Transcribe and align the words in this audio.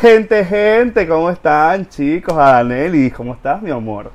Gente, 0.00 0.44
gente, 0.44 1.08
¿cómo 1.08 1.28
están, 1.28 1.88
chicos? 1.88 2.32
Adaneli, 2.38 3.10
¿cómo 3.10 3.34
estás, 3.34 3.60
mi 3.60 3.72
amor? 3.72 4.12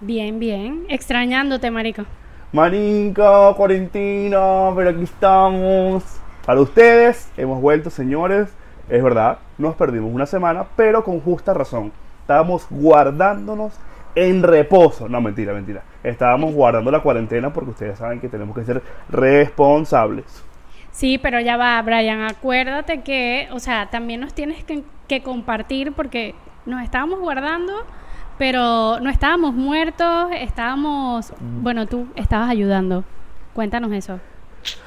Bien, 0.00 0.38
bien. 0.38 0.86
Extrañándote, 0.88 1.70
marico. 1.70 2.04
Marico, 2.50 3.54
cuarentena, 3.54 4.70
pero 4.74 4.88
aquí 4.88 5.02
estamos. 5.02 6.02
Para 6.46 6.62
ustedes, 6.62 7.30
hemos 7.36 7.60
vuelto, 7.60 7.90
señores. 7.90 8.56
Es 8.88 9.02
verdad, 9.02 9.36
nos 9.58 9.74
perdimos 9.74 10.10
una 10.14 10.24
semana, 10.24 10.64
pero 10.76 11.04
con 11.04 11.20
justa 11.20 11.52
razón. 11.52 11.92
Estábamos 12.22 12.66
guardándonos 12.70 13.78
en 14.14 14.42
reposo. 14.42 15.10
No, 15.10 15.20
mentira, 15.20 15.52
mentira. 15.52 15.82
Estábamos 16.02 16.54
guardando 16.54 16.90
la 16.90 17.00
cuarentena 17.00 17.52
porque 17.52 17.72
ustedes 17.72 17.98
saben 17.98 18.18
que 18.18 18.30
tenemos 18.30 18.56
que 18.56 18.64
ser 18.64 18.82
responsables. 19.10 20.42
Sí, 20.92 21.16
pero 21.16 21.40
ya 21.40 21.56
va, 21.56 21.80
Brian, 21.80 22.20
acuérdate 22.20 23.00
que, 23.00 23.48
o 23.50 23.58
sea, 23.58 23.88
también 23.88 24.20
nos 24.20 24.34
tienes 24.34 24.62
que, 24.62 24.84
que 25.12 25.22
compartir 25.22 25.92
porque 25.92 26.34
nos 26.64 26.82
estábamos 26.82 27.20
guardando, 27.20 27.74
pero 28.38 28.98
no 29.00 29.10
estábamos 29.10 29.52
muertos, 29.52 30.28
estábamos, 30.32 31.34
bueno, 31.60 31.86
tú 31.86 32.06
estabas 32.16 32.48
ayudando. 32.48 33.04
Cuéntanos 33.52 33.92
eso. 33.92 34.20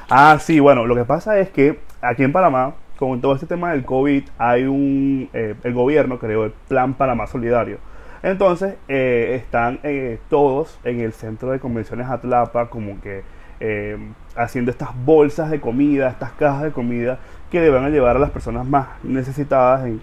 Ah, 0.09 0.37
sí, 0.39 0.59
bueno, 0.59 0.87
lo 0.87 0.95
que 0.95 1.05
pasa 1.05 1.37
es 1.37 1.49
que 1.51 1.79
aquí 2.01 2.23
en 2.23 2.31
Panamá, 2.31 2.73
con 2.97 3.21
todo 3.21 3.35
este 3.35 3.45
tema 3.45 3.73
del 3.73 3.85
COVID, 3.85 4.23
hay 4.39 4.63
un, 4.63 5.29
eh, 5.33 5.53
el 5.63 5.73
gobierno 5.73 6.17
creó 6.17 6.45
el 6.45 6.51
Plan 6.67 6.95
Panamá 6.95 7.27
Solidario. 7.27 7.77
Entonces, 8.23 8.75
eh, 8.87 9.35
están 9.39 9.79
eh, 9.83 10.17
todos 10.29 10.79
en 10.83 11.01
el 11.01 11.13
centro 11.13 11.51
de 11.51 11.59
convenciones 11.59 12.07
Atlapa, 12.09 12.71
como 12.71 12.99
que 12.99 13.21
eh, 13.59 13.97
haciendo 14.35 14.69
estas 14.69 14.89
bolsas 15.05 15.49
de 15.49 15.61
comida, 15.61 16.09
estas 16.09 16.31
cajas 16.33 16.63
de 16.63 16.71
comida 16.71 17.19
que 17.55 17.61
le 17.61 17.69
van 17.69 17.85
a 17.85 17.89
llevar 17.89 18.17
a 18.17 18.19
las 18.19 18.31
personas 18.31 18.67
más 18.67 18.87
necesitadas 19.01 19.85
en 19.85 20.01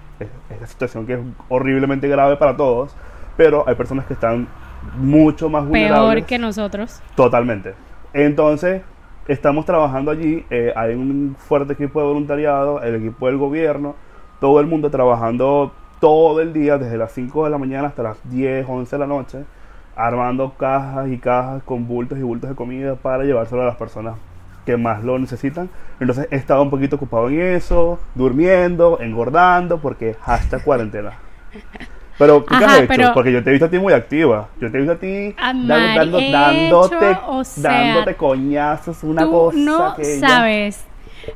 esta 0.48 0.67
situación 0.67 1.06
que 1.06 1.12
es 1.12 1.20
horriblemente 1.50 2.09
grave 2.09 2.36
para 2.39 2.56
todos, 2.56 2.97
pero 3.36 3.64
hay 3.69 3.75
personas 3.75 4.06
que 4.06 4.14
están 4.14 4.48
mucho 4.97 5.50
más 5.50 5.67
vulnerables. 5.67 6.14
Peor 6.14 6.27
que 6.27 6.39
nosotros. 6.39 7.03
Totalmente. 7.14 7.75
Entonces, 8.14 8.81
estamos 9.28 9.67
trabajando 9.67 10.11
allí, 10.11 10.47
eh, 10.48 10.72
hay 10.75 10.94
un 10.94 11.36
fuerte 11.39 11.75
equipo 11.75 12.00
de 12.00 12.06
voluntariado, 12.06 12.81
el 12.81 12.94
equipo 12.94 13.27
del 13.27 13.36
gobierno, 13.36 13.97
todo 14.41 14.59
el 14.59 14.66
mundo 14.66 14.91
trabajando 14.91 15.72
todo 16.00 16.41
el 16.41 16.55
día, 16.55 16.78
desde 16.78 16.97
las 16.97 17.12
5 17.12 17.44
de 17.44 17.50
la 17.50 17.59
mañana 17.59 17.89
hasta 17.89 18.03
las 18.03 18.31
10, 18.31 18.64
11 18.66 18.97
de 18.97 18.98
la 18.98 19.06
noche, 19.06 19.44
armando 19.94 20.55
cajas 20.56 21.06
y 21.11 21.19
cajas 21.19 21.62
con 21.64 21.87
bultos 21.87 22.19
y 22.19 22.22
bultos 22.22 22.48
de 22.48 22.56
comida 22.56 22.94
para 22.94 23.25
llevárselo 23.25 23.61
a 23.61 23.66
las 23.66 23.77
personas 23.77 24.14
que 24.66 24.77
más 24.77 25.02
lo 25.05 25.18
necesitan. 25.18 25.68
Entonces 26.00 26.28
he 26.30 26.36
estado 26.36 26.62
un 26.62 26.70
poquito 26.70 26.96
ocupado 26.96 27.28
en 27.28 27.41
eso, 27.41 27.98
durmiendo, 28.14 28.98
engordando, 29.00 29.78
porque 29.78 30.16
hasta 30.24 30.58
cuarentena. 30.64 31.12
Pero, 32.19 32.44
¿qué 32.44 32.54
Ajá, 32.54 32.66
has 32.66 32.78
hecho? 32.80 32.88
pero- 32.88 33.14
Porque 33.14 33.32
yo 33.32 33.42
te 33.42 33.50
he 33.50 33.52
visto 33.52 33.66
a 33.66 33.70
ti 33.70 33.78
muy 33.78 33.92
activa. 33.92 34.48
Yo 34.60 34.70
te 34.70 34.77
he 34.77 34.80
visto 34.80 34.92
a 34.94 34.98
ti 34.98 35.34
Amar, 35.38 35.96
dando- 35.96 36.19
he 36.19 36.30
dándote, 36.30 37.10
hecho, 37.10 37.20
o 37.28 37.44
sea, 37.44 37.70
dándote 37.72 38.14
coñazos, 38.16 39.02
una 39.02 39.22
tú 39.24 39.30
cosa 39.30 39.58
no 39.58 39.94
que 39.96 40.04
sabes. 40.20 40.84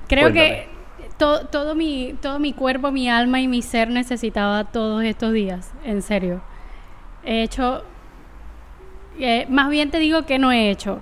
Creo 0.09 0.33
que 0.33 0.67
Cuéntame. 0.99 1.17
to- 1.19 1.47
todo, 1.49 1.75
mi, 1.75 2.15
todo 2.21 2.39
mi 2.39 2.53
cuerpo, 2.53 2.93
mi 2.93 3.09
alma 3.09 3.41
y 3.41 3.49
mi 3.49 3.63
ser 3.63 3.89
necesitaba 3.89 4.65
todos 4.65 5.03
estos 5.03 5.33
días, 5.33 5.73
en 5.85 6.03
serio. 6.03 6.41
He 7.25 7.43
hecho, 7.43 7.83
eh, 9.19 9.47
más 9.49 9.69
bien 9.71 9.91
te 9.91 9.99
digo 9.99 10.27
que 10.27 10.39
no 10.39 10.53
he 10.53 10.71
hecho. 10.71 11.01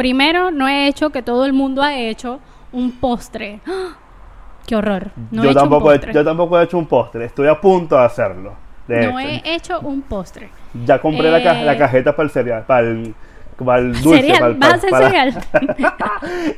Primero, 0.00 0.50
no 0.50 0.66
he 0.66 0.86
hecho 0.88 1.10
que 1.10 1.20
todo 1.20 1.44
el 1.44 1.52
mundo 1.52 1.82
ha 1.82 1.94
hecho 1.94 2.40
un 2.72 2.90
postre. 2.92 3.60
¡Qué 4.66 4.74
horror! 4.74 5.10
No 5.30 5.44
yo, 5.44 5.52
tampoco 5.52 5.92
he, 5.92 5.96
postre. 5.96 6.14
yo 6.14 6.24
tampoco 6.24 6.58
he 6.58 6.64
hecho 6.64 6.78
un 6.78 6.86
postre. 6.86 7.26
Estoy 7.26 7.48
a 7.48 7.60
punto 7.60 7.96
de 7.98 8.04
hacerlo. 8.04 8.54
De 8.88 9.06
no 9.06 9.20
hecho. 9.20 9.42
he 9.44 9.54
hecho 9.54 9.80
un 9.80 10.00
postre. 10.00 10.48
Ya 10.86 10.98
compré 11.02 11.30
la, 11.30 11.42
ca- 11.42 11.60
Eh, 11.60 11.64
la 11.66 11.76
cajeta 11.76 12.16
para 12.16 12.24
el 12.24 12.30
cereal, 12.30 12.64
para 12.66 12.80
el, 12.88 13.14
para 13.62 13.78
el 13.80 13.92
dulce. 14.00 14.22
Cereal, 14.22 14.38
para 14.38 14.48
el- 14.48 14.54
¿vas 14.58 14.72
a 14.72 14.74
hacer 14.76 14.90
para- 14.90 15.06
cereal? 15.10 15.34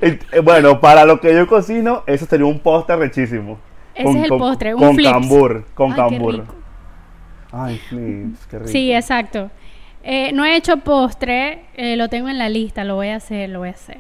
Eh, 0.33 0.41
bueno, 0.45 0.81
para 0.81 1.05
lo 1.05 1.19
que 1.21 1.35
yo 1.35 1.49
cocino, 1.49 2.05
eso 2.07 2.27
sería 2.27 2.47
un 2.47 2.61
postre 2.61 2.95
rechísimo. 2.95 3.59
Ese 3.93 4.19
es 4.21 4.31
el 4.31 4.39
postre, 4.39 4.73
un 4.73 4.81
Con 4.81 4.95
flips. 4.95 5.11
cambur, 5.13 5.65
con 5.75 5.89
Ay, 5.91 5.97
qué 5.97 5.97
cambur. 5.97 6.35
rico. 6.35 6.55
Ay, 7.51 7.79
flips, 7.89 8.47
qué 8.47 8.59
rico. 8.61 8.71
Sí, 8.71 8.93
exacto. 8.93 9.51
Eh, 10.05 10.33
no 10.33 10.45
he 10.45 10.57
hecho 10.57 10.79
postre, 10.79 11.65
eh, 11.77 11.97
lo 11.97 12.09
tengo 12.09 12.29
en 12.29 12.39
la 12.39 12.49
lista, 12.49 12.85
lo 12.85 12.97
voy 12.97 13.09
a 13.09 13.17
hacer, 13.17 13.49
lo 13.51 13.61
voy 13.61 13.69
a 13.69 13.73
hacer. 13.73 13.99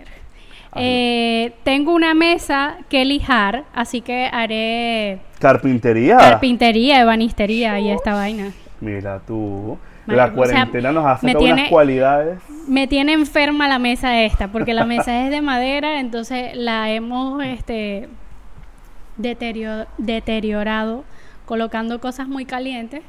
Hazlo. 0.73 0.83
Eh, 0.85 1.53
tengo 1.65 1.93
una 1.95 2.15
mesa 2.15 2.77
que 2.89 3.05
lijar, 3.05 3.65
así 3.75 4.01
que 4.01 4.29
haré 4.33 5.19
Carpintería. 5.39 6.17
carpintería, 6.17 7.01
ebanistería 7.03 7.79
y 7.79 7.91
esta 7.91 8.15
vaina. 8.15 8.53
Mira 8.81 9.21
tú. 9.27 9.79
La 10.07 10.15
o 10.25 10.27
sea, 10.27 10.35
cuarentena 10.35 10.91
nos 10.91 11.05
ha 11.07 11.19
me 11.23 11.33
sacado 11.33 11.45
unas 11.45 11.55
tiene- 11.57 11.71
cualidades. 11.71 12.39
Me 12.67 12.87
tiene 12.89 13.13
enferma 13.13 13.69
la 13.69 13.79
mesa 13.79 14.21
esta, 14.23 14.49
porque 14.49 14.75
la 14.75 14.84
mesa 14.84 15.25
es 15.25 15.31
de 15.31 15.41
madera, 15.41 16.01
entonces 16.01 16.57
la 16.57 16.91
hemos 16.91 17.41
este, 17.45 18.09
deterio- 19.17 19.87
deteriorado 19.99 21.05
colocando 21.47 22.01
cosas 22.01 22.27
muy 22.29 22.45
calientes. 22.45 23.03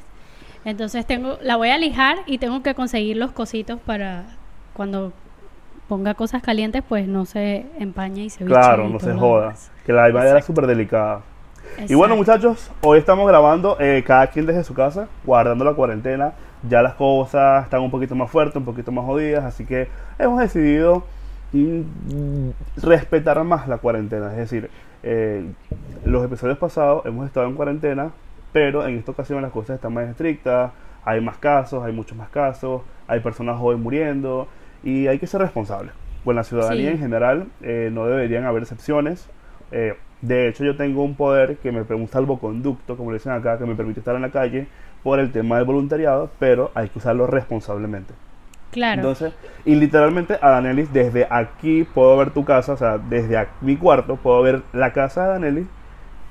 Entonces 0.64 1.06
tengo, 1.06 1.38
la 1.42 1.56
voy 1.56 1.68
a 1.68 1.78
lijar 1.78 2.18
y 2.26 2.38
tengo 2.38 2.62
que 2.62 2.74
conseguir 2.74 3.16
los 3.16 3.32
cositos 3.32 3.78
para 3.80 4.24
cuando 4.74 5.12
ponga 5.88 6.14
cosas 6.14 6.42
calientes, 6.42 6.82
pues 6.88 7.06
no 7.06 7.26
se 7.26 7.66
empañe 7.78 8.24
y 8.24 8.30
se 8.30 8.44
Claro, 8.44 8.88
y 8.88 8.92
no 8.92 9.00
se 9.00 9.12
joda. 9.12 9.54
Que 9.84 9.92
la 9.92 10.08
es 10.08 10.14
Exacto. 10.14 10.46
súper 10.46 10.66
delicada. 10.66 11.20
Y 11.88 11.94
bueno, 11.94 12.16
muchachos, 12.16 12.70
hoy 12.82 12.98
estamos 12.98 13.26
grabando 13.28 13.76
eh, 13.80 14.02
cada 14.06 14.28
quien 14.28 14.46
desde 14.46 14.64
su 14.64 14.74
casa, 14.74 15.08
guardando 15.24 15.64
la 15.64 15.74
cuarentena. 15.74 16.32
Ya 16.68 16.80
las 16.82 16.94
cosas 16.94 17.64
están 17.64 17.80
un 17.80 17.90
poquito 17.90 18.14
más 18.14 18.30
fuertes, 18.30 18.56
un 18.56 18.64
poquito 18.64 18.90
más 18.92 19.04
jodidas, 19.04 19.44
así 19.44 19.66
que 19.66 19.88
hemos 20.18 20.38
decidido 20.38 21.04
mm, 21.52 22.50
respetar 22.82 23.42
más 23.44 23.68
la 23.68 23.78
cuarentena. 23.78 24.30
Es 24.30 24.36
decir, 24.38 24.70
eh, 25.02 25.44
los 26.04 26.24
episodios 26.24 26.56
pasados 26.56 27.04
hemos 27.04 27.26
estado 27.26 27.46
en 27.46 27.54
cuarentena, 27.54 28.12
pero 28.54 28.86
en 28.86 28.96
esta 28.96 29.10
ocasión 29.10 29.42
las 29.42 29.50
cosas 29.50 29.74
están 29.74 29.92
más 29.92 30.08
estrictas, 30.08 30.70
hay 31.04 31.20
más 31.20 31.36
casos, 31.38 31.82
hay 31.84 31.92
muchos 31.92 32.16
más 32.16 32.28
casos, 32.28 32.82
hay 33.08 33.18
personas 33.18 33.58
jóvenes 33.58 33.82
muriendo 33.82 34.46
y 34.84 35.08
hay 35.08 35.18
que 35.18 35.26
ser 35.26 35.40
responsables. 35.40 35.92
Bueno, 36.24 36.38
la 36.40 36.44
ciudadanía 36.44 36.86
Sí. 36.90 36.94
en 36.94 36.98
general 37.00 37.46
eh, 37.62 37.90
no 37.92 38.06
deberían 38.06 38.44
haber 38.44 38.62
excepciones. 38.62 39.28
Eh, 39.72 39.94
de 40.22 40.48
hecho, 40.48 40.64
yo 40.64 40.76
tengo 40.76 41.02
un 41.02 41.16
poder 41.16 41.56
que 41.56 41.72
me 41.72 41.80
un 41.82 42.06
salvoconducto, 42.08 42.96
como 42.96 43.10
le 43.10 43.16
dicen 43.18 43.32
acá, 43.32 43.58
que 43.58 43.66
me 43.66 43.74
permite 43.74 43.98
estar 44.00 44.14
en 44.14 44.22
la 44.22 44.30
calle 44.30 44.68
por 45.02 45.18
el 45.18 45.32
tema 45.32 45.56
del 45.56 45.64
voluntariado, 45.66 46.30
pero 46.38 46.70
hay 46.74 46.88
que 46.90 46.98
usarlo 46.98 47.26
responsablemente. 47.26 48.14
Claro. 48.70 49.00
Entonces, 49.02 49.34
y 49.64 49.74
literalmente, 49.74 50.38
a 50.40 50.50
Danelis, 50.50 50.92
desde 50.92 51.26
aquí 51.28 51.84
puedo 51.84 52.16
ver 52.16 52.30
tu 52.30 52.44
casa, 52.44 52.72
o 52.72 52.76
sea, 52.76 52.98
desde 52.98 53.36
ac- 53.36 53.48
mi 53.60 53.76
cuarto 53.76 54.16
puedo 54.16 54.40
ver 54.42 54.62
la 54.72 54.92
casa 54.92 55.24
de 55.24 55.28
Danelis. 55.28 55.66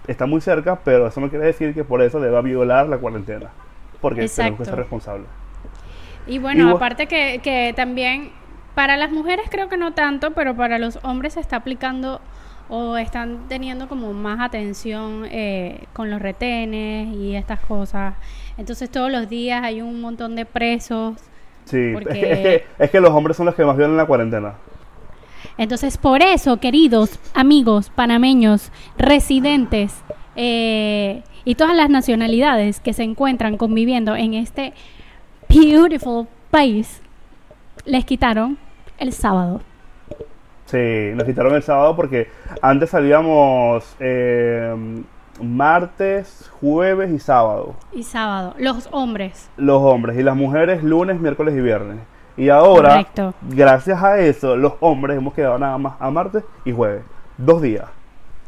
Está 0.08 0.26
muy 0.26 0.42
cerca, 0.42 0.80
pero 0.84 1.08
eso 1.08 1.22
no 1.22 1.30
quiere 1.30 1.46
decir 1.46 1.74
que 1.74 1.84
por 1.84 2.02
eso 2.02 2.20
deba 2.20 2.42
violar 2.42 2.88
la 2.88 2.98
cuarentena. 2.98 3.50
Porque 4.02 4.28
tenemos 4.28 4.36
que 4.36 4.44
Exacto. 4.64 4.66
ser 4.66 4.76
responsables. 4.76 5.28
Y 6.28 6.40
bueno, 6.40 6.70
aparte 6.70 7.08
que, 7.08 7.40
que 7.44 7.74
también 7.76 8.32
para 8.76 8.98
las 8.98 9.12
mujeres 9.12 9.46
creo 9.50 9.70
que 9.70 9.78
no 9.78 9.94
tanto, 9.94 10.32
pero 10.32 10.56
para 10.56 10.78
los 10.80 11.00
hombres 11.04 11.34
se 11.34 11.40
está 11.40 11.58
aplicando 11.58 12.20
o 12.70 12.98
están 12.98 13.48
teniendo 13.50 13.88
como 13.88 14.14
más 14.14 14.40
atención 14.40 15.26
eh, 15.30 15.86
con 15.94 16.10
los 16.10 16.22
retenes 16.22 17.14
y 17.16 17.36
estas 17.36 17.60
cosas. 17.60 18.16
Entonces 18.58 18.90
todos 18.90 19.12
los 19.12 19.30
días 19.30 19.64
hay 19.64 19.82
un 19.82 20.02
montón 20.02 20.36
de 20.36 20.46
presos. 20.46 21.16
Sí, 21.66 21.92
Porque- 21.94 22.10
es, 22.12 22.20
que, 22.20 22.32
es, 22.32 22.40
que, 22.40 22.84
es 22.86 22.90
que 22.92 23.00
los 23.00 23.12
hombres 23.12 23.38
son 23.38 23.46
los 23.46 23.56
que 23.56 23.64
más 23.66 23.78
violan 23.78 23.98
la 23.98 24.06
cuarentena. 24.06 24.54
Entonces 25.58 25.98
por 25.98 26.22
eso, 26.22 26.58
queridos 26.58 27.20
amigos 27.34 27.90
panameños, 27.90 28.72
residentes 28.98 29.94
eh, 30.36 31.24
y 31.46 31.56
todas 31.56 31.76
las 31.76 31.90
nacionalidades 31.90 32.80
que 32.80 32.94
se 32.94 33.04
encuentran 33.04 33.58
conviviendo 33.58 34.16
en 34.16 34.34
este 34.34 34.74
beautiful 35.50 36.28
país, 36.50 37.02
les 37.86 38.06
quitaron 38.06 38.58
el 38.98 39.14
sábado. 39.14 39.62
Sí, 40.66 41.12
nos 41.14 41.26
quitaron 41.26 41.54
el 41.54 41.64
sábado 41.64 41.96
porque 41.96 42.30
antes 42.62 42.90
salíamos 42.90 43.96
eh, 44.00 44.74
martes, 45.42 46.50
jueves 46.60 47.12
y 47.12 47.20
sábado. 47.20 47.76
Y 47.92 48.04
sábado, 48.04 48.56
los 48.58 48.88
hombres. 48.92 49.50
Los 49.58 49.82
hombres 49.82 50.18
y 50.18 50.24
las 50.24 50.36
mujeres 50.36 50.84
lunes, 50.84 51.20
miércoles 51.20 51.56
y 51.56 51.62
viernes. 51.62 51.98
Y 52.36 52.50
ahora, 52.50 52.90
Correcto. 52.90 53.34
gracias 53.50 54.02
a 54.02 54.20
eso, 54.20 54.56
los 54.56 54.74
hombres 54.80 55.18
hemos 55.18 55.34
quedado 55.34 55.58
nada 55.60 55.78
más 55.78 55.96
a 56.00 56.10
martes 56.10 56.44
y 56.66 56.72
jueves. 56.72 57.04
Dos 57.38 57.62
días. 57.62 57.86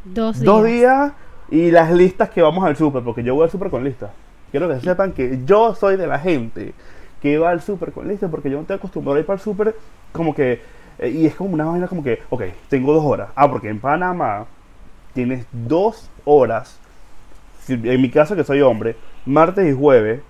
Dos 0.04 0.40
días. 0.40 0.46
Dos 0.46 0.64
días 0.66 1.12
y 1.50 1.72
las 1.72 1.92
listas 1.92 2.30
que 2.30 2.42
vamos 2.42 2.64
al 2.66 2.76
súper, 2.76 3.04
porque 3.04 3.24
yo 3.24 3.36
voy 3.36 3.44
al 3.44 3.52
súper 3.52 3.70
con 3.70 3.84
listas. 3.84 4.12
Quiero 4.52 4.68
que 4.70 4.80
sepan 4.80 5.12
que 5.12 5.42
yo 5.46 5.76
soy 5.76 5.98
de 5.98 6.08
la 6.08 6.20
gente 6.20 6.74
que 7.22 7.38
va 7.38 7.52
al 7.52 7.62
súper 7.62 7.92
con 7.92 8.08
listas, 8.08 8.30
porque 8.32 8.50
yo 8.50 8.56
no 8.56 8.62
estoy 8.62 8.78
acostumbrado 8.78 9.18
a 9.18 9.20
ir 9.20 9.26
para 9.26 9.38
el 9.38 9.44
súper 9.44 9.76
como 10.12 10.34
que... 10.34 10.62
eh, 11.00 11.10
y 11.10 11.26
es 11.26 11.36
como 11.36 11.54
una 11.54 11.66
vaina 11.66 11.88
como 11.88 12.04
que, 12.04 12.22
ok, 12.30 12.44
tengo 12.70 12.94
dos 12.94 13.04
horas. 13.04 13.30
Ah, 13.36 13.50
porque 13.50 13.70
en 13.70 13.80
Panamá 13.80 14.46
tienes 15.14 15.46
dos 15.52 16.10
horas 16.24 16.80
en 17.68 18.02
mi 18.02 18.10
caso 18.10 18.36
que 18.36 18.44
soy 18.44 18.62
hombre, 18.62 18.96
martes 19.26 19.68
y 19.68 19.76
jueves 19.76 20.22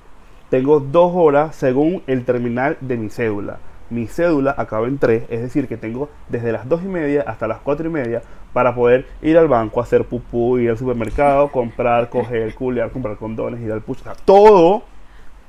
tengo 0.49 0.79
dos 0.79 1.11
horas 1.15 1.55
según 1.55 2.03
el 2.07 2.25
terminal 2.25 2.77
de 2.81 2.97
mi 2.97 3.09
cédula. 3.09 3.57
Mi 3.89 4.07
cédula 4.07 4.55
acaba 4.57 4.87
en 4.87 4.97
3, 4.97 5.25
es 5.29 5.41
decir, 5.41 5.67
que 5.67 5.77
tengo 5.77 6.09
desde 6.29 6.51
las 6.51 6.67
2 6.67 6.83
y 6.83 6.87
media 6.87 7.23
hasta 7.27 7.47
las 7.47 7.59
4 7.59 7.87
y 7.87 7.91
media 7.91 8.23
para 8.51 8.73
poder 8.73 9.05
ir 9.21 9.37
al 9.37 9.47
banco, 9.47 9.79
hacer 9.79 10.05
pupú, 10.05 10.57
ir 10.57 10.71
al 10.71 10.77
supermercado, 10.77 11.51
comprar, 11.51 12.09
coger, 12.09 12.55
culear, 12.55 12.89
comprar 12.89 13.17
condones, 13.17 13.61
ir 13.61 13.71
al. 13.71 13.83
O 13.85 13.93
sea, 13.95 14.13
todo 14.25 14.83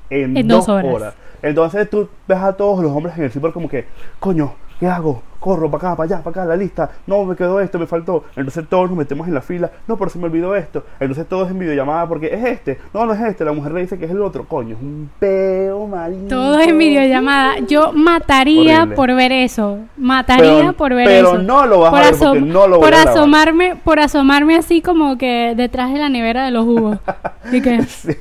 en, 0.09 0.37
En 0.37 0.47
dos 0.47 0.67
dos 0.67 0.75
horas. 0.75 0.93
horas. 0.93 1.15
Entonces 1.41 1.89
tú 1.89 2.09
ves 2.27 2.37
a 2.37 2.53
todos 2.53 2.83
los 2.83 2.91
hombres 2.91 3.17
en 3.17 3.23
el 3.23 3.31
super 3.31 3.51
como 3.51 3.69
que, 3.69 3.85
coño, 4.19 4.53
¿qué 4.79 4.87
hago? 4.87 5.23
Corro 5.47 5.71
para 5.71 5.91
acá, 5.91 5.95
para 5.95 6.05
allá, 6.15 6.23
para 6.23 6.41
acá, 6.41 6.45
la 6.49 6.57
lista. 6.57 6.89
No, 7.05 7.23
me 7.23 7.33
quedó 7.33 7.61
esto, 7.61 7.79
me 7.79 7.87
faltó. 7.87 8.25
Entonces 8.35 8.65
todos 8.67 8.89
nos 8.89 8.97
metemos 8.97 9.29
en 9.29 9.33
la 9.33 9.39
fila. 9.41 9.71
No, 9.87 9.95
pero 9.95 10.09
se 10.09 10.19
me 10.19 10.25
olvidó 10.25 10.53
esto. 10.57 10.83
Entonces 10.99 11.25
todos 11.25 11.49
en 11.49 11.57
videollamada 11.57 12.05
porque 12.05 12.27
es 12.33 12.43
este. 12.43 12.77
No, 12.93 13.05
no 13.05 13.13
es 13.13 13.21
este. 13.21 13.45
La 13.45 13.53
mujer 13.53 13.71
le 13.71 13.79
dice 13.79 13.97
que 13.97 14.03
es 14.03 14.11
el 14.11 14.21
otro. 14.21 14.43
Coño, 14.45 14.75
es 14.75 14.81
un 14.81 15.09
peo, 15.19 15.87
marico. 15.87 16.27
Todo 16.27 16.59
en 16.59 16.77
videollamada. 16.77 17.59
Yo 17.59 17.93
mataría 17.93 18.79
Horrible. 18.79 18.95
por 18.97 19.15
ver 19.15 19.31
eso. 19.31 19.77
Mataría 19.95 20.57
Pero- 20.57 20.73
por 20.73 20.93
ver 20.93 21.05
pero 21.07 21.27
eso. 21.29 21.37
no 21.37 21.65
lo 21.65 21.79
vas 21.79 21.93
a 21.93 21.97
ver 22.11 22.15
porque 22.19 22.41
no 22.41 22.67
lo 22.67 22.79
voy 22.79 22.85
por 22.85 22.93
a 22.93 23.03
asomarme, 23.03 23.75
por 23.77 23.99
asomarme 24.01 24.55
así 24.57 24.81
como 24.81 25.17
que 25.17 25.53
detrás 25.55 25.93
de 25.93 25.99
la 25.99 26.09
nevera 26.09 26.43
de 26.43 26.51
los 26.51 26.65
jugos. 26.65 26.97
y 27.53 27.61
que, 27.61 27.83
Sí. 27.83 28.11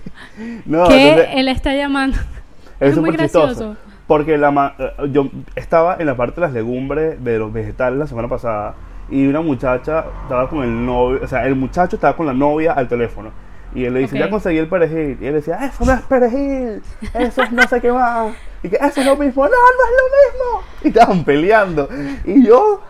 No, 0.65 0.87
que 0.87 1.09
entonces- 1.11 1.35
él 1.35 1.49
está 1.49 1.75
llamando. 1.75 2.19
Es 2.79 2.93
Es 2.93 2.99
muy 2.99 3.11
gracioso. 3.11 3.75
Porque 4.07 4.39
la 4.39 4.51
ma- 4.51 4.75
eh, 4.79 4.93
yo 5.11 5.29
estaba 5.57 5.97
en 5.99 6.07
la 6.07 6.17
parte 6.17 6.37
de 6.41 6.47
las 6.47 6.53
legumbres, 6.55 7.23
de 7.25 7.39
los 7.39 7.53
vegetales 7.53 7.99
la 7.99 8.07
semana 8.07 8.29
pasada, 8.29 8.75
y 9.11 9.27
una 9.27 9.41
muchacha 9.41 10.05
estaba 10.23 10.49
con 10.49 10.63
el 10.63 10.85
novio, 10.87 11.21
o 11.23 11.27
sea, 11.27 11.47
el 11.47 11.55
muchacho 11.57 11.97
estaba 11.97 12.17
con 12.17 12.27
la 12.27 12.33
novia 12.35 12.73
al 12.73 12.89
teléfono. 12.89 13.31
Y 13.75 13.85
él 13.85 13.95
le 13.95 14.01
dice, 14.01 14.15
Ok. 14.17 14.21
ya 14.21 14.31
conseguí 14.31 14.59
el 14.59 14.69
perejil. 14.69 15.19
Y 15.21 15.27
él 15.27 15.35
decía, 15.35 15.59
eso 15.63 15.85
no 15.85 15.93
es 15.93 16.01
perejil, 16.03 16.83
eso 17.15 17.43
es 17.43 17.53
no 17.53 17.63
sé 17.69 17.81
qué 17.81 17.93
más. 17.93 18.33
Y 18.63 18.69
que 18.69 18.77
eso 18.77 19.01
es 19.01 19.07
lo 19.07 19.17
mismo, 19.17 19.43
no, 19.45 19.51
no 19.51 19.57
es 19.57 19.93
lo 20.01 20.55
mismo. 20.55 20.63
Y 20.85 20.89
estaban 20.89 21.25
peleando. 21.25 21.89
Y 22.25 22.47
yo, 22.47 22.81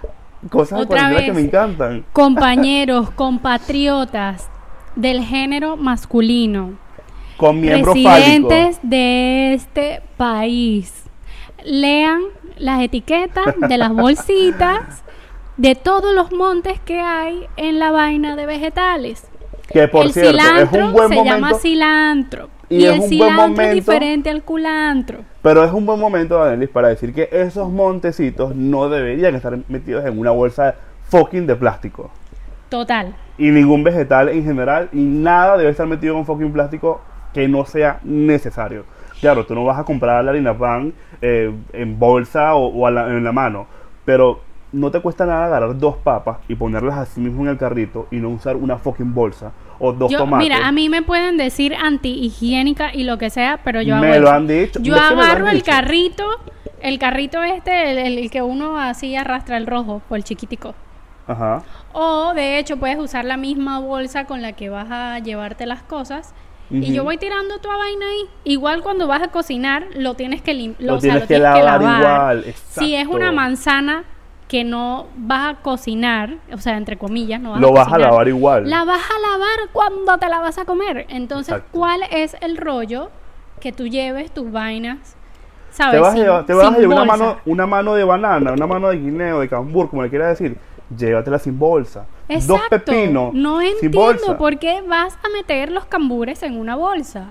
cosas 0.51 0.79
de 0.79 0.85
Otra 0.85 0.99
cuarentena 0.99 1.21
que 1.25 1.33
vez. 1.33 1.35
me 1.35 1.47
encantan. 1.49 2.05
Compañeros, 2.13 3.11
compatriotas 3.11 4.49
del 4.95 5.23
género 5.23 5.77
masculino. 5.77 6.73
Con 7.37 7.61
miembros 7.61 7.95
residentes 7.95 8.79
de 8.83 9.55
este 9.55 10.03
país. 10.17 11.05
Lean 11.67 12.21
las 12.59 12.81
etiquetas 12.83 13.55
de 13.69 13.77
las 13.77 13.93
bolsitas 13.93 15.03
de 15.57 15.75
todos 15.75 16.15
los 16.15 16.33
montes 16.33 16.79
que 16.81 17.01
hay 17.01 17.47
en 17.57 17.79
la 17.79 17.91
vaina 17.91 18.37
de 18.37 18.47
vegetales. 18.47 19.27
Que 19.69 19.89
por 19.89 20.07
el 20.07 20.13
cierto, 20.13 20.31
es 20.39 20.43
cilantro 20.45 20.87
un 20.87 20.93
buen 20.93 21.09
se 21.09 21.15
llama 21.17 21.39
momento. 21.39 21.59
cilantro. 21.59 22.49
y 22.69 22.77
Y, 22.79 22.85
es 22.85 22.93
el 22.93 22.93
un 22.95 22.99
buen 23.01 23.09
cilantro 23.11 23.43
es 23.45 23.49
momento- 23.51 23.75
diferente 23.75 24.31
al 24.31 24.43
culantro. 24.43 25.19
Pero 25.43 25.65
es 25.65 25.73
un 25.73 25.87
buen 25.87 25.99
momento, 26.01 26.37
Danelis, 26.39 26.69
para 26.69 26.89
decir 26.89 27.13
que 27.13 27.29
esos 27.33 27.69
montecitos 27.71 28.55
no 28.55 28.89
deberían 28.89 29.35
estar 29.35 29.57
metidos 29.69 30.05
en 30.05 30.19
una 30.19 30.31
bolsa 30.31 30.75
fucking 31.09 31.47
de 31.47 31.57
plástico. 31.57 32.11
Total. 32.69 33.15
Y 33.39 33.51
ningún 33.51 33.83
vegetal 33.85 34.29
en 34.29 34.45
general, 34.45 34.89
y 34.93 34.99
nada 35.01 35.57
debe 35.57 35.71
estar 35.71 35.87
metido 35.87 36.15
en 36.15 36.21
un 36.21 36.27
fucking 36.27 36.53
plástico 36.53 37.01
que 37.35 37.49
no 37.49 37.65
sea 37.67 38.01
necesario. 38.03 38.85
Claro, 39.21 39.47
tú 39.47 39.55
no 39.55 39.65
vas 39.65 39.79
a 39.79 39.85
comprar 39.85 40.25
la 40.25 40.31
harina 40.31 40.57
pan 40.57 40.93
eh, 41.23 41.53
en 41.73 41.99
bolsa 41.99 42.55
o, 42.55 42.91
la- 42.91 43.09
en 43.09 43.25
la 43.25 43.33
mano, 43.33 43.67
pero 44.05 44.41
no 44.73 44.91
te 44.91 45.01
cuesta 45.01 45.25
nada 45.25 45.47
agarrar 45.47 45.79
dos 45.79 45.97
papas 45.97 46.39
y 46.49 46.55
ponerlas 46.55 46.99
así 46.99 47.21
mismo 47.21 47.43
en 47.43 47.49
el 47.51 47.57
carrito 47.57 48.09
y 48.11 48.17
no 48.17 48.29
usar 48.29 48.57
una 48.57 48.77
fucking 48.77 49.15
bolsa 49.15 49.53
o 49.79 49.93
dos 49.93 50.11
Yo, 50.11 50.19
tomates. 50.19 50.49
mira, 50.49 50.67
a 50.67 50.73
mí 50.73 50.89
me 50.89 51.03
pueden 51.03 51.37
decir 51.37 51.75
antihigiénica 51.75 52.95
y 52.95 53.05
lo 53.05 53.19
que 53.19 53.31
sea, 53.31 53.61
pero 53.65 53.81
yo 53.83 53.95
hago 53.97 54.05
Me 54.05 54.19
lo 54.19 54.31
han 54.31 54.47
dicho, 54.47 54.81
Yo 54.83 54.97
agarro 54.97 55.49
el 55.49 55.57
dicho. 55.59 55.71
carrito, 55.71 56.25
el 56.81 56.99
carrito 56.99 57.43
este, 57.43 57.91
el, 58.07 58.19
el 58.19 58.31
que 58.31 58.43
uno 58.43 58.79
así 58.79 59.17
arrastra 59.17 59.57
el 59.57 59.67
rojo 59.67 60.03
o 60.09 60.17
el 60.17 60.25
chiquitico. 60.25 60.75
Ajá. 61.27 61.63
O 61.93 62.35
de 62.35 62.59
hecho 62.59 62.77
puedes 62.77 62.99
usar 62.99 63.25
la 63.25 63.37
misma 63.37 63.81
bolsa 63.81 64.27
con 64.27 64.43
la 64.43 64.53
que 64.53 64.69
vas 64.69 64.89
a 64.91 65.19
llevarte 65.21 65.67
las 65.67 65.83
cosas. 65.83 66.35
Y 66.71 66.93
yo 66.93 67.05
voy 67.05 67.17
tirando 67.17 67.59
tu 67.59 67.69
vaina 67.69 68.07
ahí. 68.07 68.29
Igual 68.45 68.83
cuando 68.83 69.07
vas 69.07 69.23
a 69.23 69.29
cocinar, 69.29 69.87
lo 69.95 70.15
tienes 70.15 70.43
que 70.43 70.55
limpiar. 70.55 70.95
Lo 70.95 70.99
tienes 70.99 71.25
que 71.25 71.39
lavar 71.39 71.81
igual, 71.83 72.55
Si 72.71 72.95
es 72.95 73.07
una 73.07 73.33
manzana 73.33 74.05
que 74.49 74.63
no 74.63 75.07
vas 75.17 75.55
a 75.55 75.61
cocinar, 75.61 76.37
o 76.53 76.59
sea, 76.59 76.77
entre 76.77 76.97
comillas, 76.97 77.41
no 77.41 77.53
vas 77.53 77.61
Lo 77.61 77.69
a 77.69 77.73
vas 77.73 77.93
a 77.93 77.99
lavar 77.99 78.29
igual. 78.29 78.71
La 78.71 78.85
vas 78.85 79.03
a 79.03 79.31
lavar 79.31 79.69
cuando 79.73 80.19
te 80.19 80.29
la 80.29 80.41
vas 80.41 80.59
a 80.59 80.65
comer. 80.65 81.07
Entonces, 81.09 81.55
Exacto. 81.55 81.79
¿cuál 81.79 82.01
es 82.11 82.37
el 82.41 82.57
rollo 82.57 83.11
que 83.61 83.73
tú 83.73 83.87
lleves 83.89 84.31
tus 84.33 84.51
vainas? 84.53 85.17
¿Sabes? 85.71 85.95
Te 85.95 85.99
vas, 85.99 86.09
a 86.09 86.13
Sin- 86.13 86.23
llevar, 86.23 86.47
te 86.47 86.55
vas 86.55 86.67
a 86.75 86.79
llevar 86.79 86.97
una 86.99 87.05
mano, 87.05 87.37
una 87.45 87.67
mano 87.67 87.95
de 87.95 88.05
banana, 88.05 88.53
una 88.53 88.67
mano 88.67 88.89
de 88.89 88.99
guineo, 88.99 89.41
de 89.41 89.49
cambur, 89.49 89.91
como 89.91 90.03
le 90.03 90.11
quieras 90.11 90.39
decir. 90.39 90.57
Llévatela 90.97 91.39
sin 91.39 91.59
bolsa. 91.59 92.07
Dos 92.47 92.61
pepinos 92.71 93.33
No 93.35 93.61
sin 93.61 93.69
entiendo 93.73 93.99
bolsa. 94.01 94.39
por 94.39 94.59
qué 94.59 94.83
vas 94.83 95.15
a 95.25 95.29
meter 95.31 95.71
los 95.73 95.85
cambures 95.87 96.43
en 96.43 96.59
una 96.59 96.77
bolsa. 96.77 97.31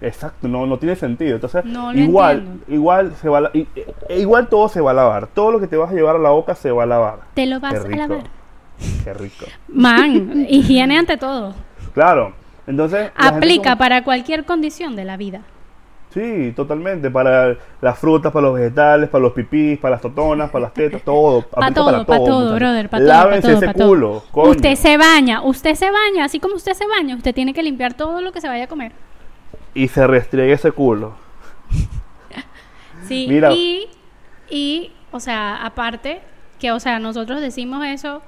Exacto, 0.00 0.46
no, 0.46 0.64
no 0.64 0.78
tiene 0.78 0.94
sentido. 0.96 1.34
Entonces, 1.34 1.64
No 1.64 1.92
igual, 1.92 2.38
entiendo. 2.38 2.64
igual 2.68 3.14
se 3.20 3.28
va 3.28 3.38
a 3.38 3.50
e- 3.52 3.66
igual 4.20 4.48
todo 4.48 4.68
se 4.68 4.80
va 4.80 4.92
a 4.92 4.94
lavar. 4.94 5.26
Todo 5.26 5.50
lo 5.52 5.60
que 5.60 5.66
te 5.66 5.76
vas 5.76 5.90
a 5.90 5.94
llevar 5.94 6.16
a 6.16 6.18
la 6.20 6.30
boca 6.30 6.54
se 6.54 6.70
va 6.70 6.84
a 6.84 6.86
lavar. 6.86 7.18
Te 7.34 7.46
lo 7.46 7.58
vas 7.60 7.74
a 7.84 7.88
lavar. 7.88 8.22
Qué 9.04 9.12
rico. 9.12 9.46
Man, 9.68 10.46
higiene 10.48 10.98
ante 10.98 11.16
todo. 11.16 11.52
Claro. 11.94 12.32
Entonces, 12.66 13.10
Aplica 13.16 13.70
como- 13.70 13.78
para 13.78 14.04
cualquier 14.04 14.44
condición 14.44 14.94
de 14.94 15.04
la 15.04 15.16
vida. 15.16 15.40
Sí, 16.10 16.52
totalmente. 16.56 17.10
Para 17.10 17.56
las 17.80 17.98
frutas, 17.98 18.32
para 18.32 18.46
los 18.46 18.54
vegetales, 18.56 19.10
para 19.10 19.22
los 19.22 19.32
pipís, 19.32 19.78
para 19.78 19.92
las 19.96 20.00
totonas, 20.00 20.50
para 20.50 20.62
las 20.64 20.74
tetas, 20.74 21.02
todo. 21.02 21.42
Para 21.50 21.72
todo, 21.72 22.06
para 22.06 22.24
todo, 22.24 22.54
brother, 22.54 22.88
para 22.88 23.04
todo, 23.04 23.12
para 23.12 23.24
Lávense 23.24 23.48
todo, 23.48 23.56
ese 23.58 23.66
pa' 23.66 23.74
todo. 23.74 23.88
culo, 23.88 24.22
coño. 24.30 24.50
Usted 24.50 24.74
se 24.74 24.96
baña, 24.96 25.42
usted 25.42 25.74
se 25.74 25.90
baña, 25.90 26.24
así 26.24 26.40
como 26.40 26.54
usted 26.54 26.72
se 26.72 26.86
baña, 26.86 27.14
usted 27.14 27.34
tiene 27.34 27.52
que 27.52 27.62
limpiar 27.62 27.94
todo 27.94 28.20
lo 28.22 28.32
que 28.32 28.40
se 28.40 28.48
vaya 28.48 28.64
a 28.64 28.68
comer. 28.68 28.92
Y 29.74 29.88
se 29.88 30.06
restriegue 30.06 30.52
ese 30.52 30.72
culo. 30.72 31.12
Sí, 33.06 33.26
Mira. 33.28 33.52
y, 33.52 33.86
y, 34.50 34.92
o 35.12 35.20
sea, 35.20 35.64
aparte, 35.64 36.20
que, 36.58 36.72
o 36.72 36.80
sea, 36.80 36.98
nosotros 36.98 37.40
decimos 37.40 37.84
eso 37.86 38.22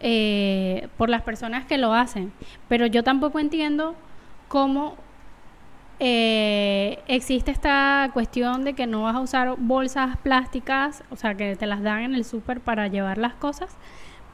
eh, 0.00 0.88
por 0.96 1.08
las 1.10 1.22
personas 1.22 1.64
que 1.66 1.78
lo 1.78 1.92
hacen, 1.94 2.32
pero 2.68 2.86
yo 2.86 3.02
tampoco 3.02 3.38
entiendo 3.38 3.94
cómo 4.48 4.96
eh, 6.00 6.98
existe 7.06 7.50
esta 7.50 8.10
cuestión 8.12 8.64
de 8.64 8.74
que 8.74 8.86
no 8.86 9.02
vas 9.02 9.16
a 9.16 9.20
usar 9.20 9.54
bolsas 9.58 10.16
plásticas, 10.18 11.02
o 11.10 11.16
sea, 11.16 11.34
que 11.34 11.56
te 11.56 11.66
las 11.66 11.82
dan 11.82 12.00
en 12.00 12.14
el 12.14 12.24
súper 12.24 12.60
para 12.60 12.88
llevar 12.88 13.18
las 13.18 13.34
cosas, 13.34 13.76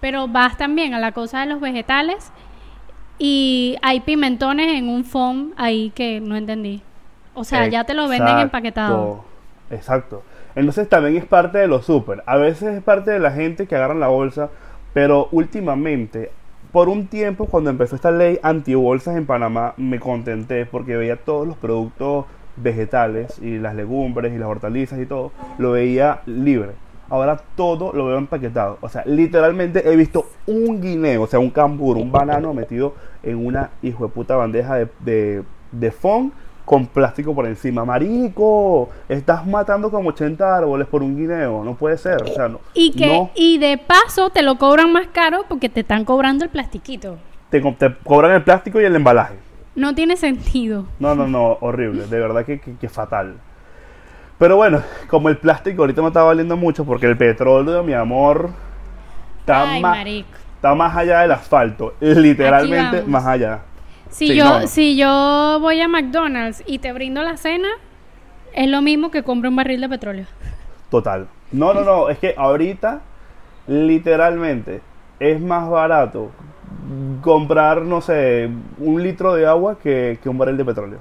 pero 0.01 0.29
vas 0.29 0.57
también 0.57 0.95
a 0.95 0.99
la 0.99 1.13
cosa 1.13 1.41
de 1.41 1.47
los 1.47 1.61
vegetales 1.61 2.33
y 3.19 3.77
hay 3.83 4.01
pimentones 4.01 4.69
en 4.69 4.89
un 4.89 5.05
foam 5.05 5.53
ahí 5.57 5.91
que 5.95 6.21
no 6.21 6.37
entendí. 6.37 6.83
O 7.35 7.45
sea, 7.45 7.69
ya 7.69 7.85
te 7.85 7.95
lo 7.95 8.09
venden 8.09 8.39
empaquetado. 8.39 9.25
Exacto. 9.71 10.23
Entonces 10.55 10.89
también 10.89 11.17
es 11.17 11.25
parte 11.25 11.59
de 11.59 11.69
los 11.69 11.87
súper. 11.87 12.23
A 12.27 12.37
veces 12.37 12.77
es 12.77 12.83
parte 12.83 13.11
de 13.11 13.21
la 13.21 13.31
gente 13.31 13.67
que 13.67 13.77
agarran 13.77 14.01
la 14.01 14.09
bolsa, 14.09 14.51
pero 14.93 15.29
últimamente, 15.31 16.33
por 16.73 16.89
un 16.89 17.07
tiempo 17.07 17.47
cuando 17.47 17.71
empezó 17.71 17.97
esta 17.97 18.11
ley 18.11 18.39
antibolsas 18.43 19.17
en 19.17 19.27
Panamá, 19.27 19.75
me 19.77 19.99
contenté 19.99 20.67
porque 20.67 20.97
veía 20.97 21.17
todos 21.17 21.47
los 21.47 21.57
productos 21.57 22.27
vegetales 22.57 23.39
y 23.41 23.59
las 23.59 23.75
legumbres 23.75 24.33
y 24.33 24.39
las 24.39 24.49
hortalizas 24.49 24.99
y 25.01 25.07
todo, 25.07 25.33
lo 25.59 25.73
veía 25.73 26.21
libre. 26.27 26.73
Ahora 27.09 27.41
todo 27.57 27.93
lo 27.93 28.07
veo 28.07 28.19
empaquetado. 28.19 28.79
O 28.81 28.89
sea, 28.89 29.03
literalmente 29.05 29.91
he 29.91 29.97
visto 29.97 30.27
un 30.47 30.81
guineo, 30.81 31.23
o 31.23 31.27
sea, 31.27 31.41
un 31.41 31.51
cambur, 31.51 31.97
un 31.97 32.13
banano 32.13 32.55
metido 32.55 32.95
en 33.23 33.45
una 33.45 33.71
hijo 33.83 34.07
de 34.07 34.13
puta 34.13 34.37
bandeja 34.37 34.77
de, 34.77 34.89
de, 35.01 35.43
de 35.73 35.91
fond 35.91 36.33
con 36.71 36.87
plástico 36.87 37.35
por 37.35 37.47
encima. 37.47 37.85
Marico, 37.85 38.91
estás 39.09 39.45
matando 39.45 39.91
como 39.91 40.11
80 40.11 40.59
árboles 40.59 40.87
por 40.87 41.03
un 41.03 41.17
guineo. 41.17 41.65
No 41.65 41.75
puede 41.75 41.99
ser. 41.99 42.23
O 42.23 42.29
sea, 42.29 42.47
no. 42.47 42.61
Y 42.75 42.93
que 42.93 43.09
no, 43.09 43.31
y 43.35 43.59
de 43.59 43.77
paso 43.77 44.31
te 44.31 44.43
lo 44.43 44.55
cobran 44.57 44.93
más 44.93 45.09
caro 45.09 45.45
porque 45.49 45.69
te 45.69 45.81
están 45.81 46.05
cobrando 46.05 46.45
el 46.45 46.51
plastiquito. 46.51 47.17
te, 47.51 47.61
co- 47.61 47.75
te 47.77 47.93
cobran 48.05 48.31
el 48.31 48.45
plástico 48.45 48.81
y 48.81 48.85
el 48.85 48.95
embalaje. 48.95 49.35
No 49.75 49.97
tiene 49.97 50.17
sentido. 50.17 50.85
No, 51.01 51.17
no, 51.17 51.27
no, 51.27 51.59
horrible. 51.61 52.07
De 52.07 52.21
verdad 52.21 52.45
que, 52.45 52.61
que, 52.61 52.77
que 52.77 52.89
fatal. 52.89 53.35
Pero 54.39 54.55
bueno, 54.55 54.81
como 55.09 55.29
el 55.29 55.39
plástico 55.39 55.83
ahorita 55.83 56.03
me 56.03 56.09
está 56.09 56.23
valiendo 56.23 56.57
mucho 56.57 56.85
porque 56.85 57.07
el 57.07 57.17
petróleo, 57.17 57.83
mi 57.83 57.95
amor, 57.95 58.51
está, 59.41 59.73
Ay, 59.73 59.83
más, 59.83 59.99
está 60.55 60.75
más 60.77 60.97
allá 60.97 61.23
del 61.23 61.33
asfalto. 61.33 61.95
Literalmente 62.01 63.03
más 63.03 63.27
allá. 63.27 63.63
Si 64.11 64.27
Sí, 64.29 64.35
yo 64.37 64.45
no, 64.45 64.61
no. 64.61 64.67
si 64.67 64.97
yo 64.97 65.59
voy 65.61 65.81
a 65.81 65.89
McDonald's 65.89 66.63
y 66.67 66.79
te 66.79 66.93
brindo 66.93 67.23
la 67.23 67.37
cena, 67.37 67.69
es 68.53 68.69
lo 68.69 68.83
mismo 68.83 69.11
que 69.11 69.23
compre 69.23 69.49
un 69.49 69.57
barril 69.57 69.81
de 69.81 69.89
petróleo. 69.89 70.27
Total. 70.91 71.29
No, 71.53 71.73
no, 71.73 71.83
no. 71.85 72.09
Es 72.09 72.19
que 72.19 72.35
ahorita, 72.37 73.01
literalmente, 73.69 74.81
es 75.19 75.41
más 75.41 75.69
barato 75.71 76.31
comprar, 77.23 77.83
no 77.83 78.01
sé, 78.01 78.51
un 78.79 79.03
litro 79.03 79.35
de 79.35 79.47
agua 79.47 79.79
que, 79.81 80.19
que 80.23 80.29
un 80.29 80.39
barril 80.39 80.57
de 80.57 80.65
petróleo. 80.65 80.99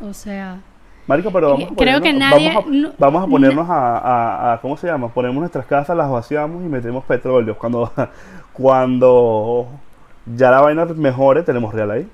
O 0.00 0.12
sea, 0.14 0.60
Marico, 1.06 1.30
pero 1.32 1.50
vamos 1.52 1.72
a 1.72 1.74
Creo 1.74 2.00
que 2.00 2.12
nadie- 2.12 2.52
Vamos 2.54 2.64
a, 2.66 2.70
no- 2.70 2.92
vamos 2.98 3.24
a 3.24 3.26
ponernos 3.26 3.68
a, 3.68 3.98
a- 3.98 4.52
a- 4.52 4.60
¿Cómo 4.60 4.76
se 4.76 4.86
llama? 4.86 5.08
Ponemos 5.08 5.36
nuestras 5.40 5.66
casas, 5.66 5.96
las 5.96 6.08
vaciamos 6.10 6.62
y 6.64 6.68
metemos 6.68 7.04
petróleo. 7.04 7.56
Cuando, 7.58 7.90
cuando 8.52 9.66
ya 10.36 10.50
la 10.50 10.60
vaina 10.60 10.84
mejore, 10.86 11.42
tenemos 11.42 11.72
real 11.74 11.90
ahí. 11.90 12.06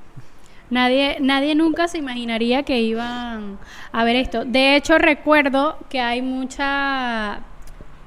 nadie, 0.70 1.18
nadie 1.20 1.54
nunca 1.54 1.88
se 1.88 1.98
imaginaría 1.98 2.62
que 2.62 2.80
iban 2.80 3.58
a 3.92 4.04
ver 4.04 4.16
esto. 4.16 4.44
De 4.44 4.76
hecho, 4.76 4.98
recuerdo 4.98 5.76
que 5.88 6.00
hay 6.00 6.22
mucha, 6.22 7.40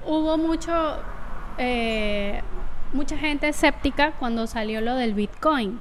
hubo 0.06 0.38
mucho, 0.38 0.98
eh, 1.58 2.42
mucha 2.94 3.18
gente 3.18 3.48
escéptica 3.50 4.12
cuando 4.20 4.48
salió 4.48 4.82
lo 4.82 4.96
del 4.96 5.14
Bitcoin. 5.14 5.80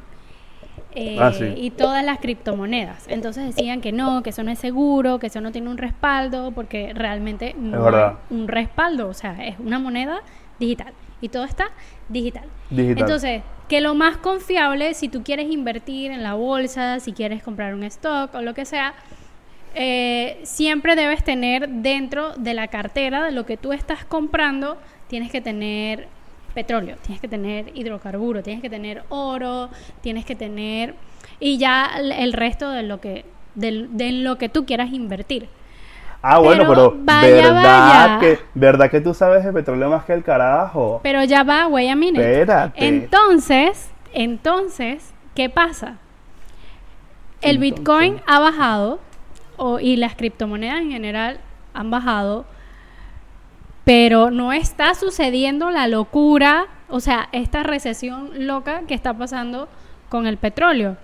eh, 0.99 1.18
Ah, 1.21 1.30
sí. 1.30 1.45
y 1.56 1.71
todas 1.73 2.02
las 2.02 2.18
criptomonedas. 2.21 3.04
Entonces 3.09 3.45
decían 3.54 3.83
que 3.83 3.92
no, 3.92 4.23
que 4.23 4.30
eso 4.30 4.42
no 4.42 4.50
es 4.50 4.59
seguro, 4.59 5.18
que 5.18 5.26
eso 5.26 5.42
no 5.42 5.52
tiene 5.52 5.68
un 5.68 5.76
respaldo, 5.76 6.52
porque 6.52 6.92
realmente 6.95 7.54
no 7.59 7.87
hay 7.95 8.14
un 8.30 8.49
respaldo, 8.49 9.09
o 9.09 9.12
sea, 9.14 9.45
es 9.47 9.59
una 9.59 9.78
moneda 9.78 10.21
digital 10.59 10.95
y 11.21 11.28
todo 11.28 11.45
está 11.45 11.66
digital. 12.09 12.45
Digital. 12.71 12.99
Entonces, 13.02 13.42
que 13.68 13.80
lo 13.80 13.94
más 13.94 14.16
confiable, 14.16 14.94
si 14.94 15.08
tú 15.08 15.23
quieres 15.23 15.50
invertir 15.50 16.11
en 16.11 16.23
la 16.23 16.35
bolsa, 16.35 17.00
si 17.00 17.12
quieres 17.12 17.42
comprar 17.42 17.75
un 17.75 17.82
stock 17.85 18.35
o 18.35 18.42
lo 18.42 18.54
que 18.54 18.64
sea, 18.64 18.94
eh, 19.75 20.40
siempre 20.44 20.96
debes 20.96 21.23
tener 21.25 21.68
dentro 21.68 22.32
de 22.37 22.54
la 22.54 22.68
cartera 22.68 23.25
de 23.25 23.32
lo 23.32 23.44
que 23.44 23.56
tú 23.56 23.73
estás 23.73 24.04
comprando, 24.04 24.78
tienes 25.08 25.30
que 25.30 25.40
tener 25.40 26.08
petróleo, 26.54 26.96
tienes 27.02 27.20
que 27.20 27.28
tener 27.28 27.70
hidrocarburo, 27.75 28.42
tienes 28.42 28.62
que 28.62 28.70
tener 28.70 29.02
oro, 29.11 29.68
tienes 30.00 30.25
que 30.25 30.35
tener 30.35 30.94
y 31.40 31.58
ya 31.58 31.90
el, 31.99 32.32
resto 32.32 32.70
de 32.70 32.82
lo 32.82 33.00
que 33.00 33.26
de, 33.54 34.12
lo 34.12 34.38
que 34.38 34.49
tú 34.49 34.64
quieras 34.64 34.92
invertir. 34.92 35.49
Ah, 36.35 36.38
bueno, 36.38 36.64
pero 36.68 36.90
pero 36.92 37.04
vaya, 37.04 37.30
¿verdad, 37.52 37.62
vaya. 37.62 38.18
Que, 38.21 38.38
¿verdad 38.54 38.90
que 38.90 39.00
tú 39.00 39.14
sabes 39.14 39.45
de 39.45 39.52
petróleo 39.52 39.88
más 39.90 40.04
que 40.04 40.12
el 40.12 40.23
carajo? 40.23 41.00
Pero 41.02 41.23
ya 41.25 41.42
va, 41.42 41.66
wait 41.68 41.90
a 41.90 41.95
minute. 41.97 42.21
Espérate. 42.40 42.87
Entonces, 42.87 43.90
entonces, 44.12 45.12
¿qué 45.35 45.49
pasa? 45.49 45.99
El 47.42 47.56
Entonces. 47.56 47.61
Bitcoin 47.61 48.21
ha 48.26 48.38
bajado 48.40 48.99
o- 49.56 49.78
y 49.80 49.97
las 49.97 50.14
criptomonedas 50.16 50.80
en 50.80 50.90
general 50.90 51.38
han 51.75 51.90
bajado, 51.90 52.47
pero 53.85 54.30
no 54.30 54.52
está 54.52 54.95
sucediendo 54.95 55.71
la 55.71 55.87
locura, 55.87 56.66
o 56.88 57.00
sea, 57.00 57.28
esta 57.33 57.62
recesión 57.62 58.47
loca 58.47 58.83
que 58.88 58.95
está 58.95 59.14
pasando 59.14 59.68
con 60.09 60.26
el 60.26 60.38
petróleo. 60.38 60.97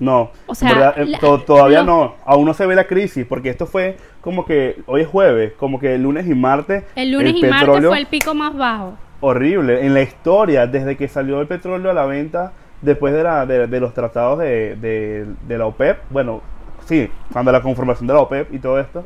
No, 0.00 0.30
O 0.46 0.54
sea, 0.54 0.68
¿verdad? 0.72 0.94
La- 1.06 1.18
to- 1.18 1.40
todavía 1.40 1.82
no, 1.82 2.14
aún 2.24 2.44
no 2.46 2.54
se 2.54 2.66
ve 2.66 2.74
la 2.76 2.86
crisis, 2.86 3.26
porque 3.26 3.50
esto 3.50 3.66
fue 3.66 3.96
como 4.20 4.44
que 4.44 4.80
hoy 4.86 5.00
es 5.02 5.08
jueves, 5.08 5.52
como 5.58 5.78
que 5.80 5.94
el 5.94 6.02
lunes 6.02 6.26
y 6.26 6.34
martes. 6.34 6.84
El 6.94 7.10
lunes 7.12 7.34
y 7.36 7.44
martes 7.44 7.84
fue 7.86 7.98
el 7.98 8.06
pico 8.06 8.34
más 8.34 8.56
bajo. 8.56 8.94
horrible 9.20 9.84
en 9.84 9.94
la 9.94 10.02
historia 10.02 10.66
desde 10.68 10.96
que 10.96 11.08
salió 11.08 11.40
el 11.40 11.48
petróleo 11.48 11.90
a 11.90 11.94
la 11.94 12.04
venta 12.06 12.52
después 12.82 13.12
de, 13.12 13.24
la, 13.24 13.44
de, 13.46 13.66
de 13.66 13.80
los 13.80 13.92
tratados 13.92 14.38
de, 14.38 14.76
de- 14.76 15.26
de 15.48 15.58
la 15.58 15.66
OPEP 15.66 15.98
bueno 16.10 16.40
sí 16.86 17.10
cuando 17.32 17.50
la 17.50 17.60
conformación 17.60 18.06
de 18.06 18.14
la 18.14 18.20
OPEP 18.20 18.54
y 18.54 18.60
todo 18.60 18.78
esto 18.78 19.04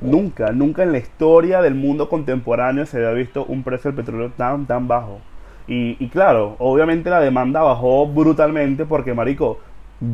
nunca 0.00 0.50
nunca 0.50 0.82
en 0.82 0.90
la 0.90 0.98
historia 0.98 1.62
del 1.62 1.76
mundo 1.76 2.08
contemporáneo 2.08 2.86
se 2.86 2.96
había 2.96 3.12
visto 3.12 3.44
un 3.44 3.62
precio 3.62 3.92
del 3.92 4.04
petróleo 4.04 4.32
tan 4.36 4.66
tan 4.66 4.88
bajo 4.88 5.20
y, 5.68 5.96
y 6.04 6.08
claro 6.08 6.56
obviamente 6.58 7.08
la 7.10 7.20
demanda 7.20 7.62
bajó 7.62 8.06
brutalmente 8.08 8.84
porque 8.84 9.14
marico 9.14 9.60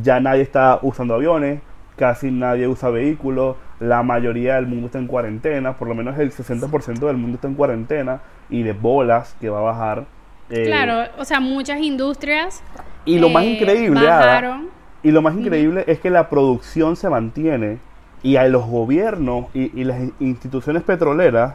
ya 0.02 0.21
nadie 0.21 0.42
está 0.42 0.78
usando 0.83 1.14
aviones 1.14 1.61
casi 1.97 2.30
nadie 2.30 2.68
usa 2.68 2.90
vehículos, 2.90 3.57
la 3.80 4.04
mayoría 4.04 4.54
del 4.54 4.68
mundo 4.68 4.87
está 4.87 5.00
en 5.00 5.09
cuarentena, 5.09 5.76
por 5.76 5.88
lo 5.88 5.97
menos 5.97 6.16
el 6.18 6.30
60% 6.30 7.00
del 7.07 7.16
mundo 7.16 7.35
está 7.35 7.49
en 7.49 7.54
cuarentena 7.54 8.21
y 8.49 8.62
de 8.62 8.73
bolas 8.73 9.35
que 9.40 9.50
va 9.50 9.59
a 9.59 9.62
bajar. 9.62 10.04
eh, 10.49 10.62
claro, 10.66 11.11
o 11.18 11.25
sea, 11.25 11.40
muchas 11.40 11.80
industrias 11.80 12.62
Y 13.04 13.18
lo 13.18 13.28
más 13.30 13.42
eh, 13.42 13.50
increíble, 13.54 14.09
Ada, 14.09 14.62
y 15.02 15.11
lo 15.11 15.23
más 15.23 15.35
increíble 15.37 15.83
es 15.88 15.99
que 15.99 16.11
la 16.11 16.28
producción 16.28 16.95
se 16.95 17.09
mantiene 17.11 17.78
y 18.23 18.37
a 18.37 18.47
los 18.47 18.64
gobiernos 18.66 19.47
y, 19.52 19.80
y 19.80 19.83
las 19.85 19.99
in- 20.00 20.14
instituciones 20.21 20.85
petroleras 20.85 21.54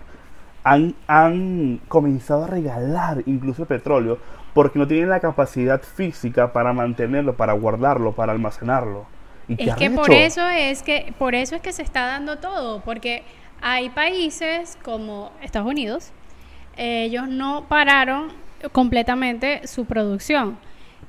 han, 0.65 0.93
han 1.07 1.79
comenzado 1.87 2.43
a 2.43 2.47
regalar 2.47 3.23
incluso 3.25 3.61
el 3.63 3.67
petróleo 3.69 4.17
porque 4.53 4.77
no 4.77 4.87
tienen 4.87 5.09
la 5.09 5.19
capacidad 5.19 5.81
física 5.81 6.53
para 6.53 6.73
mantenerlo, 6.73 7.35
para 7.35 7.53
guardarlo, 7.53 8.13
para 8.13 8.31
almacenarlo. 8.31 9.05
¿Y 9.47 9.69
Es 9.69 9.75
que 9.75 9.89
por 9.89 10.11
eso 10.11 10.47
es 10.47 10.83
que 10.83 11.13
por 11.17 11.35
eso 11.35 11.55
es 11.55 11.61
que 11.61 11.73
se 11.73 11.81
está 11.81 12.05
dando 12.05 12.37
todo, 12.37 12.81
porque 12.81 13.23
hay 13.61 13.89
países 13.89 14.77
como 14.83 15.31
Estados 15.41 15.67
Unidos, 15.67 16.11
ellos 16.77 17.27
no 17.27 17.65
pararon 17.67 18.31
completamente 18.71 19.67
su 19.67 19.85
producción, 19.85 20.57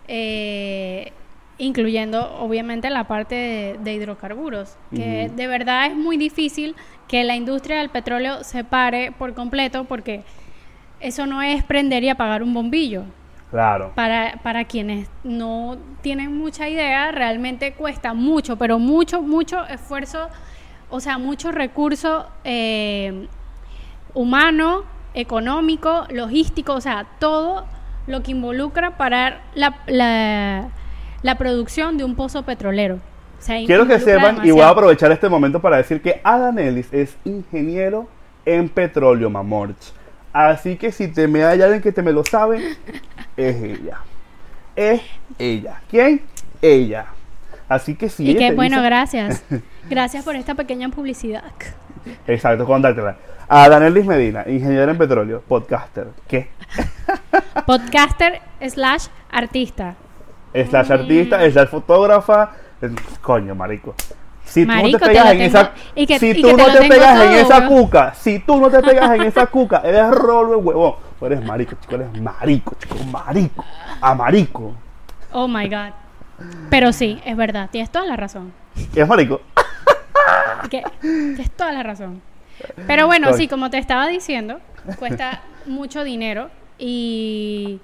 eh, 0.08 1.12
incluyendo 1.58 2.36
obviamente 2.40 2.90
la 2.90 3.04
parte 3.04 3.34
de, 3.34 3.78
de 3.78 3.94
hidrocarburos, 3.94 4.76
que 4.94 5.30
de 5.34 5.46
verdad 5.46 5.86
es 5.86 5.96
muy 5.96 6.16
difícil 6.16 6.74
que 7.06 7.22
la 7.22 7.36
industria 7.36 7.78
del 7.78 7.90
petróleo 7.90 8.42
se 8.42 8.64
pare 8.64 9.12
por 9.12 9.34
completo, 9.34 9.84
porque 9.84 10.22
eso 10.98 11.26
no 11.26 11.42
es 11.42 11.62
prender 11.62 12.02
y 12.02 12.08
apagar 12.08 12.42
un 12.42 12.52
bombillo. 12.54 13.04
Claro. 13.54 13.92
Para, 13.94 14.40
para 14.42 14.64
quienes 14.64 15.08
no 15.22 15.76
tienen 16.00 16.36
mucha 16.36 16.68
idea, 16.68 17.12
realmente 17.12 17.72
cuesta 17.74 18.12
mucho, 18.12 18.56
pero 18.56 18.80
mucho, 18.80 19.22
mucho 19.22 19.64
esfuerzo, 19.66 20.28
o 20.90 20.98
sea, 20.98 21.18
mucho 21.18 21.52
recurso 21.52 22.26
eh, 22.42 23.28
humano, 24.12 24.82
económico, 25.14 26.04
logístico, 26.10 26.72
o 26.72 26.80
sea, 26.80 27.06
todo 27.20 27.64
lo 28.08 28.24
que 28.24 28.32
involucra 28.32 28.96
parar 28.96 29.42
la, 29.54 29.76
la, 29.86 30.70
la 31.22 31.38
producción 31.38 31.96
de 31.96 32.02
un 32.02 32.16
pozo 32.16 32.42
petrolero. 32.42 32.96
O 32.96 33.40
sea, 33.40 33.64
Quiero 33.64 33.86
que 33.86 34.00
sepan, 34.00 34.44
y 34.44 34.50
voy 34.50 34.62
a 34.62 34.70
aprovechar 34.70 35.12
este 35.12 35.28
momento 35.28 35.60
para 35.60 35.76
decir 35.76 36.02
que 36.02 36.20
Adam 36.24 36.58
Ellis 36.58 36.92
es 36.92 37.16
ingeniero 37.24 38.08
en 38.46 38.68
petróleo, 38.68 39.30
mamorch. 39.30 39.92
Así 40.34 40.76
que 40.76 40.90
si 40.92 41.08
te 41.08 41.28
me 41.28 41.44
hay 41.44 41.62
alguien 41.62 41.80
que 41.80 41.92
te 41.92 42.02
me 42.02 42.12
lo 42.12 42.24
sabe, 42.24 42.76
es 43.36 43.56
ella. 43.62 43.98
Es 44.76 45.00
ella. 45.38 45.80
¿Quién? 45.88 46.22
Ella. 46.60 47.06
Así 47.68 47.94
que 47.94 48.08
si 48.08 48.24
Y 48.24 48.30
ella 48.30 48.38
que 48.40 48.48
te 48.50 48.54
bueno, 48.56 48.76
dice- 48.78 48.86
gracias. 48.86 49.44
Gracias 49.88 50.24
por 50.24 50.34
esta 50.34 50.54
pequeña 50.54 50.88
publicidad. 50.88 51.44
Exacto, 52.26 52.64
contáctela. 52.66 53.16
A 53.48 53.68
Danelis 53.68 54.06
Medina, 54.06 54.42
ingeniero 54.48 54.90
en 54.90 54.98
petróleo, 54.98 55.42
podcaster. 55.46 56.08
¿Qué? 56.26 56.48
Podcaster 57.66 58.40
slash 58.66 59.06
artista. 59.30 59.94
Slash 60.52 60.90
artista, 60.90 61.50
slash 61.50 61.68
fotógrafa. 61.68 62.52
Coño, 63.20 63.54
marico. 63.54 63.94
Si 64.44 64.66
tú 64.66 64.72
no 64.72 64.82
te 64.90 64.98
pegas 64.98 65.32
en 65.32 65.38
tengo- 65.38 65.44
esa, 65.58 65.72
y 65.94 66.06
que- 66.06 66.18
si 66.18 66.30
y 66.30 66.42
tú 66.42 66.48
que 66.48 66.54
te 66.54 66.62
no 66.82 66.88
pegas 66.88 67.20
en 67.24 67.32
esa 67.32 67.66
cuca, 67.66 68.14
si 68.14 68.38
tú 68.40 68.56
no 68.60 68.70
te 68.70 68.80
pegas 68.82 69.10
en 69.14 69.22
esa 69.22 69.46
cuca, 69.50 69.80
eres 69.84 70.10
rolo 70.10 70.50
de 70.50 70.56
huevón. 70.56 70.94
Tú 71.18 71.26
eres 71.26 71.42
marico, 71.44 71.76
chico, 71.80 71.94
eres 71.94 72.20
marico, 72.20 72.76
chico, 72.78 72.96
marico, 73.10 73.64
amarico. 74.00 74.74
Oh 75.32 75.48
my 75.48 75.68
god. 75.68 75.90
Pero 76.70 76.92
sí, 76.92 77.20
es 77.24 77.36
verdad, 77.36 77.68
tienes 77.70 77.90
toda 77.90 78.04
la 78.06 78.16
razón. 78.16 78.52
Es 78.94 79.08
marico. 79.08 79.40
Que- 80.70 80.82
tienes 81.00 81.50
toda 81.52 81.72
la 81.72 81.82
razón. 81.82 82.20
Pero 82.86 83.06
bueno, 83.06 83.28
Soy. 83.30 83.38
sí, 83.38 83.48
como 83.48 83.70
te 83.70 83.78
estaba 83.78 84.06
diciendo, 84.08 84.60
cuesta 84.98 85.42
mucho 85.66 86.04
dinero 86.04 86.50
y, 86.78 87.80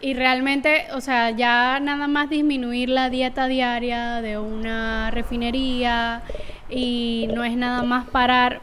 y 0.00 0.14
realmente, 0.14 0.84
o 0.94 1.00
sea, 1.00 1.30
ya 1.30 1.80
nada 1.80 2.06
más 2.06 2.30
disminuir 2.30 2.88
la 2.88 3.10
dieta 3.10 3.48
diaria 3.48 4.20
de 4.20 4.38
una 4.38 5.10
refinería 5.10 6.22
y 6.70 7.28
no 7.34 7.42
es 7.42 7.56
nada 7.56 7.82
más 7.82 8.08
parar 8.08 8.60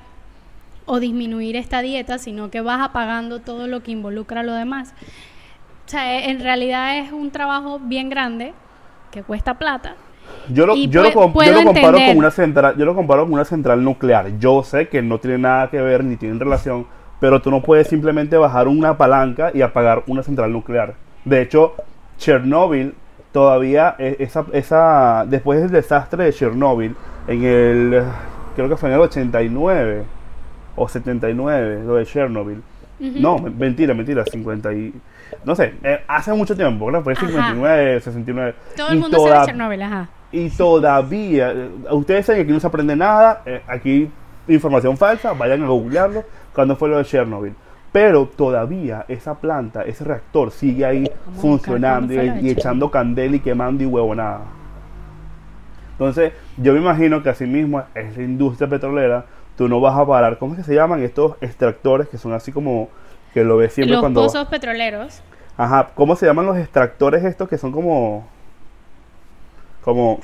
o 0.86 1.00
disminuir 1.00 1.56
esta 1.58 1.82
dieta, 1.82 2.20
sino 2.20 2.50
que 2.52 2.62
vas 2.62 2.80
apagando 2.82 3.40
todo 3.40 3.68
lo 3.68 3.84
que 3.84 3.92
involucra 3.92 4.44
lo 4.44 4.54
demás. 4.54 4.94
O 5.86 5.90
sea, 5.90 6.14
e- 6.18 6.30
en 6.30 6.40
realidad 6.40 7.00
es 7.00 7.12
un 7.12 7.32
trabajo 7.32 7.80
bien 7.80 8.10
grande 8.10 8.54
que 9.12 9.22
cuesta 9.24 9.56
plata. 9.56 9.96
Yo 10.50 10.66
lo, 10.66 10.76
yo, 10.76 11.04
lo, 11.04 11.10
yo 11.10 11.10
lo 11.10 11.14
comparo 11.14 11.60
entender. 11.60 12.08
con 12.10 12.18
una 12.18 12.32
central, 12.32 12.76
yo 12.78 12.86
lo 12.86 12.96
comparo 12.96 13.24
con 13.24 13.34
una 13.34 13.46
central 13.46 13.84
nuclear. 13.84 14.38
Yo 14.40 14.64
sé 14.64 14.88
que 14.88 15.02
no 15.02 15.20
tiene 15.20 15.40
nada 15.40 15.70
que 15.70 15.82
ver 15.82 16.04
ni 16.04 16.16
tienen 16.16 16.40
relación, 16.40 16.88
pero 17.20 17.42
tú 17.42 17.52
no 17.52 17.62
puedes 17.62 17.88
simplemente 17.88 18.38
bajar 18.38 18.68
una 18.68 18.98
palanca 18.98 19.52
y 19.54 19.62
apagar 19.62 20.04
una 20.08 20.24
central 20.24 20.52
nuclear. 20.52 20.96
De 21.26 21.42
hecho, 21.42 21.74
Chernobyl 22.18 22.94
todavía 23.32 23.96
e- 24.00 24.16
esa, 24.20 24.46
esa 24.54 25.26
después 25.28 25.60
del 25.62 25.72
desastre 25.72 26.24
de 26.26 26.34
Chernobyl 26.34 26.96
en 27.28 27.44
el 27.44 28.04
creo 28.56 28.70
que 28.70 28.78
fue 28.78 28.90
en 28.90 28.96
el 28.96 29.02
89 29.02 30.04
o 30.78 30.88
79 30.88 31.84
lo 31.86 31.96
de 31.96 32.06
Chernobyl. 32.06 32.62
No, 33.00 33.38
men- 33.40 33.58
mentira, 33.58 33.94
mentira, 33.94 34.24
50 34.24 34.72
y... 34.74 34.94
No 35.44 35.54
sé, 35.56 35.74
eh, 35.84 36.00
hace 36.08 36.32
mucho 36.34 36.56
tiempo, 36.56 36.86
¿verdad? 36.86 37.02
Fue 37.04 37.12
Ajá. 37.14 37.26
59, 37.28 38.00
69. 38.00 38.56
Todo 38.78 38.88
el 38.90 38.98
Y 38.98 39.00
mundo 39.02 39.18
toda- 39.18 39.34
sabe 39.36 39.46
Chernobyl, 39.48 39.82
ajá. 39.82 40.10
Y 40.32 40.50
todavía, 40.52 41.52
eh, 41.52 41.70
ustedes 41.92 42.26
saben 42.26 42.40
que 42.40 42.44
aquí 42.44 42.54
no 42.54 42.60
se 42.62 42.68
aprende 42.68 42.96
nada, 42.96 43.42
eh, 43.46 43.62
aquí 43.68 44.10
información 44.48 44.96
falsa, 44.96 45.34
vayan 45.34 45.64
a 45.64 45.68
googlearlo, 45.68 46.24
cuando 46.54 46.76
fue 46.78 46.88
lo 46.88 46.98
de 46.98 47.04
Chernobyl. 47.06 47.54
Pero 47.96 48.26
todavía 48.28 49.06
esa 49.08 49.36
planta, 49.36 49.84
ese 49.84 50.04
reactor 50.04 50.52
sigue 50.52 50.86
ahí 50.86 51.10
funcionando 51.40 52.14
y, 52.14 52.50
echando 52.50 52.92
candela 52.92 53.38
y 53.38 53.40
quemando 53.40 53.86
y 53.86 53.86
huevonada. 53.86 54.42
Entonces, 55.94 56.34
yo 56.58 56.74
me 56.74 56.80
imagino 56.80 57.24
que 57.24 57.30
así 57.30 57.46
mismo 57.46 57.84
es 57.96 58.18
la 58.18 58.24
industria 58.24 58.70
petrolera, 58.70 59.24
tú 59.56 59.70
no 59.70 59.80
vas 59.80 59.98
a 59.98 60.06
parar, 60.06 60.38
¿cómo 60.40 60.56
es 60.56 60.58
que 60.58 60.66
se 60.66 60.76
llaman 60.76 61.04
estos 61.04 61.38
extractores 61.40 62.10
que 62.10 62.18
son 62.18 62.34
así 62.34 62.52
como 62.52 62.90
que 63.34 63.46
lo 63.46 63.56
ves 63.56 63.72
siempre 63.72 63.94
Los 63.94 64.02
cuando... 64.02 64.24
pozos 64.24 64.46
petroleros. 64.50 65.22
Ajá, 65.56 65.92
¿cómo 65.96 66.18
se 66.18 66.26
llaman 66.26 66.48
los 66.48 66.58
extractores 66.58 67.24
estos 67.24 67.48
que 67.48 67.58
son 67.58 67.72
como. 67.72 68.28
como. 69.86 70.20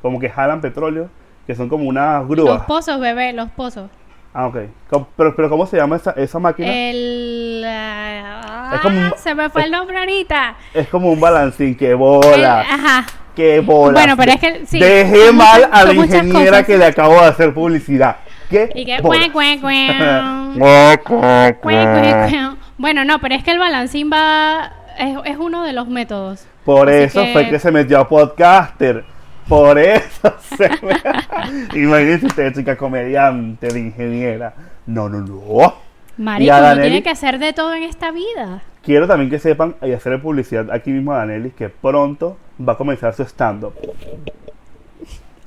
como 0.00 0.18
que 0.18 0.30
jalan 0.30 0.62
petróleo? 0.62 1.10
Que 1.46 1.54
son 1.54 1.68
como 1.68 1.86
unas 1.86 2.26
grúas. 2.26 2.60
Los 2.60 2.62
pozos, 2.62 2.98
bebé, 2.98 3.34
los 3.34 3.50
pozos. 3.50 3.90
Ah, 4.34 4.46
ok. 4.46 4.56
Pero, 5.16 5.34
pero 5.36 5.48
¿cómo 5.50 5.66
se 5.66 5.76
llama 5.76 5.96
esa, 5.96 6.12
esa 6.12 6.38
máquina? 6.38 6.68
El. 6.72 7.64
Es 8.74 8.80
como 8.80 8.98
un- 8.98 9.12
se 9.16 9.34
me 9.34 9.50
fue 9.50 9.64
el 9.64 9.70
nombre 9.70 9.98
ahorita. 9.98 10.54
Es 10.72 10.88
como 10.88 11.10
un 11.10 11.20
balancín, 11.20 11.76
que 11.76 11.90
El- 11.90 11.96
bola. 11.96 12.60
ajá. 12.60 13.04
que 13.36 13.60
bola. 13.60 13.92
Bueno, 13.98 14.16
pero 14.16 14.32
es 14.32 14.40
que 14.40 14.66
sí, 14.66 14.78
Dejé 14.78 15.32
mal 15.32 15.68
a 15.72 15.84
la 15.84 15.94
ingeniera 15.94 16.50
cosas. 16.50 16.66
que 16.66 16.78
le 16.78 16.84
acabo 16.86 17.14
de 17.14 17.26
hacer 17.26 17.52
publicidad. 17.54 18.16
¿Qué? 18.50 18.70
Y 18.74 18.84
que. 18.84 18.98
cuec. 19.02 19.32
cuec. 19.32 19.60
Bueno, 22.78 23.04
no, 23.04 23.18
pero 23.20 23.34
es 23.34 23.44
que 23.44 23.50
el 23.52 23.58
balancín 23.58 24.10
va. 24.12 24.72
Es, 24.98 25.16
es 25.24 25.36
uno 25.38 25.62
de 25.62 25.72
los 25.72 25.88
métodos. 25.88 26.46
Por 26.64 26.88
Así 26.88 26.98
eso 27.04 27.22
que- 27.22 27.32
fue 27.32 27.48
que 27.50 27.58
se 27.58 27.70
metió 27.70 27.98
a 28.00 28.08
podcaster. 28.08 29.04
Por 29.48 29.78
eso 29.78 30.34
se 30.56 30.68
me... 30.68 30.96
Imagínense 31.82 32.26
usted, 32.26 32.54
chica 32.54 32.76
comediante 32.76 33.68
de 33.68 33.80
ingeniera. 33.80 34.54
No, 34.86 35.08
no, 35.08 35.20
no. 35.20 35.74
Marico, 36.16 36.54
uno 36.56 36.80
tiene 36.80 37.02
que 37.02 37.10
hacer 37.10 37.38
de 37.38 37.52
todo 37.52 37.74
en 37.74 37.82
esta 37.82 38.10
vida. 38.10 38.62
Quiero 38.82 39.06
también 39.06 39.30
que 39.30 39.38
sepan 39.38 39.76
y 39.82 39.92
hacerle 39.92 40.18
publicidad 40.18 40.70
aquí 40.70 40.90
mismo 40.90 41.12
a 41.12 41.18
Danelis 41.18 41.54
que 41.54 41.68
pronto 41.68 42.36
va 42.66 42.74
a 42.74 42.76
comenzar 42.76 43.14
su 43.14 43.22
stand-up. 43.22 43.74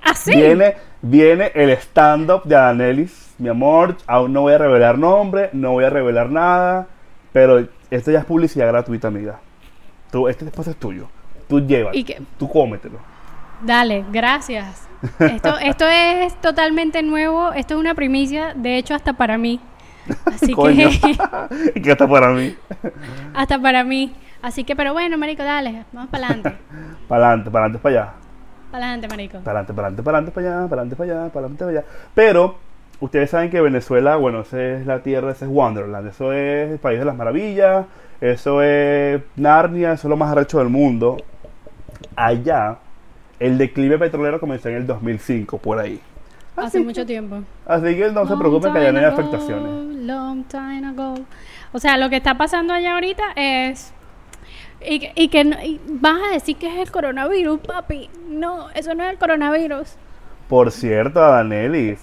Así. 0.02 0.36
Viene, 0.36 0.76
viene 1.02 1.52
el 1.54 1.72
stand-up 1.72 2.44
de 2.44 2.56
Danelis, 2.56 3.36
mi 3.38 3.50
amor. 3.50 3.98
Aún 4.08 4.34
no 4.34 4.42
voy 4.42 4.54
a 4.54 4.58
revelar 4.58 4.98
nombre, 4.98 5.50
no 5.54 5.72
voy 5.72 5.84
a 5.84 5.90
revelar 5.90 6.30
nada. 6.30 6.88
Pero 7.34 7.68
esto 7.92 8.12
ya 8.12 8.20
es 8.20 8.26
publicidad 8.26 8.68
gratuita, 8.68 9.10
amiga. 9.10 9.40
Tú, 10.12 10.28
este 10.30 10.46
espacio 10.46 10.72
es 10.72 10.78
tuyo. 10.78 11.08
Tú 11.48 11.60
llévalo. 11.60 11.98
¿Y 11.98 12.04
qué? 12.04 12.22
Tú 12.38 12.50
cómetelo. 12.50 13.15
Dale, 13.62 14.06
gracias. 14.12 14.88
Esto, 15.20 15.58
esto 15.62 15.86
es 15.88 16.34
totalmente 16.42 17.04
nuevo, 17.04 17.54
esto 17.54 17.76
es 17.76 17.80
una 17.80 17.94
primicia, 17.96 18.54
de 18.56 18.78
hecho 18.78 18.96
hasta 18.96 19.14
para 19.14 19.38
mí. 19.38 19.60
Así 20.26 20.54
Coño. 20.54 20.90
que 21.74 21.92
está 21.92 22.08
para 22.08 22.30
mí. 22.30 22.56
hasta 23.34 23.60
para 23.60 23.84
mí. 23.84 24.14
Así 24.42 24.64
que, 24.64 24.76
pero 24.76 24.94
bueno, 24.94 25.18
marico, 25.18 25.44
dale, 25.44 25.86
vamos 25.92 26.10
para 26.10 26.28
adelante. 26.28 26.56
Para 27.08 27.28
adelante, 27.28 27.52
para 27.52 27.66
adelante, 27.66 27.84
para 27.84 28.02
allá. 28.02 28.14
Para 28.72 28.86
adelante, 28.86 29.08
marico. 29.08 29.40
Para 29.40 29.60
adelante, 29.60 29.74
para 29.74 29.88
adelante, 29.88 30.04
para 30.04 30.18
adelante, 30.18 30.32
para 30.32 30.48
allá, 30.48 30.68
para 30.68 30.82
adelante, 30.82 30.96
para 30.96 31.12
allá, 31.12 31.30
para 31.32 31.46
adelante, 31.46 31.66
para 31.66 31.72
allá. 31.72 31.84
Pero 32.16 32.58
ustedes 33.00 33.30
saben 33.30 33.50
que 33.52 33.62
Venezuela, 33.62 34.16
bueno, 34.16 34.42
esa 34.42 34.62
es 34.62 34.86
la 34.88 35.00
tierra, 35.04 35.32
ese 35.32 35.46
es 35.46 35.52
Wonderland, 35.52 36.08
eso 36.08 36.34
es 36.34 36.72
el 36.72 36.80
país 36.80 36.98
de 36.98 37.06
las 37.06 37.16
maravillas, 37.16 37.86
eso 38.22 38.64
es 38.64 39.22
Narnia, 39.36 39.94
eso 39.94 40.08
es 40.08 40.10
lo 40.10 40.18
más 40.18 40.32
arrecho 40.32 40.58
del 40.60 40.70
mundo. 40.70 41.18
Allá, 42.16 42.78
el 43.40 43.58
declive 43.58 43.98
petrolero 43.98 44.40
comenzó 44.40 44.70
en 44.70 44.76
el 44.76 44.88
2005, 44.88 45.58
por 45.58 45.80
ahí. 45.80 46.00
Hace 46.56 46.80
mucho 46.80 47.06
tiempo. 47.06 47.42
Así 47.66 47.96
que 47.96 48.10
no 48.12 48.24
se 48.24 48.30
Long 48.32 48.40
preocupen 48.40 48.72
que 48.74 48.80
allá 48.80 48.92
no 48.94 49.00
hay 49.00 49.06
ago, 49.06 49.14
afectaciones. 49.20 49.96
Long 50.06 50.44
time 50.46 50.88
ago. 50.88 51.16
O 51.74 51.80
sea, 51.80 51.98
lo 51.98 52.10
que 52.10 52.16
está 52.18 52.36
pasando 52.38 52.74
allá 52.74 52.94
ahorita 52.94 53.24
es... 53.36 53.92
Y, 54.88 55.00
que- 55.00 55.12
y 55.16 55.28
que 55.30 55.44
no- 55.44 55.62
y 55.62 55.82
vas 55.86 56.18
a 56.30 56.34
decir 56.34 56.56
que 56.58 56.68
es 56.68 56.80
el 56.88 56.92
coronavirus, 56.92 57.60
papi. 57.60 58.10
No, 58.30 58.70
eso 58.72 58.94
no 58.94 59.04
es 59.04 59.12
el 59.12 59.18
coronavirus. 59.18 59.96
Por 60.48 60.72
cierto, 60.72 61.22
Adanelis. 61.24 62.00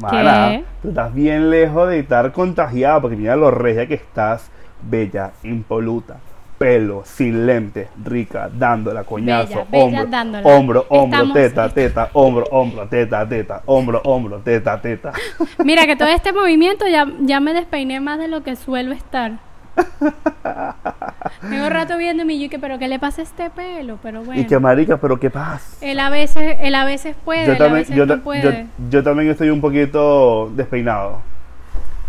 Mana, 0.00 0.48
¿Qué? 0.50 0.64
tú 0.82 0.88
estás 0.90 1.12
bien 1.12 1.50
lejos 1.50 1.88
de 1.88 1.98
estar 1.98 2.30
contagiada 2.32 3.00
porque 3.00 3.16
mira 3.16 3.34
lo 3.34 3.50
regia 3.50 3.88
que 3.88 3.94
estás, 3.94 4.48
bella, 4.82 5.32
impoluta, 5.42 6.18
pelo, 6.58 7.02
sin 7.04 7.46
lentes, 7.46 7.88
rica, 8.04 8.50
dándola, 8.52 9.04
coñazo, 9.04 9.48
Bella, 9.48 9.66
bella, 9.70 9.84
hombro, 9.84 10.06
dándola. 10.10 10.48
hombro, 10.48 10.86
hombro, 10.88 11.16
Estamos- 11.18 11.34
teta, 11.34 11.68
teta, 11.68 12.10
hombro, 12.12 12.44
hombro, 12.50 12.88
teta, 12.88 13.28
teta, 13.28 13.62
hombro, 13.66 14.00
hombro, 14.04 14.38
teta, 14.40 14.80
teta. 14.80 15.12
Mira 15.64 15.86
que 15.86 15.94
todo 15.96 16.08
este 16.08 16.32
movimiento 16.32 16.86
ya, 16.88 17.06
ya 17.20 17.38
me 17.40 17.54
despeiné 17.54 18.00
más 18.00 18.18
de 18.18 18.28
lo 18.28 18.42
que 18.42 18.56
suelo 18.56 18.92
estar. 18.92 19.32
Tengo 21.48 21.68
rato 21.68 21.96
viendo 21.98 22.24
y 22.24 22.42
yo 22.42 22.50
que, 22.50 22.58
pero 22.58 22.78
¿qué 22.78 22.88
le 22.88 22.98
pasa 22.98 23.20
a 23.22 23.24
este 23.24 23.50
pelo? 23.50 23.98
Pero 24.02 24.22
bueno. 24.24 24.40
Y 24.40 24.44
que 24.44 24.58
marica, 24.58 24.96
pero 24.96 25.20
qué 25.20 25.30
pasa. 25.30 25.76
Él 25.80 26.00
a 26.00 26.10
veces, 26.10 26.56
él 26.60 26.74
a 26.74 26.84
veces 26.84 27.14
puede, 27.24 27.46
Yo 27.46 27.52
él 27.52 27.62
a 27.62 27.68
veces 27.68 27.94
yo, 27.96 28.06
no 28.06 28.18
puede. 28.20 28.42
yo, 28.42 28.88
yo 28.90 29.02
también 29.04 29.30
estoy 29.30 29.50
un 29.50 29.60
poquito 29.60 30.50
despeinado. 30.56 31.20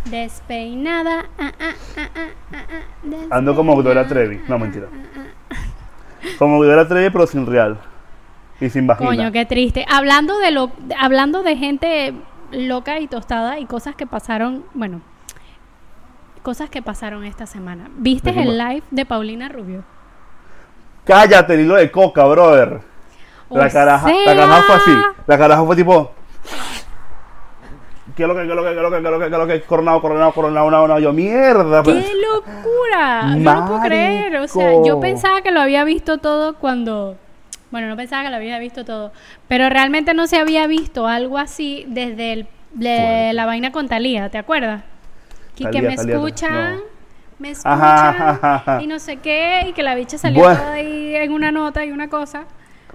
Despeinada. 0.05 1.25
ah, 1.38 1.51
ah, 1.59 1.75
ah, 1.97 2.09
ah, 2.15 2.29
ah, 2.53 2.57
ah, 3.31 3.38
Ando 3.38 3.55
como 3.55 3.75
Gloria 3.75 4.03
despeinada, 4.03 4.09
Trevi. 4.09 4.41
No, 4.47 4.59
mentira. 4.59 4.88
Como 6.38 6.59
Gloria 6.59 6.88
Trevi, 6.88 7.09
pero 7.09 7.27
sin 7.27 7.45
real. 7.45 7.77
Y 8.59 8.69
sin 8.69 8.88
vagina. 8.88 9.09
Coño, 9.09 9.31
qué 9.31 9.45
triste. 9.45 9.85
Hablando 9.89 10.38
de 10.39 10.51
lo, 10.51 10.71
hablando 10.97 11.43
de 11.43 11.55
gente 11.55 12.13
loca 12.51 12.99
y 12.99 13.07
tostada 13.07 13.59
y 13.59 13.65
cosas 13.65 13.95
que 13.95 14.05
pasaron, 14.05 14.65
bueno, 14.73 15.01
cosas 16.41 16.69
que 16.69 16.81
pasaron 16.81 17.23
esta 17.23 17.45
semana. 17.45 17.89
¿Viste 17.97 18.31
¿De 18.31 18.35
qué 18.35 18.43
el 18.43 18.57
live 18.57 18.83
de 18.91 19.05
Paulina 19.05 19.49
Rubio? 19.49 19.83
Cállate, 21.05 21.53
el 21.53 21.62
hilo 21.62 21.75
de 21.75 21.89
coca, 21.89 22.25
brother. 22.25 22.81
La 23.49 23.69
caraja, 23.69 24.07
la 24.07 24.35
caraja 24.35 24.62
fue 24.62 24.75
así. 24.75 24.91
La 25.25 25.38
caraja 25.38 25.65
fue 25.65 25.75
tipo. 25.75 26.12
¿Qué 28.19 28.27
lo 28.27 28.36
que, 28.36 28.41
qué 28.41 28.47
lo 28.53 28.63
que, 28.63 28.69
qué 28.75 28.82
lo 28.82 28.91
que, 28.91 28.97
qué 28.97 29.01
lo 29.10 29.19
que, 29.19 29.29
qué 29.29 29.38
lo 29.38 29.47
que, 29.47 29.62
coronado, 29.62 30.01
coronado, 30.01 30.34
coronado, 30.34 30.65
coronado, 30.65 30.84
coronado? 30.84 30.99
Yo, 30.99 31.13
mierda. 31.13 31.82
pues. 31.84 32.05
¡Qué 32.05 32.12
locura! 32.15 33.21
No 33.38 33.53
lo 33.62 33.65
puedo 33.65 33.79
creer. 33.82 34.36
O 34.36 34.47
sea, 34.49 34.73
yo 34.73 34.79
Marico. 34.79 34.99
pensaba 34.99 35.41
que 35.41 35.51
lo 35.51 35.62
había 35.62 35.86
visto 35.86 36.17
todo 36.17 36.55
cuando. 36.55 37.15
Bueno, 37.71 37.88
no 37.88 37.95
pensaba 37.95 38.23
que 38.23 38.29
lo 38.29 38.36
había 38.36 38.60
visto 38.60 38.84
todo. 38.84 39.13
Pero 39.47 39.69
realmente 39.69 40.13
no 40.13 40.27
se 40.27 40.38
había 40.38 40.67
visto 40.67 41.08
algo 41.08 41.38
así 41.38 41.86
desde 41.88 42.34
el, 42.34 42.47
de 42.73 43.32
la 43.34 43.45
vaina 43.45 43.71
con 43.71 43.88
Talía, 43.88 44.29
¿te 44.29 44.38
acuerdas? 44.38 44.84
Y 45.55 45.65
que 45.69 45.82
me 45.82 45.95
Thalía, 45.95 46.15
escuchan, 46.15 46.75
no. 46.75 46.82
me 47.39 47.51
escuchan 47.51 47.71
Ajá, 47.73 48.10
ajá, 48.10 48.55
ajá. 48.55 48.82
y 48.82 48.88
no 48.88 48.99
sé 48.99 49.17
qué, 49.17 49.65
y 49.69 49.73
que 49.73 49.84
la 49.84 49.95
bicha 49.95 50.17
salió 50.17 50.43
Bueno. 50.43 50.58
toda 50.60 50.73
ahí 50.73 51.15
en 51.15 51.32
una 51.32 51.51
nota 51.53 51.86
y 51.86 51.91
una 51.91 52.10
cosa. 52.10 52.45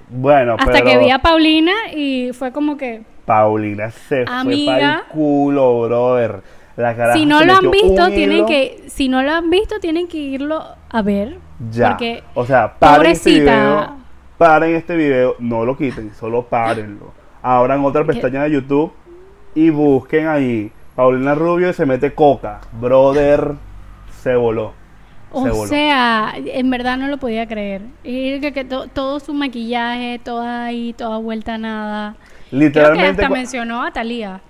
Bueno, 0.08 0.56
Hasta 0.58 0.72
pero 0.72 0.84
que 0.84 0.98
vi 0.98 1.10
a 1.10 1.18
Paulina 1.20 1.72
y 1.94 2.32
fue 2.32 2.52
como 2.52 2.76
que. 2.76 3.02
Paulina 3.24 3.90
se 3.90 4.26
fue 4.26 4.64
para 4.66 4.94
el 4.94 5.02
culo, 5.10 5.82
brother. 5.82 6.42
La 6.76 6.96
caraja 6.96 7.18
Si 7.18 7.24
no 7.24 7.38
se 7.38 7.46
lo 7.46 7.54
han 7.54 7.70
visto, 7.70 8.08
tienen 8.10 8.38
hilo. 8.38 8.46
que. 8.46 8.84
Si 8.88 9.08
no 9.08 9.22
lo 9.22 9.32
han 9.32 9.48
visto, 9.50 9.78
tienen 9.80 10.08
que 10.08 10.18
irlo 10.18 10.64
a 10.90 11.02
ver. 11.02 11.38
Ya. 11.70 11.90
Porque 11.90 12.22
o 12.34 12.44
sea, 12.44 12.74
paren 12.78 13.12
este 13.12 13.30
video. 13.30 13.96
Paren 14.36 14.74
este 14.74 14.96
video. 14.96 15.36
No 15.38 15.64
lo 15.64 15.76
quiten, 15.76 16.12
solo 16.14 16.42
párenlo. 16.44 17.12
Abran 17.42 17.84
otra 17.84 18.04
pestaña 18.04 18.42
de 18.44 18.52
YouTube 18.52 18.92
y 19.54 19.70
busquen 19.70 20.26
ahí. 20.26 20.72
Paulina 20.94 21.34
Rubio 21.34 21.70
y 21.70 21.72
se 21.72 21.86
mete 21.86 22.14
coca. 22.14 22.60
Brother, 22.72 23.54
se 24.22 24.36
voló. 24.36 24.72
O 25.34 25.54
sea, 25.66 26.32
en 26.36 26.70
verdad 26.70 26.96
no 26.96 27.08
lo 27.08 27.18
podía 27.18 27.46
creer. 27.46 27.82
Y 28.02 28.40
que, 28.40 28.52
que 28.52 28.64
to- 28.64 28.88
todo 28.88 29.20
su 29.20 29.34
maquillaje, 29.34 30.20
toda 30.24 30.64
ahí, 30.66 30.92
toda 30.94 31.18
vuelta 31.18 31.54
a 31.54 31.58
nada. 31.58 32.16
Creo 32.72 32.92
que 32.92 33.00
Literalmente, 33.00 33.10
hasta 33.10 33.28
mencionó 33.28 33.82
a 33.82 33.92
Talía. 33.92 34.42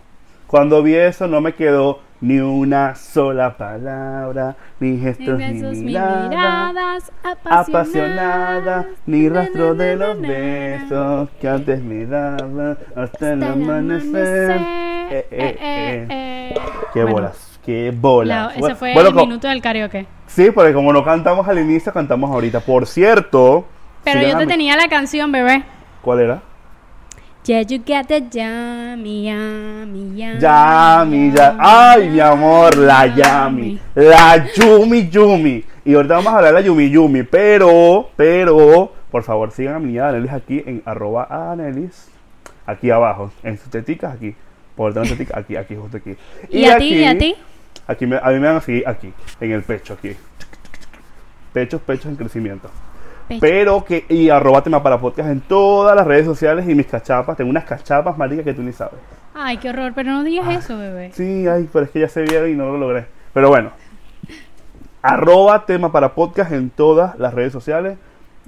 cuando 0.47 0.83
vi 0.83 0.95
eso, 0.95 1.27
no 1.29 1.41
me 1.41 1.55
quedó 1.55 2.01
ni 2.21 2.39
una 2.41 2.95
sola 2.95 3.57
palabra, 3.57 4.57
ni 4.81 4.99
gestos, 4.99 5.45
ni, 5.45 5.63
besos, 5.63 5.77
ni 5.77 5.83
miradas 5.83 7.13
apasionadas, 7.23 7.69
apasionada, 7.69 8.89
ni 9.07 9.29
rastro 9.29 9.75
de 9.75 9.97
los 9.97 10.17
Na, 10.19 10.29
na, 10.35 10.49
na, 10.49 10.69
na, 10.69 10.79
na. 10.79 10.89
besos 10.89 11.31
que 11.41 11.49
antes 11.49 11.83
me 11.83 12.07
daban 12.07 12.79
hasta 12.95 13.33
el 13.33 13.45
Hasta 13.45 13.79
el 13.79 13.91
amanecer. 13.93 14.01
amanecer. 14.01 14.69
Eh, 15.09 15.27
eh, 15.31 15.59
Eh, 15.61 16.07
eh. 16.09 16.09
eh. 16.09 16.55
Qué 16.93 17.05
Bueno, 17.05 17.15
bolas, 17.15 17.54
qué 17.65 17.93
bolas. 17.95 18.47
la- 18.47 18.51
ese 18.53 18.61
Bueno, 18.61 18.77
fue 18.77 18.93
bueno, 18.95 19.09
el 19.11 19.15
co- 19.15 19.27
minuto 19.27 19.49
del 19.49 19.61
karaoke. 19.63 20.07
Sí, 20.27 20.51
porque 20.51 20.73
como 20.73 20.93
no 20.93 21.05
cantamos 21.05 21.47
al 21.49 21.59
inicio, 21.59 21.93
cantamos 21.93 22.31
ahorita. 22.31 22.61
Por 22.61 22.87
cierto, 22.87 23.67
Pero 24.05 24.21
yo 24.23 24.37
te 24.39 24.47
tenía 24.47 24.77
la 24.77 24.89
canción, 24.89 25.33
bebé. 25.33 25.63
¿Cuál 26.03 26.21
era? 26.21 26.43
Yeah, 27.47 27.61
you 27.61 27.79
get 27.85 28.07
the 28.07 28.23
yummy, 28.31 29.29
yummy, 29.29 30.17
yummy. 30.19 30.41
Yami, 30.41 31.31
ya. 31.33 31.55
Ay, 31.59 32.09
mi 32.09 32.19
amor, 32.21 32.75
la 32.77 33.07
Yami. 33.07 33.79
La 33.95 34.47
Yumi 34.55 35.11
Yumi. 35.11 35.63
Y 35.85 35.95
ahorita 35.95 36.15
vamos 36.15 36.33
a 36.33 36.37
hablar 36.39 36.55
de 36.55 36.61
la 36.61 36.67
Yumi 36.67 36.89
Yumi. 36.89 37.23
Pero, 37.25 38.09
pero, 38.17 38.91
por 39.11 39.23
favor, 39.25 39.51
sigan 39.51 39.75
a 39.75 39.79
mi 39.79 39.89
niña 39.89 40.09
Anelis 40.09 40.33
aquí 40.33 40.63
en 40.65 40.83
arroba 40.87 41.27
Anelis. 41.53 42.09
Aquí 42.65 42.91
abajo. 42.91 43.31
En 43.43 43.59
sus 43.59 43.69
teticas 43.69 44.15
aquí. 44.15 44.35
Por 44.75 44.95
teticas 44.95 45.37
aquí, 45.37 45.55
aquí, 45.57 45.77
justo 45.77 45.99
aquí. 45.99 46.17
¿Y 46.51 46.65
a 46.65 46.79
ti? 46.79 46.95
¿Y 46.95 47.05
a 47.05 47.19
ti? 47.19 47.35
Aquí 47.87 48.07
me- 48.07 48.17
a 48.23 48.29
mí 48.31 48.39
me 48.39 48.47
van 48.47 48.57
a 48.57 48.61
seguir 48.61 48.87
aquí, 48.89 49.13
en 49.41 49.53
el 49.53 49.63
pecho, 49.63 49.95
aquí. 49.95 50.17
Pechos, 51.53 51.81
pechos 51.83 52.07
en 52.07 52.17
crecimiento. 52.17 52.71
Pecho. 53.29 53.41
Pero 53.41 53.85
que, 53.85 54.05
y 54.09 54.29
arroba 54.31 54.63
tema 54.63 54.83
para 54.83 54.99
podcast 55.01 55.31
en 55.31 55.41
todas 55.41 55.95
las 55.97 56.07
redes 56.07 56.25
sociales 56.27 56.69
y 56.69 56.75
mis 56.75 56.87
cachapas. 56.87 57.37
Tengo 57.37 57.51
unas 57.51 57.65
cachapas, 57.65 58.17
marica, 58.19 58.43
que 58.43 58.53
tú 58.55 58.63
ni 58.63 58.73
sabes. 58.73 58.99
Ay, 59.35 59.57
qué 59.59 59.71
horror, 59.71 59.93
pero 59.95 60.11
no 60.13 60.25
digas 60.25 60.65
eso, 60.65 60.77
bebé. 60.79 61.11
Sí, 61.13 61.47
ay, 61.47 61.69
pero 61.73 61.85
es 61.87 61.91
que 61.91 62.01
ya 62.01 62.09
se 62.09 62.23
vieron 62.23 62.51
y 62.51 62.55
no 62.55 62.67
lo 62.67 62.79
logré. 62.79 63.07
Pero 63.33 63.49
bueno. 63.49 63.71
Arroba 65.03 65.67
tema 65.67 65.93
para 65.93 66.15
podcast 66.15 66.53
en 66.53 66.71
todas 66.71 67.19
las 67.19 67.35
redes 67.35 67.53
sociales. 67.53 67.99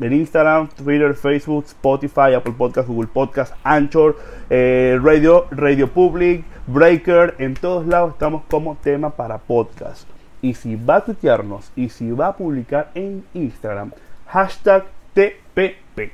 En 0.00 0.12
Instagram, 0.12 0.68
Twitter, 0.68 1.14
Facebook, 1.14 1.64
Spotify, 1.66 2.34
Apple 2.36 2.54
Podcast, 2.56 2.86
Google 2.88 3.08
Podcast, 3.12 3.54
Anchor, 3.64 4.16
eh, 4.50 4.98
Radio, 5.02 5.46
Radio 5.50 5.88
Public, 5.90 6.44
Breaker. 6.66 7.34
En 7.38 7.54
todos 7.54 7.86
lados 7.86 8.12
estamos 8.12 8.42
como 8.48 8.76
tema 8.76 9.10
para 9.10 9.38
podcast. 9.38 10.08
Y 10.42 10.54
si 10.54 10.76
va 10.76 10.96
a 10.96 11.04
tuitearnos 11.04 11.70
y 11.76 11.88
si 11.88 12.10
va 12.10 12.28
a 12.28 12.36
publicar 12.36 12.90
en 12.94 13.24
Instagram, 13.34 13.92
hashtag 14.26 14.84
TPP. 15.14 16.12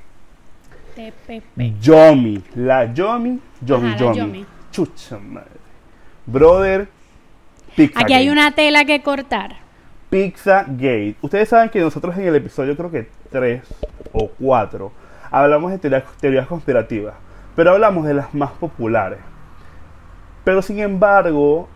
TPP. 0.94 1.80
Yomi, 1.80 2.42
la 2.54 2.92
Yomi, 2.92 3.40
Yomi, 3.62 3.88
Ajá, 3.88 3.98
Yomi. 3.98 4.16
Yomi. 4.16 4.46
Chucha 4.70 5.18
madre. 5.18 5.48
Brother, 6.26 6.88
Pizza 7.74 8.00
Aquí 8.00 8.12
hay 8.12 8.28
una 8.28 8.52
tela 8.52 8.84
que 8.84 9.02
cortar. 9.02 9.56
Pizza 10.10 10.64
Gate. 10.68 11.16
Ustedes 11.22 11.48
saben 11.48 11.70
que 11.70 11.80
nosotros 11.80 12.16
en 12.18 12.26
el 12.26 12.36
episodio, 12.36 12.76
creo 12.76 12.90
que 12.90 13.08
3 13.30 13.62
o 14.12 14.28
4, 14.28 14.92
hablamos 15.30 15.72
de 15.72 15.78
teorías, 15.78 16.04
teorías 16.20 16.46
conspirativas, 16.46 17.14
pero 17.56 17.70
hablamos 17.72 18.04
de 18.04 18.14
las 18.14 18.34
más 18.34 18.52
populares. 18.52 19.18
Pero 20.44 20.62
sin 20.62 20.80
embargo, 20.80 21.68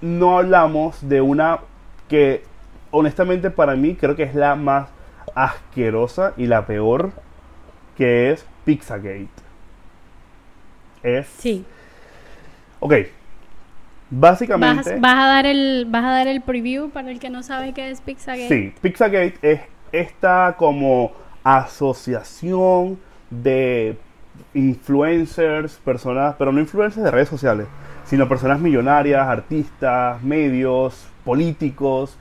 no 0.00 0.38
hablamos 0.38 1.08
de 1.08 1.20
una 1.20 1.60
que, 2.08 2.44
honestamente, 2.90 3.50
para 3.50 3.74
mí 3.76 3.94
creo 3.94 4.16
que 4.16 4.22
es 4.24 4.34
la 4.34 4.54
más 4.54 4.88
asquerosa 5.34 6.34
y 6.36 6.46
la 6.46 6.66
peor, 6.66 7.12
que 7.96 8.32
es 8.32 8.46
Pizzagate. 8.64 9.28
Es. 11.02 11.26
Sí. 11.38 11.64
Ok. 12.80 12.92
Vas, 14.10 14.32
Básicamente. 14.32 14.98
vas 15.00 15.14
a 15.14 15.26
dar 15.26 15.46
el 15.46 15.86
vas 15.88 16.04
a 16.04 16.10
dar 16.10 16.28
el 16.28 16.42
preview 16.42 16.90
para 16.90 17.10
el 17.10 17.18
que 17.18 17.30
no 17.30 17.42
sabe 17.42 17.72
qué 17.72 17.90
es 17.90 18.00
Pizzagate. 18.02 18.48
Sí, 18.48 18.74
Pizzagate 18.80 19.38
es 19.40 19.60
esta 19.90 20.54
como 20.58 21.12
asociación 21.44 22.98
de 23.30 23.96
influencers, 24.54 25.76
personas, 25.76 26.34
pero 26.38 26.52
no 26.52 26.60
influencers 26.60 27.04
de 27.04 27.10
redes 27.10 27.28
sociales, 27.28 27.66
sino 28.04 28.28
personas 28.28 28.60
millonarias, 28.60 29.26
artistas, 29.26 30.22
medios, 30.22 31.06
políticos, 31.24 32.18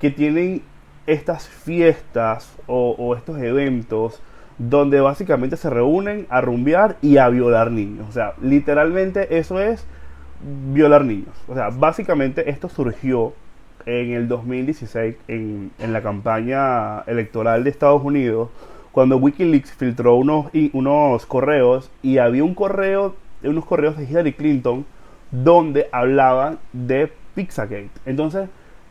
que 0.00 0.10
tienen 0.10 0.62
estas 1.06 1.48
fiestas 1.48 2.56
o, 2.66 3.14
estos 3.16 3.38
eventos 3.40 4.20
donde 4.58 5.00
básicamente 5.00 5.56
se 5.56 5.70
reúnen 5.70 6.26
a 6.28 6.40
rumbear 6.40 6.96
y 7.00 7.16
a 7.16 7.28
violar 7.28 7.70
niños. 7.70 8.06
O 8.08 8.12
sea, 8.12 8.34
literalmente 8.40 9.38
eso 9.38 9.60
es 9.60 9.86
violar 10.72 11.04
niños. 11.04 11.34
O 11.48 11.54
sea, 11.54 11.70
básicamente 11.70 12.50
esto 12.50 12.68
surgió 12.68 13.32
en 13.86 14.12
el 14.12 14.28
2016 14.28 15.16
en, 15.26 15.70
en 15.78 15.92
la 15.92 16.02
campaña 16.02 17.00
electoral 17.06 17.64
de 17.64 17.70
Estados 17.70 18.02
Unidos 18.04 18.50
cuando 18.92 19.16
WikiLeaks 19.16 19.72
filtró 19.72 20.16
unos, 20.16 20.46
unos 20.72 21.26
correos 21.26 21.90
y 22.02 22.18
había 22.18 22.44
un 22.44 22.54
correo, 22.54 23.16
unos 23.42 23.64
correos 23.64 23.96
de 23.96 24.04
Hillary 24.04 24.34
Clinton 24.34 24.84
donde 25.30 25.88
hablaban 25.92 26.58
de 26.72 27.10
Pizzagate. 27.34 27.90
Entonces, 28.04 28.48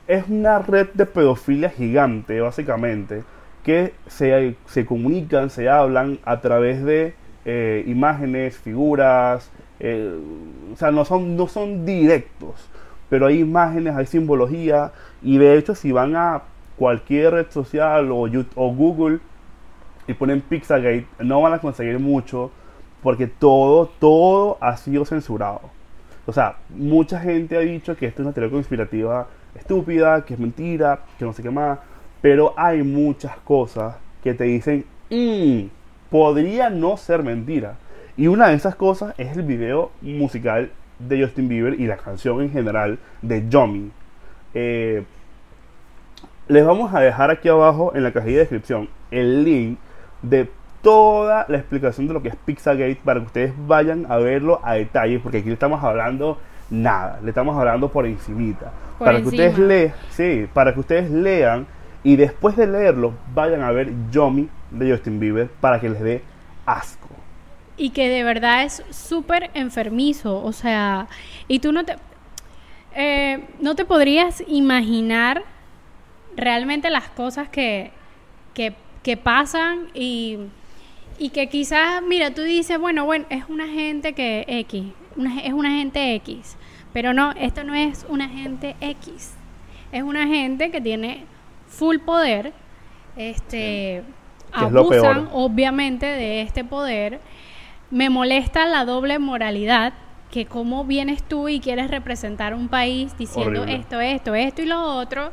es 0.07 0.27
una 0.27 0.59
red 0.59 0.89
de 0.93 1.05
pedofilia 1.05 1.69
gigante, 1.69 2.41
básicamente, 2.41 3.23
que 3.63 3.93
se, 4.07 4.55
se 4.65 4.85
comunican, 4.85 5.51
se 5.51 5.69
hablan 5.69 6.17
a 6.25 6.41
través 6.41 6.83
de 6.83 7.13
eh, 7.45 7.83
imágenes, 7.87 8.57
figuras, 8.57 9.51
eh, 9.79 10.15
o 10.73 10.77
sea, 10.77 10.91
no 10.91 11.05
son, 11.05 11.37
no 11.37 11.47
son 11.47 11.85
directos, 11.85 12.55
pero 13.09 13.27
hay 13.27 13.39
imágenes, 13.39 13.95
hay 13.95 14.07
simbología, 14.07 14.91
y 15.21 15.37
de 15.37 15.57
hecho, 15.57 15.75
si 15.75 15.91
van 15.91 16.15
a 16.15 16.41
cualquier 16.77 17.33
red 17.33 17.51
social 17.51 18.11
o, 18.11 18.23
o 18.55 18.73
Google 18.73 19.19
y 20.11 20.13
ponen 20.13 20.41
Pizzagate, 20.41 21.07
no 21.19 21.41
van 21.41 21.53
a 21.53 21.59
conseguir 21.59 21.97
mucho, 21.99 22.51
porque 23.01 23.27
todo, 23.27 23.87
todo 23.99 24.57
ha 24.61 24.77
sido 24.77 25.05
censurado. 25.05 25.61
O 26.25 26.33
sea, 26.33 26.57
mucha 26.69 27.19
gente 27.19 27.57
ha 27.57 27.61
dicho 27.61 27.95
que 27.95 28.05
esto 28.05 28.21
es 28.21 28.25
una 28.25 28.33
teoría 28.33 28.51
conspirativa 28.51 29.27
estúpida, 29.55 30.23
que 30.23 30.35
es 30.35 30.39
mentira, 30.39 30.99
que 31.17 31.25
no 31.25 31.33
sé 31.33 31.41
qué 31.41 31.49
más. 31.49 31.79
Pero 32.21 32.53
hay 32.55 32.83
muchas 32.83 33.35
cosas 33.37 33.95
que 34.23 34.33
te 34.33 34.43
dicen, 34.43 34.85
"Mm, 35.09 35.69
podría 36.09 36.69
no 36.69 36.95
ser 36.97 37.23
mentira. 37.23 37.75
Y 38.17 38.27
una 38.27 38.49
de 38.49 38.55
esas 38.55 38.75
cosas 38.75 39.15
es 39.17 39.35
el 39.35 39.43
video 39.43 39.91
musical 40.01 40.69
de 40.99 41.23
Justin 41.23 41.47
Bieber 41.49 41.79
y 41.79 41.87
la 41.87 41.97
canción 41.97 42.41
en 42.41 42.51
general 42.51 42.99
de 43.21 43.49
Yomi. 43.49 43.91
Eh, 44.53 45.03
les 46.47 46.65
vamos 46.65 46.93
a 46.93 46.99
dejar 46.99 47.31
aquí 47.31 47.47
abajo 47.47 47.93
en 47.95 48.03
la 48.03 48.11
cajilla 48.11 48.33
de 48.33 48.39
descripción 48.39 48.89
el 49.09 49.43
link 49.43 49.79
de 50.21 50.49
toda 50.81 51.45
la 51.47 51.57
explicación 51.57 52.07
de 52.07 52.13
lo 52.13 52.21
que 52.21 52.29
es 52.29 52.35
Pizzagate 52.35 52.99
para 53.03 53.19
que 53.19 53.25
ustedes 53.27 53.53
vayan 53.67 54.05
a 54.09 54.17
verlo 54.17 54.59
a 54.63 54.73
detalle, 54.75 55.19
porque 55.19 55.39
aquí 55.39 55.47
le 55.47 55.53
estamos 55.53 55.83
hablando 55.83 56.39
nada, 56.69 57.19
le 57.23 57.29
estamos 57.29 57.57
hablando 57.57 57.91
por 57.91 58.05
encimita. 58.05 58.71
Por 58.97 59.05
para 59.05 59.21
que 59.21 59.27
ustedes 59.29 59.51
encima. 59.51 59.67
lean, 59.67 59.93
sí, 60.09 60.47
para 60.53 60.73
que 60.73 60.79
ustedes 60.79 61.09
lean 61.11 61.67
y 62.03 62.15
después 62.15 62.55
de 62.55 62.67
leerlo 62.67 63.13
vayan 63.33 63.61
a 63.61 63.71
ver 63.71 63.91
Yomi 64.11 64.49
de 64.71 64.91
Justin 64.91 65.19
Bieber 65.19 65.49
para 65.59 65.79
que 65.79 65.89
les 65.89 66.01
dé 66.01 66.23
asco. 66.65 67.09
Y 67.77 67.91
que 67.91 68.09
de 68.09 68.23
verdad 68.23 68.63
es 68.63 68.83
súper 68.91 69.49
enfermizo. 69.53 70.43
O 70.43 70.51
sea, 70.53 71.07
y 71.47 71.59
tú 71.59 71.71
no 71.71 71.83
te. 71.85 71.95
eh, 72.93 73.47
no 73.59 73.75
te 73.75 73.85
podrías 73.85 74.43
imaginar 74.47 75.43
realmente 76.35 76.89
las 76.89 77.09
cosas 77.09 77.49
que, 77.49 77.91
que, 78.53 78.75
que 79.03 79.17
pasan 79.17 79.87
y, 79.93 80.37
y 81.17 81.29
que 81.29 81.49
quizás, 81.49 82.01
mira, 82.07 82.33
tú 82.33 82.41
dices, 82.41 82.79
bueno, 82.79 83.05
bueno, 83.05 83.25
es 83.29 83.45
una 83.49 83.67
gente 83.67 84.13
que 84.13 84.45
X, 84.47 84.85
una- 85.15 85.39
es 85.41 85.53
una 85.53 85.71
gente 85.71 86.15
X. 86.15 86.57
Pero 86.93 87.13
no, 87.13 87.31
esto 87.33 87.63
no 87.63 87.73
es 87.73 88.05
una 88.09 88.27
gente 88.27 88.75
X. 88.81 89.33
Es 89.91 90.03
una 90.03 90.27
gente 90.27 90.71
que 90.71 90.81
tiene 90.81 91.23
full 91.67 91.99
poder. 91.99 92.51
Este. 93.15 93.97
Es. 93.97 94.03
Abusan, 94.51 95.29
obviamente, 95.31 96.05
de 96.05 96.41
este 96.41 96.63
poder. 96.65 97.21
Me 97.89 98.09
molesta 98.09 98.65
la 98.65 98.83
doble 98.85 99.19
moralidad, 99.19 99.93
que 100.31 100.45
cómo 100.45 100.83
vienes 100.85 101.23
tú 101.23 101.47
y 101.49 101.59
quieres 101.61 101.89
representar 101.89 102.53
un 102.53 102.67
país 102.67 103.17
diciendo 103.17 103.61
Horrible. 103.61 103.79
esto, 103.81 103.99
esto, 104.01 104.35
esto 104.35 104.61
y 104.61 104.65
lo 104.65 104.81
otro, 104.81 105.31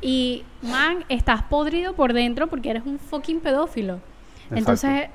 y 0.00 0.44
man, 0.62 1.04
estás 1.08 1.42
podrido 1.42 1.94
por 1.94 2.12
dentro 2.12 2.46
porque 2.46 2.70
eres 2.70 2.84
un 2.86 2.98
fucking 2.98 3.40
pedófilo. 3.40 3.94
Exacto. 4.50 4.56
Entonces, 4.56 5.08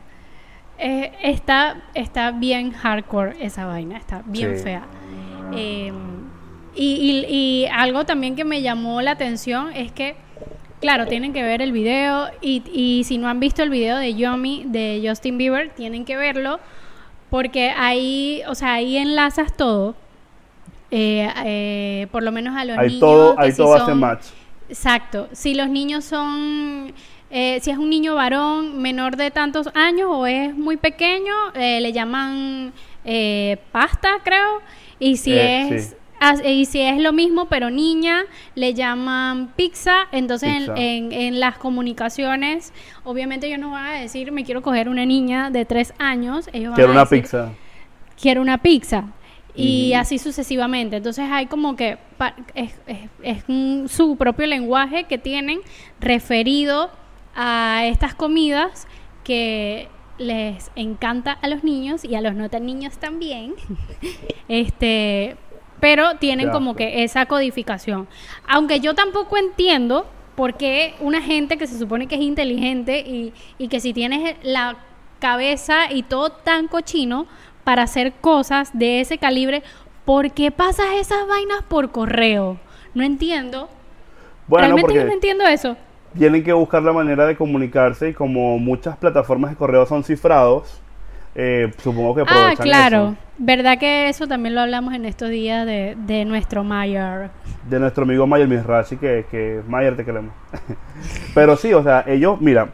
eh, 0.79 1.11
está, 1.23 1.81
está 1.93 2.31
bien 2.31 2.71
hardcore 2.71 3.35
esa 3.43 3.65
vaina, 3.65 3.97
está 3.97 4.23
bien 4.25 4.57
Sí. 4.57 4.63
fea. 4.63 4.83
Eh, 5.55 5.91
y, 6.75 6.85
y- 6.85 7.25
y 7.33 7.65
algo 7.67 8.05
también 8.05 8.35
que 8.35 8.43
me 8.43 8.61
llamó 8.61 9.01
la 9.01 9.11
atención 9.11 9.71
es 9.73 9.91
que, 9.91 10.15
claro, 10.81 11.05
tienen 11.07 11.31
que 11.31 11.43
ver 11.43 11.61
el 11.61 11.71
video 11.71 12.27
y, 12.41 12.63
y 12.73 13.03
si 13.03 13.17
no 13.19 13.27
han 13.29 13.39
visto 13.39 13.61
el 13.63 13.69
video 13.69 13.97
de 13.97 14.15
Yomi 14.15 14.63
de 14.67 15.03
Justin 15.05 15.37
Bieber, 15.37 15.69
tienen 15.75 16.03
que 16.05 16.17
verlo 16.17 16.59
porque 17.29 17.69
ahí, 17.71 18.41
o 18.47 18.55
sea, 18.55 18.73
ahí 18.73 18.97
enlazas 18.97 19.55
todo. 19.55 19.95
Eh, 20.91 21.27
eh, 21.45 22.07
por 22.11 22.21
lo 22.21 22.31
menos 22.31 22.55
a 22.55 22.65
los 22.65 22.77
Ahí 22.77 22.87
niños. 22.87 22.99
todo, 22.99 23.35
que 23.35 23.43
ahí 23.43 23.53
todo 23.55 23.73
hace 23.75 23.85
son- 23.85 23.99
match. 23.99 24.25
Exacto. 24.69 25.27
Si 25.33 25.53
los 25.53 25.69
niños 25.69 26.03
son, 26.05 26.93
eh, 27.29 27.59
si 27.61 27.71
es 27.71 27.77
un 27.77 27.89
niño 27.89 28.15
varón 28.15 28.81
menor 28.81 29.17
de 29.17 29.31
tantos 29.31 29.69
años 29.75 30.07
o 30.11 30.25
es 30.25 30.55
muy 30.55 30.77
pequeño, 30.77 31.33
eh, 31.53 31.79
le 31.81 31.91
llaman 31.91 32.73
eh, 33.05 33.57
pasta, 33.71 34.19
creo. 34.23 34.61
Y 34.99 35.17
si 35.17 35.33
Eh, 35.33 35.67
es 35.75 35.89
sí. 35.89 35.95
as- 36.19 36.41
y 36.45 36.63
si 36.65 36.79
es 36.79 37.01
lo 37.01 37.11
mismo, 37.11 37.45
pero 37.49 37.69
niña, 37.69 38.23
le 38.55 38.73
llaman 38.73 39.51
pizza. 39.57 40.07
Entonces, 40.13 40.49
en- 40.49 40.59
Pizza. 40.59 40.73
En, 40.77 41.11
en 41.11 41.39
las 41.41 41.57
comunicaciones, 41.57 42.71
obviamente 43.03 43.47
ellos 43.47 43.59
no 43.59 43.71
van 43.71 43.85
a 43.87 43.93
decir, 43.99 44.31
me 44.31 44.45
quiero 44.45 44.61
coger 44.61 44.87
una 44.87 45.05
niña 45.05 45.49
de 45.49 45.65
tres 45.65 45.93
años. 45.99 46.49
Ellos 46.53 46.69
van 46.69 46.75
Quiero 46.75 46.89
a 46.91 46.93
una 46.93 47.01
decir, 47.01 47.21
pizza. 47.23 47.51
quiero 48.19 48.41
una 48.41 48.57
pizza. 48.59 49.03
Y 49.55 49.93
así 49.93 50.17
sucesivamente. 50.17 50.97
Entonces 50.97 51.25
hay 51.31 51.45
como 51.45 51.75
que 51.75 51.97
es, 52.55 52.73
es- 52.87 53.09
es 53.21 53.43
un- 53.47 53.87
su 53.87 54.15
propio 54.15 54.47
lenguaje 54.47 55.03
que 55.03 55.17
tienen 55.17 55.59
referido 55.99 56.89
a 57.35 57.83
estas 57.85 58.15
comidas 58.15 58.87
que 59.23 59.87
les 60.17 60.71
encanta 60.75 61.31
a 61.33 61.47
los 61.47 61.63
niños 61.63 62.03
y 62.05 62.15
a 62.15 62.21
los 62.21 62.35
no 62.35 62.49
tan 62.49 62.65
niños 62.65 62.97
también. 62.97 63.53
este, 64.47 65.35
pero 65.79 66.15
tienen 66.17 66.49
como 66.51 66.71
asco. 66.71 66.77
que 66.77 67.03
esa 67.03 67.25
codificación. 67.25 68.07
Aunque 68.47 68.79
yo 68.79 68.93
tampoco 68.95 69.37
entiendo 69.37 70.05
por 70.35 70.55
qué 70.55 70.95
una 70.99 71.21
gente 71.21 71.57
que 71.57 71.67
se 71.67 71.77
supone 71.77 72.07
que 72.07 72.15
es 72.15 72.21
inteligente 72.21 72.99
y, 73.01 73.33
y 73.57 73.67
que 73.67 73.79
si 73.79 73.93
tienes 73.93 74.35
la 74.43 74.77
cabeza 75.19 75.91
y 75.91 76.03
todo 76.03 76.31
tan 76.31 76.67
cochino 76.67 77.27
para 77.63 77.83
hacer 77.83 78.13
cosas 78.21 78.71
de 78.73 79.01
ese 79.01 79.17
calibre, 79.17 79.63
¿por 80.05 80.31
qué 80.31 80.51
pasas 80.51 80.87
esas 80.99 81.27
vainas 81.27 81.63
por 81.63 81.91
correo? 81.91 82.59
No 82.93 83.03
entiendo. 83.03 83.69
Bueno, 84.47 84.77
Realmente 84.77 84.93
yo 84.93 85.03
no 85.05 85.11
entiendo 85.13 85.45
eso. 85.45 85.77
tienen 86.17 86.43
que 86.43 86.53
buscar 86.53 86.83
la 86.83 86.93
manera 86.93 87.25
de 87.25 87.35
comunicarse 87.35 88.09
y 88.09 88.13
como 88.13 88.57
muchas 88.59 88.97
plataformas 88.97 89.51
de 89.51 89.57
correo 89.57 89.85
son 89.85 90.03
cifrados, 90.03 90.81
eh, 91.35 91.71
supongo 91.79 92.15
que 92.15 92.21
Ah, 92.25 92.55
aprovechan 92.55 92.55
claro. 92.57 92.97
eso. 92.97 93.17
¿Verdad 93.37 93.77
que 93.79 94.09
eso 94.09 94.27
también 94.27 94.55
lo 94.55 94.61
hablamos 94.61 94.93
en 94.93 95.05
estos 95.05 95.29
días 95.29 95.65
de, 95.65 95.95
de 95.97 96.25
nuestro 96.25 96.63
Mayer? 96.63 97.31
de 97.61 97.79
nuestro 97.79 98.03
amigo 98.03 98.27
Mayer 98.27 98.47
Mizrachi, 98.47 98.97
que, 98.97 99.25
que 99.31 99.61
Mayer 99.67 99.95
te 99.95 100.05
queremos. 100.05 100.33
Pero 101.33 101.55
sí, 101.57 101.73
o 101.73 101.83
sea, 101.83 102.03
ellos, 102.07 102.39
mira, 102.41 102.69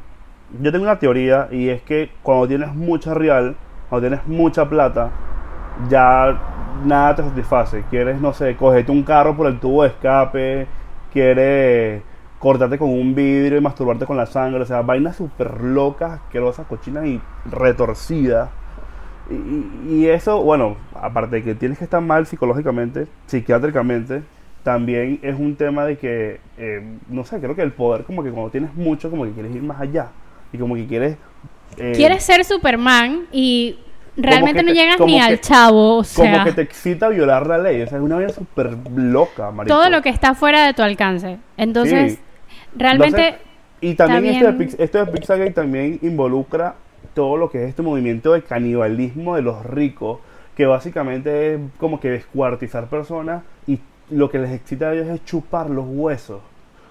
yo 0.62 0.71
tengo 0.71 0.84
una 0.86 0.99
teoría 0.99 1.47
y 1.52 1.69
es 1.69 1.82
que 1.82 2.12
cuando 2.23 2.47
tienes 2.47 2.73
mucha 2.73 3.13
real, 3.13 3.56
cuando 3.89 4.08
tienes 4.08 4.28
mucha 4.28 4.69
plata, 4.69 5.10
ya 5.89 6.39
nada 6.86 7.15
te 7.15 7.23
satisface. 7.23 7.84
Quieres, 7.89 8.21
no 8.21 8.34
sé, 8.34 8.56
cogerte 8.56 8.91
un 8.91 9.04
carro 9.04 9.36
por 9.36 9.47
el 9.47 9.60
tubo 9.60 9.84
de 9.84 9.89
escape, 9.89 10.67
quieres 11.12 12.04
cortarte 12.39 12.78
con 12.78 12.89
un 12.89 13.13
vidrio 13.13 13.58
y 13.58 13.62
masturbarte 13.62 14.06
con 14.06 14.17
la 14.17 14.25
sangre, 14.25 14.62
o 14.62 14.65
sea, 14.65 14.82
vainas 14.82 15.17
súper 15.17 15.62
locas, 15.62 16.12
asquerosas, 16.13 16.65
cochinas 16.67 17.06
y 17.06 17.21
retorcidas. 17.45 18.49
Y, 19.30 20.08
eso, 20.08 20.41
bueno, 20.41 20.78
aparte 20.95 21.38
de 21.38 21.43
que 21.43 21.56
tienes 21.56 21.78
que 21.78 21.84
estar 21.84 22.02
mal 22.02 22.25
psicológicamente, 22.25 23.08
psiquiátricamente, 23.28 24.23
también 24.63 25.19
es 25.21 25.39
un 25.39 25.56
tema 25.56 25.86
de 25.86 25.97
que, 25.97 26.39
eh, 26.58 26.97
no 27.10 27.23
sé, 27.23 27.39
creo 27.39 27.56
que 27.56 27.62
el 27.62 27.71
poder, 27.71 28.06
como 28.06 28.23
que 28.23 28.32
cuando 28.32 28.49
tienes 28.49 28.73
mucho, 28.73 29.12
como 29.12 29.25
que 29.25 29.32
quieres 29.32 29.56
ir 29.56 29.62
más 29.62 29.80
allá. 29.80 30.08
Y 30.52 30.58
como 30.58 30.75
que 30.75 30.88
quieres... 30.88 31.17
eh, 31.77 31.93
Quieres 31.95 32.23
ser 32.23 32.43
Superman 32.45 33.27
y 33.32 33.77
realmente 34.17 34.63
no 34.63 34.69
te- 34.69 34.75
llegas 34.75 34.97
como 34.97 35.08
ni 35.08 35.19
que- 35.19 35.25
al 35.25 35.39
chavo, 35.41 35.99
o 35.99 36.03
Como 36.03 36.03
sea, 36.03 36.43
que 36.43 36.51
te 36.53 36.62
excita 36.62 37.08
violar 37.10 37.47
la 37.47 37.58
ley. 37.58 37.82
O 37.82 37.88
sea, 37.88 37.97
es 37.97 38.03
una 38.03 38.17
vida 38.17 38.29
súper 38.29 38.75
loca, 38.95 39.51
marico. 39.51 39.75
todo 39.75 39.89
lo 39.89 40.01
que 40.01 40.10
está 40.10 40.34
fuera 40.36 40.65
de 40.65 40.73
tu 40.73 40.82
alcance. 40.82 41.38
Entonces, 41.58 42.13
Sí. 42.13 42.19
realmente 42.75 43.27
Entonces, 43.27 43.47
y 43.82 43.93
también 43.95 44.25
está 44.36 44.49
esto 44.49 44.77
de, 44.77 44.84
esto 44.84 45.05
de 45.05 45.12
Pizzagate 45.12 45.51
también 45.51 45.99
involucra 46.01 46.75
todo 47.13 47.38
lo 47.38 47.49
que 47.49 47.63
es 47.63 47.69
este 47.69 47.82
movimiento 47.82 48.34
de 48.34 48.41
canibalismo 48.43 49.36
de 49.36 49.41
los 49.41 49.65
ricos, 49.65 50.19
que 50.55 50.65
básicamente 50.65 51.53
es 51.55 51.60
como 51.77 51.99
que 52.01 52.10
descuartizar 52.10 52.88
personas 52.88 53.43
y 53.67 53.79
lo 54.10 54.29
que 54.29 54.39
les 54.39 54.51
excita 54.51 54.89
a 54.89 54.93
ellos 54.93 55.08
es 55.08 55.23
chupar 55.23 55.69
los 55.69 55.86
huesos, 55.88 56.41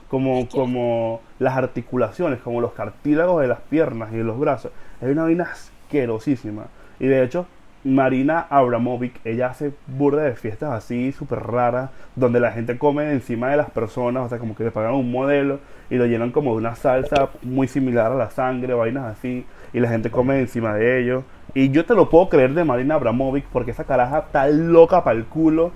como, 0.08 0.48
como 0.48 1.20
las 1.38 1.56
articulaciones, 1.56 2.40
como 2.40 2.60
los 2.60 2.72
cartílagos 2.72 3.42
de 3.42 3.48
las 3.48 3.60
piernas 3.60 4.12
y 4.12 4.16
de 4.16 4.24
los 4.24 4.38
brazos. 4.38 4.72
Es 5.00 5.08
una 5.08 5.24
vaina 5.24 5.44
asquerosísima. 5.44 6.66
Y 6.98 7.06
de 7.06 7.22
hecho, 7.22 7.46
Marina 7.84 8.46
Abramovic, 8.50 9.20
ella 9.24 9.48
hace 9.48 9.72
burda 9.86 10.22
de 10.22 10.34
fiestas 10.34 10.72
así, 10.72 11.12
súper 11.12 11.40
raras, 11.40 11.90
donde 12.16 12.40
la 12.40 12.50
gente 12.50 12.76
come 12.76 13.12
encima 13.12 13.50
de 13.50 13.56
las 13.56 13.70
personas, 13.70 14.26
o 14.26 14.28
sea, 14.28 14.38
como 14.38 14.56
que 14.56 14.64
le 14.64 14.72
pagan 14.72 14.94
un 14.94 15.12
modelo 15.12 15.60
y 15.88 15.96
lo 15.96 16.06
llenan 16.06 16.32
como 16.32 16.52
de 16.52 16.58
una 16.58 16.74
salsa 16.74 17.30
muy 17.42 17.68
similar 17.68 18.10
a 18.10 18.16
la 18.16 18.30
sangre, 18.30 18.74
vainas 18.74 19.04
así, 19.04 19.46
y 19.72 19.80
la 19.80 19.88
gente 19.88 20.10
come 20.10 20.40
encima 20.40 20.74
de 20.74 21.00
ellos. 21.00 21.24
Y 21.54 21.70
yo 21.70 21.84
te 21.86 21.94
lo 21.94 22.10
puedo 22.10 22.28
creer 22.28 22.52
de 22.54 22.64
Marina 22.64 22.96
Abramovic 22.96 23.44
porque 23.46 23.70
esa 23.70 23.84
caraja 23.84 24.18
está 24.18 24.48
loca 24.48 25.04
para 25.04 25.16
el 25.16 25.24
culo. 25.24 25.70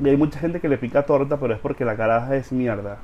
Y 0.00 0.08
hay 0.08 0.16
mucha 0.16 0.40
gente 0.40 0.58
que 0.58 0.68
le 0.68 0.78
pica 0.78 1.04
torta, 1.04 1.36
pero 1.36 1.54
es 1.54 1.60
porque 1.60 1.84
la 1.84 1.96
caraja 1.96 2.34
es 2.34 2.50
mierda. 2.50 2.98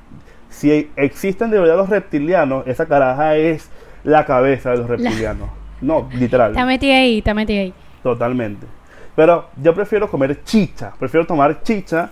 Si 0.50 0.90
existen 0.96 1.50
de 1.50 1.58
verdad 1.60 1.76
los 1.76 1.88
reptilianos, 1.88 2.66
esa 2.66 2.86
caraja 2.86 3.36
es 3.36 3.70
la 4.04 4.24
cabeza 4.24 4.70
de 4.70 4.78
los 4.78 4.88
reptilianos. 4.88 5.48
No, 5.80 6.08
literal. 6.12 6.52
te 6.54 6.64
metí 6.64 6.90
ahí, 6.90 7.22
te 7.22 7.34
metí 7.34 7.56
ahí. 7.56 7.74
Totalmente. 8.02 8.66
Pero 9.14 9.48
yo 9.60 9.74
prefiero 9.74 10.10
comer 10.10 10.42
chicha, 10.44 10.92
prefiero 10.98 11.26
tomar 11.26 11.62
chicha 11.62 12.10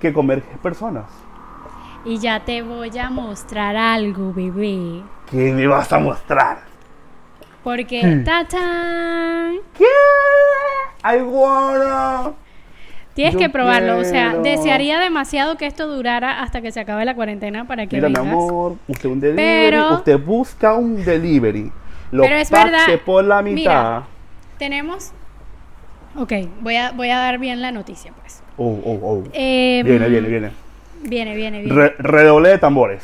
que 0.00 0.12
comer 0.12 0.42
personas. 0.62 1.04
Y 2.04 2.18
ya 2.18 2.44
te 2.44 2.62
voy 2.62 2.96
a 2.98 3.10
mostrar 3.10 3.76
algo, 3.76 4.32
bebé. 4.32 5.02
¿Qué 5.30 5.52
me 5.52 5.66
vas 5.66 5.92
a 5.92 5.98
mostrar? 5.98 6.58
Porque, 7.64 8.02
Hmm. 8.02 8.24
¡tachán! 8.24 9.56
¿Qué? 9.76 9.84
I 11.04 11.20
wanna. 11.22 12.32
Tienes 13.18 13.34
Yo 13.34 13.40
que 13.40 13.48
probarlo. 13.48 13.98
O 13.98 14.04
sea, 14.04 14.36
desearía 14.36 15.00
demasiado 15.00 15.56
que 15.56 15.66
esto 15.66 15.88
durara 15.88 16.40
hasta 16.40 16.60
que 16.60 16.70
se 16.70 16.78
acabe 16.78 17.04
la 17.04 17.16
cuarentena 17.16 17.66
para 17.66 17.88
que 17.88 17.96
Mira, 17.96 18.08
mi 18.10 18.16
amor, 18.16 18.76
usted 18.86 19.08
un 19.08 19.18
delivery, 19.18 19.70
Pero- 19.70 19.94
usted 19.96 20.20
busca 20.20 20.74
un 20.74 21.04
delivery, 21.04 21.72
lo 22.12 22.22
Pero 22.22 22.36
es 22.36 22.48
verdad, 22.48 22.84
por 23.04 23.24
la 23.24 23.42
mira. 23.42 23.54
mitad. 23.56 24.02
Tenemos. 24.56 25.10
Ok, 26.14 26.32
voy 26.60 26.76
a, 26.76 26.92
voy 26.92 27.10
a 27.10 27.18
dar 27.18 27.38
bien 27.38 27.60
la 27.60 27.72
noticia, 27.72 28.12
pues. 28.20 28.40
Oh, 28.56 28.78
oh, 28.84 29.00
oh. 29.02 29.24
Em, 29.32 29.84
Viene, 29.84 30.08
viene, 30.08 30.28
viene. 30.28 30.50
Viene, 31.02 31.34
viene, 31.34 31.62
viene. 31.62 31.74
Re- 31.74 31.94
redoble 31.98 32.50
de 32.50 32.58
tambores. 32.58 33.02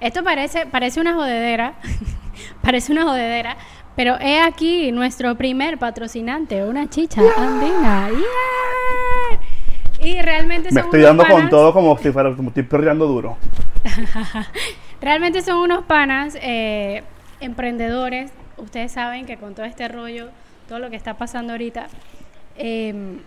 Esto 0.00 0.22
parece, 0.22 0.66
parece 0.66 1.00
una 1.00 1.14
jodedera. 1.14 1.72
parece 2.62 2.92
una 2.92 3.04
jodedera. 3.04 3.56
Pero 3.96 4.20
he 4.20 4.38
aquí 4.38 4.92
nuestro 4.92 5.34
primer 5.36 5.78
patrocinante, 5.78 6.62
una 6.64 6.88
chicha 6.88 7.22
andina. 7.36 8.10
¡Yeah! 8.10 10.06
Y 10.06 10.20
realmente 10.20 10.68
Me 10.70 10.82
son 10.82 10.84
estoy 10.84 11.00
unos 11.00 11.16
dando 11.16 11.34
con 11.34 11.48
todo 11.48 11.72
como 11.72 11.96
si 11.96 12.12
fuera, 12.12 12.34
como 12.36 12.50
estoy 12.50 12.62
perreando 12.64 13.06
duro. 13.06 13.38
Realmente 15.00 15.40
son 15.40 15.56
unos 15.56 15.84
panas 15.84 16.36
eh, 16.42 17.02
emprendedores. 17.40 18.30
Ustedes 18.58 18.92
saben 18.92 19.24
que 19.24 19.38
con 19.38 19.54
todo 19.54 19.64
este 19.64 19.88
rollo, 19.88 20.28
todo 20.68 20.78
lo 20.78 20.90
que 20.90 20.96
está 20.96 21.14
pasando 21.14 21.54
ahorita, 21.54 21.86
eh, 22.58 23.18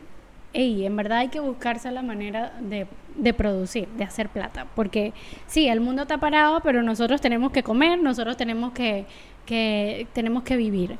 ey, 0.53 0.85
en 0.85 0.95
verdad 0.95 1.19
hay 1.19 1.29
que 1.29 1.39
buscarse 1.39 1.89
la 1.91 2.03
manera 2.03 2.53
de, 2.59 2.87
de 3.15 3.33
producir, 3.33 3.87
de 3.89 4.03
hacer 4.03 4.29
plata. 4.29 4.67
Porque 4.75 5.13
sí, 5.47 5.67
el 5.67 5.81
mundo 5.81 6.03
está 6.03 6.19
parado, 6.19 6.61
pero 6.61 6.83
nosotros 6.83 7.21
tenemos 7.21 7.51
que 7.51 7.63
comer, 7.63 7.99
nosotros 7.99 8.37
tenemos 8.37 8.73
que, 8.73 9.05
que, 9.49 10.07
tenemos 10.13 10.43
que 10.43 10.55
vivir. 10.55 10.97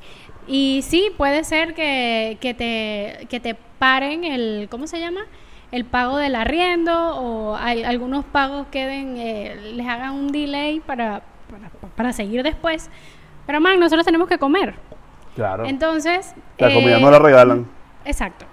Y 0.48 0.82
sí, 0.84 1.12
puede 1.16 1.44
ser 1.44 1.76
que, 1.76 2.38
que, 2.42 2.56
te, 2.56 3.28
que 3.28 3.40
te 3.40 3.56
paren 3.78 4.24
el, 4.24 4.68
¿cómo 4.70 4.88
se 4.88 5.00
llama? 5.00 5.22
el 5.72 5.86
pago 5.86 6.18
del 6.18 6.36
arriendo 6.36 7.16
o 7.16 7.56
hay, 7.56 7.84
algunos 7.84 8.26
pagos 8.26 8.66
queden, 8.72 9.18
eh, 9.18 9.56
les 9.76 9.88
hagan 9.88 10.14
un 10.14 10.32
delay 10.32 10.80
para, 10.80 11.22
para, 11.50 11.70
para 11.96 12.12
seguir 12.12 12.42
después. 12.42 12.90
Pero 13.46 13.62
man, 13.62 13.80
nosotros 13.80 14.04
tenemos 14.04 14.28
que 14.28 14.40
comer. 14.40 14.74
Claro. 15.36 15.66
Entonces... 15.66 16.34
la 16.58 16.74
comida 16.74 16.98
eh, 16.98 17.02
no 17.02 17.12
la 17.12 17.20
regalan. 17.20 17.68
Exacto. 18.04 18.46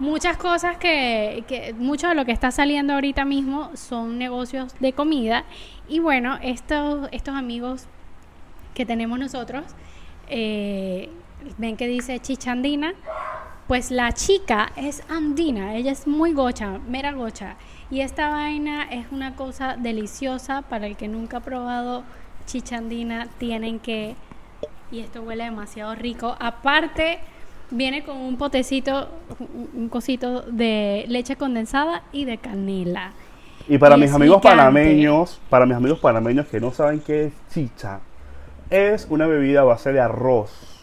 Muchas 0.00 0.36
cosas 0.36 0.76
que, 0.76 1.44
que, 1.46 1.72
mucho 1.74 2.08
de 2.08 2.16
lo 2.16 2.24
que 2.24 2.32
está 2.32 2.50
saliendo 2.50 2.94
ahorita 2.94 3.24
mismo 3.24 3.70
son 3.74 4.18
negocios 4.18 4.74
de 4.80 4.92
comida. 4.92 5.44
Y 5.88 6.00
bueno, 6.00 6.38
estos, 6.42 7.08
estos 7.12 7.36
amigos 7.36 7.86
que 8.74 8.84
tenemos 8.84 9.18
nosotros, 9.18 9.64
eh, 10.28 11.08
ven 11.58 11.76
que 11.76 11.86
dice 11.86 12.18
chichandina, 12.20 12.94
pues 13.66 13.90
la 13.90 14.12
chica 14.12 14.72
es 14.76 15.02
andina, 15.08 15.74
ella 15.74 15.92
es 15.92 16.06
muy 16.06 16.32
gocha, 16.32 16.78
mera 16.86 17.12
gocha. 17.12 17.56
Y 17.90 18.00
esta 18.00 18.28
vaina 18.28 18.84
es 18.84 19.06
una 19.10 19.36
cosa 19.36 19.76
deliciosa 19.76 20.62
para 20.62 20.86
el 20.86 20.96
que 20.96 21.08
nunca 21.08 21.38
ha 21.38 21.40
probado 21.40 22.02
chichandina, 22.46 23.28
tienen 23.38 23.78
que... 23.78 24.16
Y 24.90 25.00
esto 25.00 25.22
huele 25.22 25.44
demasiado 25.44 25.94
rico. 25.94 26.36
Aparte, 26.38 27.18
viene 27.70 28.04
con 28.04 28.16
un 28.16 28.36
potecito, 28.36 29.08
un, 29.74 29.88
cosito 29.88 30.42
de 30.42 31.04
leche 31.08 31.36
condensada 31.36 32.02
y 32.12 32.24
de 32.24 32.38
canela. 32.38 33.12
Y 33.66 33.78
para 33.78 33.96
mis 33.96 34.12
amigos 34.12 34.42
panameños, 34.42 35.40
para 35.48 35.64
mis 35.64 35.76
amigos 35.76 35.98
panameños 35.98 36.46
que 36.46 36.60
no 36.60 36.70
saben 36.70 37.00
qué 37.00 37.26
es 37.26 37.32
chicha, 37.52 38.00
es 38.70 39.06
una 39.10 39.26
bebida 39.26 39.60
a 39.60 39.64
base 39.64 39.92
de 39.92 40.00
arroz 40.00 40.74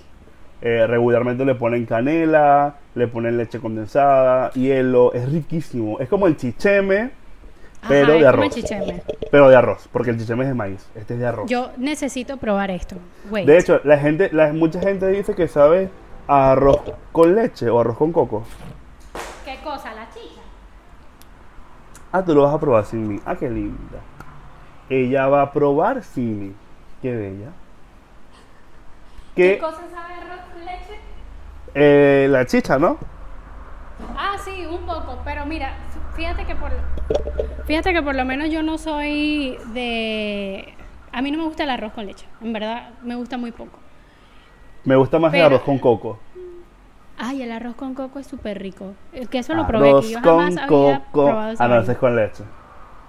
eh, 0.61 0.85
regularmente 0.85 1.43
le 1.43 1.55
ponen 1.55 1.87
canela, 1.87 2.75
le 2.93 3.07
ponen 3.07 3.35
leche 3.35 3.59
condensada, 3.59 4.51
hielo, 4.51 5.11
es 5.11 5.31
riquísimo. 5.31 5.99
Es 5.99 6.07
como 6.07 6.27
el 6.27 6.37
chicheme, 6.37 7.09
pero 7.87 8.03
Ajá, 8.03 8.11
de 8.13 8.19
es 8.19 8.19
como 8.19 8.19
el 8.19 8.25
arroz. 8.27 8.55
chicheme. 8.55 9.03
Pero 9.31 9.49
de 9.49 9.55
arroz, 9.55 9.89
porque 9.91 10.11
el 10.11 10.19
chicheme 10.19 10.43
es 10.43 10.49
de 10.49 10.53
maíz, 10.53 10.87
este 10.93 11.15
es 11.15 11.19
de 11.19 11.25
arroz. 11.25 11.49
Yo 11.49 11.71
necesito 11.77 12.37
probar 12.37 12.69
esto. 12.69 12.95
Wait. 13.31 13.47
De 13.47 13.57
hecho, 13.57 13.81
la 13.83 13.97
gente, 13.97 14.29
la, 14.31 14.53
mucha 14.53 14.79
gente 14.79 15.07
dice 15.07 15.33
que 15.33 15.47
sabe 15.47 15.89
a 16.27 16.51
arroz 16.51 16.79
con 17.11 17.33
leche 17.33 17.67
o 17.67 17.79
arroz 17.79 17.97
con 17.97 18.11
coco. 18.11 18.43
¿Qué 19.43 19.57
cosa? 19.63 19.95
¿La 19.95 20.07
chicha? 20.09 20.41
Ah, 22.11 22.23
tú 22.23 22.35
lo 22.35 22.43
vas 22.43 22.53
a 22.53 22.59
probar 22.59 22.85
sin 22.85 23.07
mí. 23.07 23.19
Ah, 23.25 23.35
qué 23.35 23.49
linda. 23.49 23.99
Ella 24.89 25.27
va 25.27 25.41
a 25.41 25.51
probar 25.51 26.03
sin 26.03 26.39
mí. 26.39 26.53
Qué 27.01 27.15
bella. 27.15 27.47
¿Qué 29.41 29.57
cosa 29.59 29.77
sabe 29.91 30.13
arroz 30.15 30.39
con 30.53 30.65
leche? 30.65 30.99
eh, 31.75 32.27
la 32.29 32.45
chicha, 32.45 32.77
¿no? 32.79 32.97
Ah, 34.17 34.35
sí, 34.43 34.65
un 34.65 34.85
poco, 34.85 35.19
pero 35.23 35.45
mira, 35.45 35.73
fíjate 36.15 36.45
que 36.45 36.55
por 36.55 36.71
fíjate 37.65 37.93
que 37.93 38.01
por 38.01 38.15
lo 38.15 38.25
menos 38.25 38.49
yo 38.49 38.63
no 38.63 38.77
soy 38.77 39.57
de 39.73 40.73
a 41.11 41.21
mí 41.21 41.31
no 41.31 41.37
me 41.37 41.43
gusta 41.45 41.63
el 41.63 41.69
arroz 41.69 41.93
con 41.93 42.05
leche, 42.05 42.25
en 42.41 42.53
verdad 42.53 42.89
me 43.03 43.15
gusta 43.15 43.37
muy 43.37 43.51
poco. 43.51 43.79
Me 44.83 44.95
gusta 44.95 45.19
más 45.19 45.33
el 45.33 45.41
arroz 45.43 45.61
con 45.61 45.77
coco. 45.77 46.19
Ay, 47.17 47.43
el 47.43 47.51
arroz 47.51 47.75
con 47.75 47.93
coco 47.93 48.17
es 48.17 48.25
súper 48.25 48.59
rico. 48.59 48.93
Que 49.29 49.37
eso 49.39 49.53
lo 49.53 49.67
probé, 49.67 49.89
Arroz 49.89 50.05
que 50.07 50.11
yo 50.13 50.21
con 50.23 50.39
jamás 50.39 50.57
había 50.57 50.67
coco. 50.67 51.25
probado 51.27 51.51
esa 51.51 51.65
Ah, 51.65 51.79
ese 51.81 51.95
con 51.95 52.15
leche. 52.15 52.43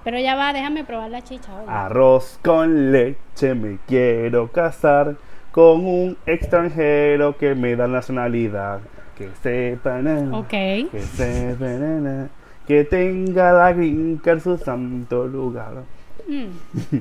Pero 0.05 0.19
ya 0.19 0.35
va, 0.35 0.53
déjame 0.53 0.85
probar 0.85 1.11
la 1.11 1.23
chicha. 1.23 1.55
oye. 1.55 1.65
Arroz 1.71 2.39
con 2.45 2.93
leche, 2.93 3.55
me 3.55 3.79
quiero 3.87 4.53
casar 4.53 5.15
con 5.53 5.85
un 5.87 6.17
extranjero 6.27 7.37
que 7.37 7.55
me 7.55 7.77
da 7.77 7.87
nacionalidad. 7.87 8.81
Que 9.17 9.29
sepa, 9.43 9.99
na, 10.03 10.37
Ok. 10.39 10.49
que 10.49 11.01
sepa, 11.15 11.67
na, 11.67 12.01
na, 12.01 12.29
que 12.67 12.85
tenga 12.85 13.53
la 13.53 13.73
green 13.73 14.21
en 14.25 14.41
su 14.41 14.57
santo 14.59 15.27
lugar. 15.29 15.85
Mm, 16.27 16.99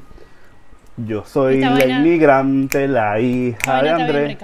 Yo 1.08 1.24
soy 1.26 1.64
Esta 1.64 1.88
la 1.88 2.00
inmigrante, 2.00 2.88
la 2.88 3.20
hija 3.20 3.82
de 3.82 3.90
Andrés. 3.90 4.38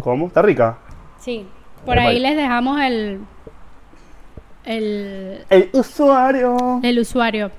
¿Cómo? 0.00 0.26
¿Está 0.28 0.42
rica? 0.42 0.78
Sí. 1.18 1.46
Por 1.84 1.98
ahí 1.98 2.20
les 2.20 2.36
dejamos 2.36 2.80
el 2.80 3.20
el 4.64 5.44
El 5.48 5.70
usuario. 5.72 6.80
el 6.82 6.98
usuario 6.98 7.50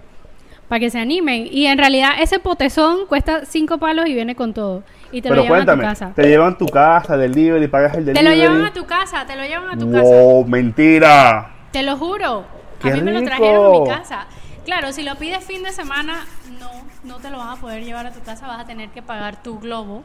para 0.68 0.80
que 0.80 0.90
se 0.90 1.00
animen. 1.00 1.48
Y 1.52 1.68
en 1.68 1.78
realidad 1.78 2.12
ese 2.20 2.40
potezón 2.40 3.06
cuesta 3.08 3.46
cinco 3.46 3.78
palos 3.78 4.08
y 4.08 4.14
viene 4.14 4.36
con 4.36 4.54
todo. 4.54 4.84
Y 5.12 5.22
te 5.22 5.30
Pero 5.30 5.36
lo 5.38 5.42
llevan 5.44 5.60
cuéntame, 5.60 5.84
a 5.86 5.88
tu 5.88 6.00
casa. 6.00 6.14
te 6.16 6.28
llevan 6.28 6.54
a 6.54 6.58
tu 6.58 6.66
casa, 6.68 7.18
delivery, 7.18 7.68
pagas 7.68 7.96
el 7.96 8.06
Te 8.06 8.14
delivery. 8.14 8.36
lo 8.38 8.42
llevan 8.44 8.66
a 8.66 8.74
tu 8.74 8.86
casa, 8.86 9.26
te 9.26 9.36
lo 9.36 9.44
llevan 9.44 9.70
a 9.70 9.78
tu 9.78 9.92
casa. 9.92 10.04
Wow, 10.04 10.46
mentira. 10.46 11.52
Te 11.72 11.84
lo 11.84 11.96
juro. 11.98 12.46
¡Qué 12.80 12.92
a 12.92 12.96
mí 12.96 13.02
me 13.02 13.12
lo 13.14 13.24
trajeron 13.24 13.66
a 13.66 13.80
mi 13.80 13.88
casa. 13.88 14.28
Claro, 14.66 14.92
si 14.92 15.04
lo 15.04 15.16
pides 15.16 15.46
fin 15.46 15.64
de 15.64 15.72
semana, 15.72 16.26
no, 16.60 16.70
no 17.06 17.18
te 17.20 17.30
lo 17.30 17.38
vas 17.38 17.58
a 17.58 17.62
poder 17.62 17.84
llevar 17.86 18.06
a 18.06 18.12
tu 18.12 18.20
casa, 18.22 18.48
vas 18.48 18.60
a 18.60 18.66
tener 18.66 18.90
que 18.90 19.02
pagar 19.02 19.42
tu 19.42 19.60
globo. 19.60 20.04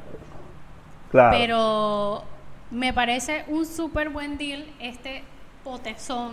Claro. 1.11 1.37
Pero 1.37 2.25
me 2.70 2.92
parece 2.92 3.44
un 3.48 3.66
súper 3.66 4.09
buen 4.11 4.38
deal 4.38 4.64
este 4.81 5.25
potezón. 5.64 6.33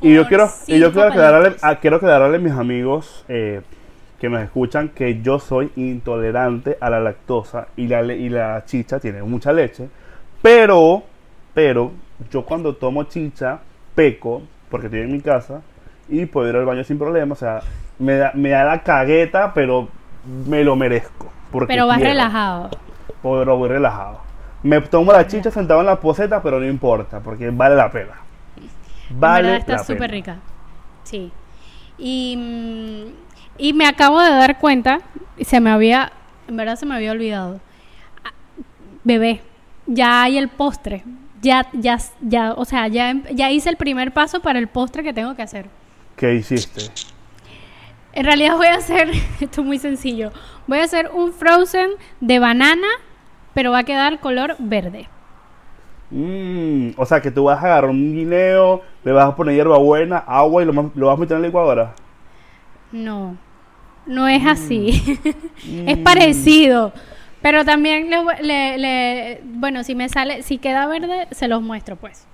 Y 0.00 0.14
yo 0.14 0.26
quiero, 0.26 0.48
y 0.66 0.78
yo 0.78 0.88
cinco 0.88 0.92
quiero 0.92 1.08
aclararle, 1.08 1.56
a, 1.60 1.76
quiero 1.76 1.96
aclararle 1.96 2.36
a 2.36 2.40
mis 2.40 2.52
amigos 2.52 3.24
eh, 3.28 3.60
que 4.20 4.28
nos 4.28 4.42
escuchan 4.42 4.90
que 4.90 5.20
yo 5.22 5.38
soy 5.38 5.70
intolerante 5.76 6.76
a 6.80 6.90
la 6.90 7.00
lactosa 7.00 7.68
y 7.76 7.86
la, 7.86 8.02
y 8.02 8.28
la 8.28 8.64
chicha 8.64 8.98
tiene 8.98 9.22
mucha 9.22 9.52
leche. 9.52 9.88
Pero, 10.42 11.02
pero, 11.54 11.92
yo 12.30 12.44
cuando 12.44 12.76
tomo 12.76 13.04
chicha, 13.04 13.60
peco, 13.94 14.42
porque 14.70 14.86
estoy 14.86 15.00
en 15.00 15.12
mi 15.12 15.20
casa, 15.20 15.62
y 16.08 16.26
puedo 16.26 16.48
ir 16.48 16.56
al 16.56 16.64
baño 16.64 16.84
sin 16.84 16.98
problema. 16.98 17.32
O 17.32 17.36
sea, 17.36 17.60
me 17.98 18.16
da, 18.16 18.32
me 18.34 18.50
da 18.50 18.64
la 18.64 18.82
cagueta, 18.82 19.52
pero 19.54 19.88
me 20.46 20.64
lo 20.64 20.76
merezco. 20.76 21.30
Porque 21.50 21.72
Pero 21.72 21.86
vas 21.86 21.96
quiero. 21.96 22.12
relajado. 22.12 22.70
Pero 23.22 23.56
voy 23.56 23.68
relajado. 23.68 24.20
Me 24.62 24.80
tomo 24.80 25.12
la 25.12 25.26
chicha 25.26 25.50
sentado 25.50 25.80
en 25.80 25.86
la 25.86 25.96
poseta, 25.96 26.42
pero 26.42 26.60
no 26.60 26.66
importa, 26.66 27.20
porque 27.20 27.50
vale 27.50 27.76
la 27.76 27.90
pena. 27.90 28.12
En 29.10 29.20
Vale 29.20 29.42
verdad 29.42 29.58
está 29.60 29.72
la 29.72 29.84
súper 29.84 30.10
rica. 30.10 30.36
Sí. 31.04 31.30
Y, 31.98 32.36
mm, 32.36 33.04
y 33.58 33.72
me 33.72 33.86
acabo 33.86 34.20
de 34.20 34.30
dar 34.30 34.58
cuenta, 34.58 35.00
y 35.36 35.44
se 35.44 35.60
me 35.60 35.70
había, 35.70 36.12
en 36.48 36.56
verdad 36.56 36.76
se 36.76 36.86
me 36.86 36.94
había 36.94 37.12
olvidado. 37.12 37.60
Ah, 38.24 38.32
Bebé, 39.04 39.42
ya 39.86 40.22
hay 40.22 40.38
el 40.38 40.48
postre. 40.48 41.04
Ya, 41.42 41.66
ya, 41.72 41.98
ya, 42.20 42.52
o 42.52 42.64
sea, 42.64 42.88
ya, 42.88 43.14
ya 43.32 43.50
hice 43.50 43.70
el 43.70 43.76
primer 43.76 44.12
paso 44.12 44.40
para 44.40 44.58
el 44.58 44.68
postre 44.68 45.02
que 45.02 45.12
tengo 45.12 45.34
que 45.34 45.42
hacer. 45.42 45.66
¿Qué 46.16 46.34
hiciste? 46.34 46.82
En 48.12 48.24
realidad 48.24 48.56
voy 48.56 48.66
a 48.66 48.74
hacer, 48.74 49.10
esto 49.40 49.60
es 49.60 49.66
muy 49.66 49.78
sencillo, 49.78 50.32
voy 50.66 50.78
a 50.78 50.84
hacer 50.84 51.10
un 51.12 51.32
frozen 51.32 51.90
de 52.20 52.38
banana, 52.38 52.88
pero 53.54 53.70
va 53.70 53.78
a 53.78 53.84
quedar 53.84 54.20
color 54.20 54.56
verde. 54.58 55.08
Mm, 56.10 56.90
o 56.96 57.06
sea, 57.06 57.20
que 57.20 57.30
tú 57.30 57.44
vas 57.44 57.62
a 57.62 57.66
agarrar 57.66 57.90
un 57.90 58.14
guineo, 58.14 58.82
le 59.04 59.12
vas 59.12 59.26
a 59.28 59.36
poner 59.36 59.54
hierbabuena, 59.54 60.18
agua 60.18 60.62
y 60.62 60.66
lo, 60.66 60.90
lo 60.94 61.06
vas 61.06 61.16
a 61.16 61.20
meter 61.20 61.36
en 61.36 61.42
la 61.42 61.48
licuadora. 61.48 61.94
No, 62.92 63.36
no 64.06 64.26
es 64.28 64.44
así. 64.44 65.18
es 65.86 65.98
parecido. 65.98 66.92
Pero 67.42 67.64
también 67.64 68.10
le, 68.10 68.18
le- 68.42 68.78
le- 68.78 69.40
bueno, 69.44 69.82
si 69.84 69.94
me 69.94 70.08
sale, 70.08 70.42
si 70.42 70.58
queda 70.58 70.86
verde, 70.86 71.26
se 71.30 71.48
los 71.48 71.62
muestro 71.62 71.96
pues. 71.96 72.26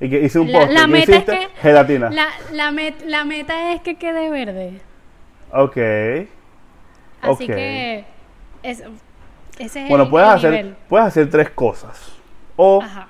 Y 0.00 0.08
que 0.08 0.22
hice 0.24 0.38
un 0.38 0.50
postre. 0.50 0.72
la 0.72 0.80
¿Qué 0.82 0.86
meta 0.86 1.16
es 1.16 1.24
que- 1.24 1.48
Gelatina. 1.60 2.10
La, 2.10 2.26
la, 2.52 2.70
met- 2.70 3.04
la 3.04 3.24
meta 3.24 3.72
es 3.74 3.82
que 3.82 3.96
quede 3.96 4.30
verde. 4.30 4.80
Ok. 5.52 5.76
Así 7.20 7.46
que 7.46 8.04
es- 8.62 8.82
ese 9.58 9.82
es 9.84 9.88
Bueno, 9.88 10.04
el, 10.04 10.10
puedes 10.10 10.28
el 10.28 10.34
hacer, 10.36 10.50
nivel. 10.52 10.76
puedes 10.88 11.06
hacer 11.08 11.28
tres 11.30 11.50
cosas. 11.50 12.12
O 12.56 12.80
Ajá. 12.82 13.08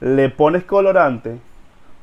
Le 0.00 0.28
pones 0.30 0.64
colorante, 0.64 1.38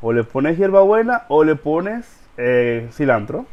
o 0.01 0.11
le 0.13 0.23
pones 0.23 0.57
hierbabuena, 0.57 1.23
o 1.27 1.43
le 1.43 1.55
pones 1.55 2.05
eh, 2.37 2.87
cilantro. 2.91 3.45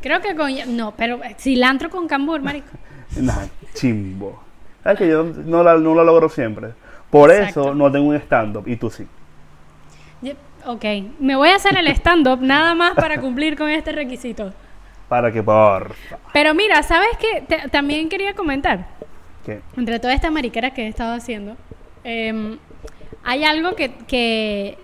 Creo 0.00 0.20
que 0.20 0.34
con 0.34 0.50
no, 0.76 0.92
pero 0.96 1.20
cilantro 1.38 1.90
con 1.90 2.06
cambur, 2.08 2.40
marico. 2.40 2.68
Nah, 3.16 3.46
chimbo. 3.74 4.42
Es 4.84 4.98
que 4.98 5.08
yo 5.08 5.24
no 5.24 5.62
la, 5.62 5.78
no 5.78 5.94
la 5.94 6.04
logro 6.04 6.28
siempre. 6.28 6.68
Por 7.10 7.30
Exacto. 7.30 7.60
eso 7.62 7.74
no 7.74 7.90
tengo 7.90 8.08
un 8.08 8.16
stand-up 8.16 8.68
y 8.68 8.76
tú 8.76 8.90
sí. 8.90 9.06
Ok, 10.66 10.84
me 11.20 11.36
voy 11.36 11.48
a 11.50 11.54
hacer 11.56 11.76
el 11.78 11.86
stand-up 11.88 12.40
nada 12.42 12.74
más 12.74 12.94
para 12.94 13.20
cumplir 13.20 13.56
con 13.56 13.70
este 13.70 13.92
requisito. 13.92 14.52
Para 15.08 15.32
que 15.32 15.42
por 15.42 15.92
Pero 16.32 16.52
mira, 16.52 16.82
¿sabes 16.82 17.08
qué? 17.18 17.42
Te- 17.42 17.68
también 17.70 18.08
quería 18.08 18.34
comentar, 18.34 18.86
¿Qué? 19.46 19.60
entre 19.76 19.98
todas 20.00 20.16
estas 20.16 20.32
mariqueras 20.32 20.72
que 20.72 20.82
he 20.82 20.88
estado 20.88 21.14
haciendo, 21.14 21.56
em, 22.04 22.58
hay 23.28 23.44
algo 23.44 23.76
que, 23.76 23.90
que, 24.06 24.78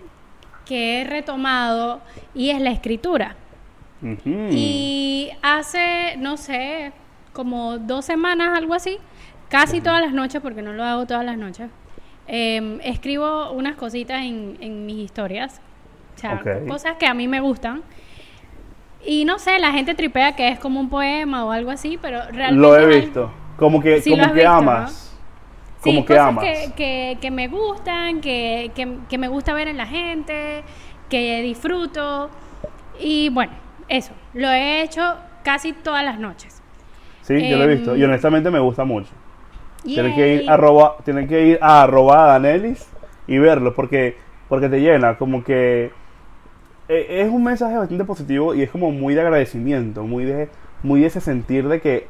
que 0.67 1.01
he 1.01 1.05
retomado 1.05 2.03
y 2.35 2.51
es 2.51 2.61
la 2.61 2.71
escritura. 2.73 3.37
Y 4.51 5.31
hace, 5.41 6.17
no 6.19 6.37
sé, 6.37 6.93
como 7.33 7.79
dos 7.79 8.05
semanas, 8.05 8.59
algo 8.59 8.75
así, 8.75 8.99
casi 9.49 9.81
todas 9.81 10.03
las 10.03 10.13
noches, 10.13 10.43
porque 10.43 10.61
no 10.61 10.75
lo 10.75 10.85
hago 10.85 11.07
todas 11.07 11.25
las 11.25 11.39
noches, 11.39 11.71
em, 12.27 12.81
escribo 12.83 13.51
unas 13.53 13.77
cositas 13.77 14.23
en, 14.23 14.59
en 14.61 14.85
mis 14.85 14.99
historias. 14.99 15.63
O 16.15 16.19
sea, 16.19 16.43
cosas 16.69 16.97
que 16.99 17.07
a 17.07 17.15
mí 17.15 17.27
me 17.27 17.41
gustan. 17.41 17.83
Y 19.07 19.25
no 19.25 19.39
sé, 19.39 19.59
la 19.59 19.73
gente 19.73 19.95
tripea 19.95 20.37
que 20.37 20.49
es 20.49 20.59
como 20.59 20.81
un 20.81 20.91
poema 20.91 21.47
o 21.47 21.51
algo 21.51 21.71
así, 21.71 21.99
pero 22.01 22.21
realmente... 22.31 22.61
Lo 22.61 22.77
he 22.79 23.01
visto. 23.01 23.33
Como 23.57 23.81
que, 23.81 24.03
Sí, 24.03 24.11
como 24.11 24.27
que 24.27 24.35
visto, 24.35 24.51
amas. 24.51 25.04
Como 25.85 26.05
que 26.05 26.15
cosas 26.15 26.29
amas. 26.29 26.45
Que, 26.45 26.73
que, 26.77 27.19
que 27.21 27.31
me 27.31 27.49
gustan, 27.49 28.21
que, 28.21 28.73
que, 29.09 29.19
me 29.19 29.29
gusta 29.29 29.53
ver 29.55 29.69
en 29.69 29.77
la 29.77 29.87
gente, 29.87 30.63
que 31.09 31.43
disfruto. 31.43 32.31
Y 32.99 33.29
bueno, 33.31 33.53
eso. 33.89 34.13
Lo 34.33 34.49
he 34.51 34.83
hecho 34.83 35.17
casi 35.43 35.73
todas 35.73 36.05
las 36.05 36.19
noches. 36.19 36.63
Sí, 37.23 37.49
yo 37.49 37.57
lo 37.59 37.65
he 37.65 37.75
visto. 37.77 37.97
Y 37.97 38.03
Em, 38.03 38.09
honestamente 38.09 38.51
me 38.51 38.59
gusta 38.59 38.85
mucho. 38.85 39.11
Tienen 39.83 40.15
que, 40.15 40.35
ir 40.37 40.51
a 40.51 40.55
arroba, 40.55 40.97
tienen 41.05 41.29
que 41.29 41.47
ir 41.47 41.59
a 41.61 41.83
arroba 41.83 42.27
Danelis 42.27 42.89
y 43.27 43.39
verlo 43.39 43.75
porque, 43.75 44.17
porque 44.49 44.69
te 44.69 44.81
llena. 44.81 45.17
Como 45.19 45.45
que 45.45 45.91
eh, 46.89 47.07
es 47.09 47.31
un 47.31 47.45
mensaje 47.45 47.77
bastante 47.77 48.05
positivo 48.05 48.55
y 48.55 48.63
es 48.63 48.71
como 48.71 48.91
muy 48.91 49.15
de 49.15 49.21
agradecimiento, 49.21 50.05
muy 50.05 50.25
de, 50.25 50.49
muy 50.83 51.01
de 51.01 51.07
ese 51.07 51.21
sentir 51.21 51.69
de 51.69 51.81
que 51.81 52.09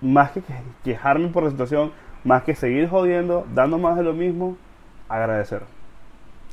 más 0.00 0.30
que- 0.32 0.42
quejarme 0.82 1.28
por 1.28 1.44
la 1.44 1.50
situación, 1.50 1.92
más 2.24 2.42
que 2.42 2.54
seguir 2.54 2.88
jodiendo, 2.88 3.46
dando 3.54 3.78
más 3.78 3.96
de 3.96 4.02
lo 4.02 4.12
mismo, 4.12 4.56
agradecer. 5.08 5.62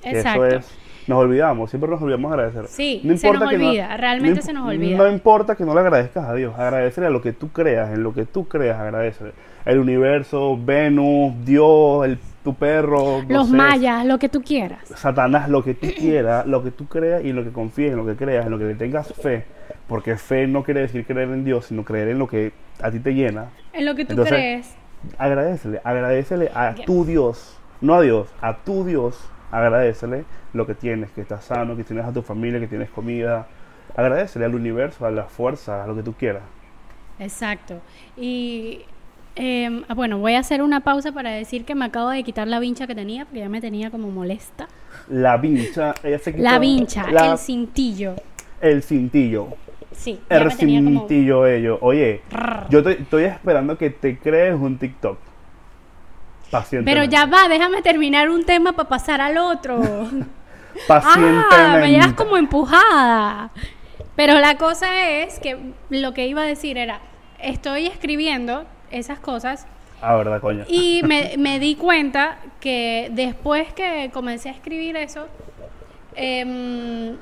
Exacto. 0.03 0.45
Eso 0.45 0.57
es 0.57 0.77
nos 1.07 1.19
olvidamos, 1.19 1.69
siempre 1.69 1.89
nos 1.89 2.01
olvidamos 2.01 2.31
agradecer. 2.31 2.67
Sí, 2.67 3.01
se 3.17 3.31
nos 3.31 3.41
olvida, 3.41 3.97
realmente 3.97 4.41
se 4.41 4.53
nos 4.53 4.67
olvida. 4.67 4.97
No 4.97 5.09
importa 5.09 5.55
que 5.55 5.65
no 5.65 5.73
le 5.73 5.79
agradezcas 5.79 6.27
a 6.27 6.33
Dios, 6.33 6.57
agradecele 6.57 7.07
a 7.07 7.09
lo 7.09 7.21
que 7.21 7.33
tú 7.33 7.49
creas, 7.49 7.91
en 7.93 8.03
lo 8.03 8.13
que 8.13 8.25
tú 8.25 8.47
creas, 8.47 8.79
agradecele. 8.79 9.31
El 9.65 9.79
universo, 9.79 10.57
Venus, 10.57 11.33
Dios, 11.45 12.05
el, 12.05 12.19
tu 12.43 12.55
perro, 12.55 13.23
los 13.27 13.49
mayas, 13.49 14.05
lo 14.05 14.19
que 14.19 14.29
tú 14.29 14.41
quieras. 14.41 14.87
Satanás, 14.95 15.49
lo 15.49 15.63
que 15.63 15.73
tú 15.73 15.87
quieras, 15.97 16.45
lo 16.47 16.63
que 16.63 16.71
tú 16.71 16.87
creas 16.87 17.23
y 17.23 17.29
en 17.29 17.35
lo 17.35 17.43
que 17.43 17.51
confíes, 17.51 17.91
en 17.91 17.97
lo 17.97 18.05
que 18.05 18.15
creas, 18.15 18.45
en 18.45 18.51
lo 18.51 18.57
que 18.57 18.65
le 18.65 18.75
tengas 18.75 19.13
fe. 19.13 19.45
Porque 19.87 20.15
fe 20.17 20.47
no 20.47 20.63
quiere 20.63 20.81
decir 20.81 21.05
creer 21.05 21.29
en 21.29 21.43
Dios, 21.43 21.65
sino 21.65 21.83
creer 21.83 22.09
en 22.09 22.19
lo 22.19 22.27
que 22.27 22.53
a 22.81 22.89
ti 22.89 22.99
te 22.99 23.13
llena. 23.13 23.49
En 23.73 23.85
lo 23.85 23.95
que 23.95 24.05
tú 24.05 24.15
crees. 24.23 24.75
Agradecele, 25.17 25.81
agradecele 25.83 26.51
a 26.53 26.75
tu 26.75 27.05
Dios, 27.05 27.57
no 27.81 27.95
a 27.95 28.01
Dios, 28.01 28.29
a 28.41 28.57
tu 28.57 28.85
Dios, 28.85 29.19
agradecele 29.51 30.25
lo 30.53 30.65
que 30.65 30.75
tienes, 30.75 31.11
que 31.11 31.21
estás 31.21 31.45
sano, 31.45 31.75
que 31.75 31.83
tienes 31.83 32.05
a 32.05 32.11
tu 32.11 32.21
familia, 32.21 32.59
que 32.59 32.67
tienes 32.67 32.89
comida. 32.89 33.47
Agradecele 33.95 34.45
al 34.45 34.55
universo, 34.55 35.05
a 35.05 35.11
la 35.11 35.23
fuerza, 35.23 35.83
a 35.83 35.87
lo 35.87 35.95
que 35.95 36.03
tú 36.03 36.13
quieras. 36.13 36.43
Exacto. 37.19 37.81
Y 38.17 38.81
em, 39.35 39.83
ah, 39.87 39.93
bueno, 39.93 40.17
voy 40.19 40.33
a 40.33 40.39
hacer 40.39 40.61
una 40.61 40.81
pausa 40.81 41.11
para 41.11 41.31
decir 41.31 41.65
que 41.65 41.75
me 41.75 41.85
acabo 41.85 42.09
de 42.09 42.23
quitar 42.23 42.47
la 42.47 42.59
vincha 42.59 42.87
que 42.87 42.95
tenía, 42.95 43.25
porque 43.25 43.39
ya 43.39 43.49
me 43.49 43.61
tenía 43.61 43.91
como 43.91 44.09
molesta. 44.09 44.67
La 45.09 45.37
vincha, 45.37 45.93
ella 46.03 46.19
se 46.19 46.31
quitó 46.31 46.43
La 46.43 46.59
vincha, 46.59 47.05
el 47.09 47.37
cintillo. 47.37 48.15
El 48.59 48.83
cintillo. 48.83 49.47
Sí. 49.91 50.19
El 50.29 50.51
cintillo 50.51 51.45
ello. 51.45 51.77
Oye, 51.81 52.21
yo 52.69 52.79
estoy 52.79 53.23
esperando 53.25 53.77
que 53.77 53.89
te 53.89 54.17
crees 54.17 54.55
un 54.55 54.77
TikTok. 54.77 55.17
Pero 56.83 57.03
ya 57.05 57.25
va, 57.25 57.47
déjame 57.47 57.81
terminar 57.81 58.29
un 58.29 58.45
tema 58.45 58.73
para 58.73 58.89
pasar 58.89 59.21
al 59.21 59.37
otro. 59.37 59.79
Pacientemente. 60.87 61.55
Ah, 61.55 61.77
me 61.79 61.91
llevas 61.91 62.13
como 62.13 62.37
empujada. 62.37 63.51
Pero 64.15 64.39
la 64.39 64.57
cosa 64.57 65.21
es 65.21 65.39
que 65.39 65.57
lo 65.89 66.13
que 66.13 66.27
iba 66.27 66.41
a 66.41 66.45
decir 66.45 66.77
era, 66.77 66.99
estoy 67.39 67.87
escribiendo 67.87 68.65
esas 68.89 69.19
cosas. 69.19 69.65
Ah, 70.01 70.15
verdad, 70.15 70.41
coño. 70.41 70.65
Y 70.67 71.01
me, 71.05 71.35
me 71.37 71.59
di 71.59 71.75
cuenta 71.75 72.39
que 72.59 73.09
después 73.13 73.71
que 73.73 74.09
comencé 74.13 74.49
a 74.49 74.51
escribir 74.51 74.97
eso, 74.97 75.27
eh, 76.15 77.15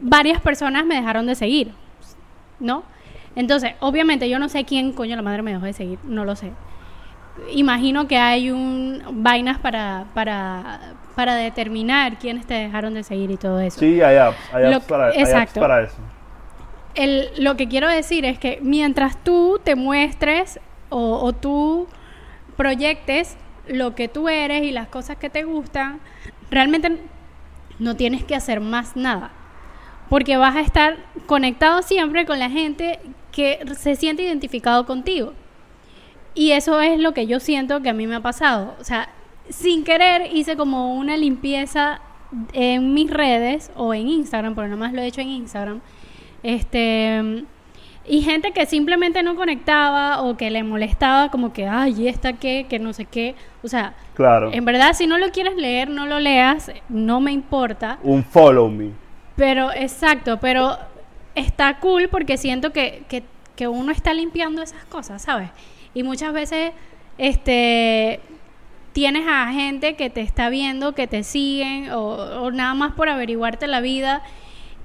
varias 0.00 0.40
personas 0.40 0.84
me 0.84 0.96
dejaron 0.96 1.26
de 1.26 1.34
seguir, 1.34 1.72
¿no? 2.60 2.84
Entonces, 3.34 3.72
obviamente 3.80 4.28
yo 4.28 4.38
no 4.38 4.48
sé 4.48 4.64
quién 4.64 4.92
coño 4.92 5.16
la 5.16 5.22
madre 5.22 5.42
me 5.42 5.52
dejó 5.52 5.64
de 5.64 5.72
seguir, 5.72 5.98
no 6.04 6.24
lo 6.24 6.36
sé. 6.36 6.52
Imagino 7.52 8.06
que 8.06 8.18
hay 8.18 8.50
un 8.50 9.02
vainas 9.10 9.58
para, 9.58 10.04
para, 10.12 10.94
para 11.14 11.34
determinar 11.34 12.18
quiénes 12.18 12.46
te 12.46 12.54
dejaron 12.54 12.92
de 12.92 13.02
seguir 13.02 13.30
y 13.30 13.36
todo 13.38 13.58
eso. 13.60 13.78
Sí, 13.80 14.02
hay 14.02 14.16
apps, 14.16 14.36
hay 14.52 14.72
apps, 14.72 14.86
para, 14.86 15.12
para, 15.54 15.82
eso. 15.82 15.96
El, 16.94 17.28
lo 17.38 17.56
que 17.56 17.68
quiero 17.68 17.88
decir 17.88 18.26
es 18.26 18.38
que 18.38 18.58
mientras 18.62 19.16
tú 19.24 19.58
te 19.64 19.76
muestres 19.76 20.60
o, 20.90 21.20
o 21.22 21.32
tú 21.32 21.88
proyectes 22.58 23.38
lo 23.66 23.94
que 23.94 24.08
tú 24.08 24.28
eres 24.28 24.62
y 24.64 24.72
las 24.72 24.88
cosas 24.88 25.16
que 25.16 25.30
te 25.30 25.44
gustan, 25.44 26.00
realmente 26.50 26.98
no 27.78 27.96
tienes 27.96 28.24
que 28.24 28.34
hacer 28.34 28.60
más 28.60 28.94
nada 28.94 29.30
porque 30.12 30.36
vas 30.36 30.56
a 30.56 30.60
estar 30.60 30.98
conectado 31.24 31.80
siempre 31.80 32.26
con 32.26 32.38
la 32.38 32.50
gente 32.50 33.00
que 33.30 33.60
se 33.78 33.96
siente 33.96 34.22
identificado 34.22 34.84
contigo. 34.84 35.32
Y 36.34 36.50
eso 36.50 36.82
es 36.82 37.00
lo 37.00 37.14
que 37.14 37.26
yo 37.26 37.40
siento 37.40 37.80
que 37.80 37.88
a 37.88 37.94
mí 37.94 38.06
me 38.06 38.16
ha 38.16 38.20
pasado. 38.20 38.74
O 38.78 38.84
sea, 38.84 39.08
sin 39.48 39.84
querer 39.84 40.28
hice 40.36 40.54
como 40.54 40.96
una 40.96 41.16
limpieza 41.16 42.02
en 42.52 42.92
mis 42.92 43.10
redes 43.10 43.70
o 43.74 43.94
en 43.94 44.06
Instagram, 44.06 44.54
porque 44.54 44.76
más 44.76 44.92
lo 44.92 45.00
he 45.00 45.06
hecho 45.06 45.22
en 45.22 45.28
Instagram. 45.28 45.80
Este 46.42 47.46
y 48.06 48.20
gente 48.20 48.52
que 48.52 48.66
simplemente 48.66 49.22
no 49.22 49.34
conectaba 49.34 50.24
o 50.24 50.36
que 50.36 50.50
le 50.50 50.62
molestaba 50.62 51.30
como 51.30 51.54
que, 51.54 51.66
ay, 51.66 52.06
¿esta 52.06 52.34
qué? 52.34 52.66
Que 52.68 52.78
no 52.78 52.92
sé 52.92 53.06
qué. 53.06 53.34
O 53.62 53.68
sea, 53.68 53.94
claro. 54.12 54.52
en 54.52 54.66
verdad 54.66 54.92
si 54.92 55.06
no 55.06 55.16
lo 55.16 55.30
quieres 55.30 55.56
leer, 55.56 55.88
no 55.88 56.04
lo 56.04 56.20
leas, 56.20 56.70
no 56.90 57.22
me 57.22 57.32
importa. 57.32 57.98
Un 58.02 58.22
follow 58.22 58.68
me. 58.68 59.00
Pero, 59.36 59.72
exacto, 59.72 60.38
pero 60.40 60.78
está 61.34 61.78
cool 61.78 62.08
porque 62.08 62.36
siento 62.36 62.72
que, 62.72 63.04
que, 63.08 63.22
que 63.56 63.68
uno 63.68 63.92
está 63.92 64.12
limpiando 64.14 64.62
esas 64.62 64.84
cosas, 64.84 65.22
¿sabes? 65.22 65.50
Y 65.94 66.02
muchas 66.02 66.32
veces, 66.32 66.72
este, 67.18 68.20
tienes 68.92 69.26
a 69.28 69.52
gente 69.52 69.94
que 69.94 70.10
te 70.10 70.20
está 70.20 70.50
viendo, 70.50 70.94
que 70.94 71.06
te 71.06 71.22
siguen, 71.22 71.90
o, 71.92 72.50
nada 72.50 72.74
más 72.74 72.92
por 72.92 73.08
averiguarte 73.08 73.66
la 73.66 73.80
vida. 73.80 74.22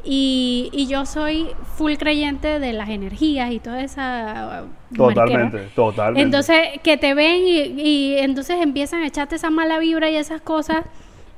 Y, 0.04 0.70
y, 0.72 0.88
yo 0.88 1.06
soy 1.06 1.48
full 1.76 1.96
creyente 1.96 2.60
de 2.60 2.72
las 2.72 2.88
energías 2.90 3.52
y 3.52 3.60
toda 3.60 3.82
esa... 3.82 4.64
Totalmente, 4.96 5.68
totalmente. 5.76 6.22
Entonces, 6.22 6.80
que 6.82 6.96
te 6.96 7.14
ven 7.14 7.42
y, 7.46 7.82
y, 7.82 8.18
entonces 8.20 8.58
empiezan 8.62 9.02
a 9.02 9.08
echarte 9.08 9.36
esa 9.36 9.50
mala 9.50 9.80
vibra 9.80 10.10
y 10.10 10.16
esas 10.16 10.40
cosas. 10.40 10.86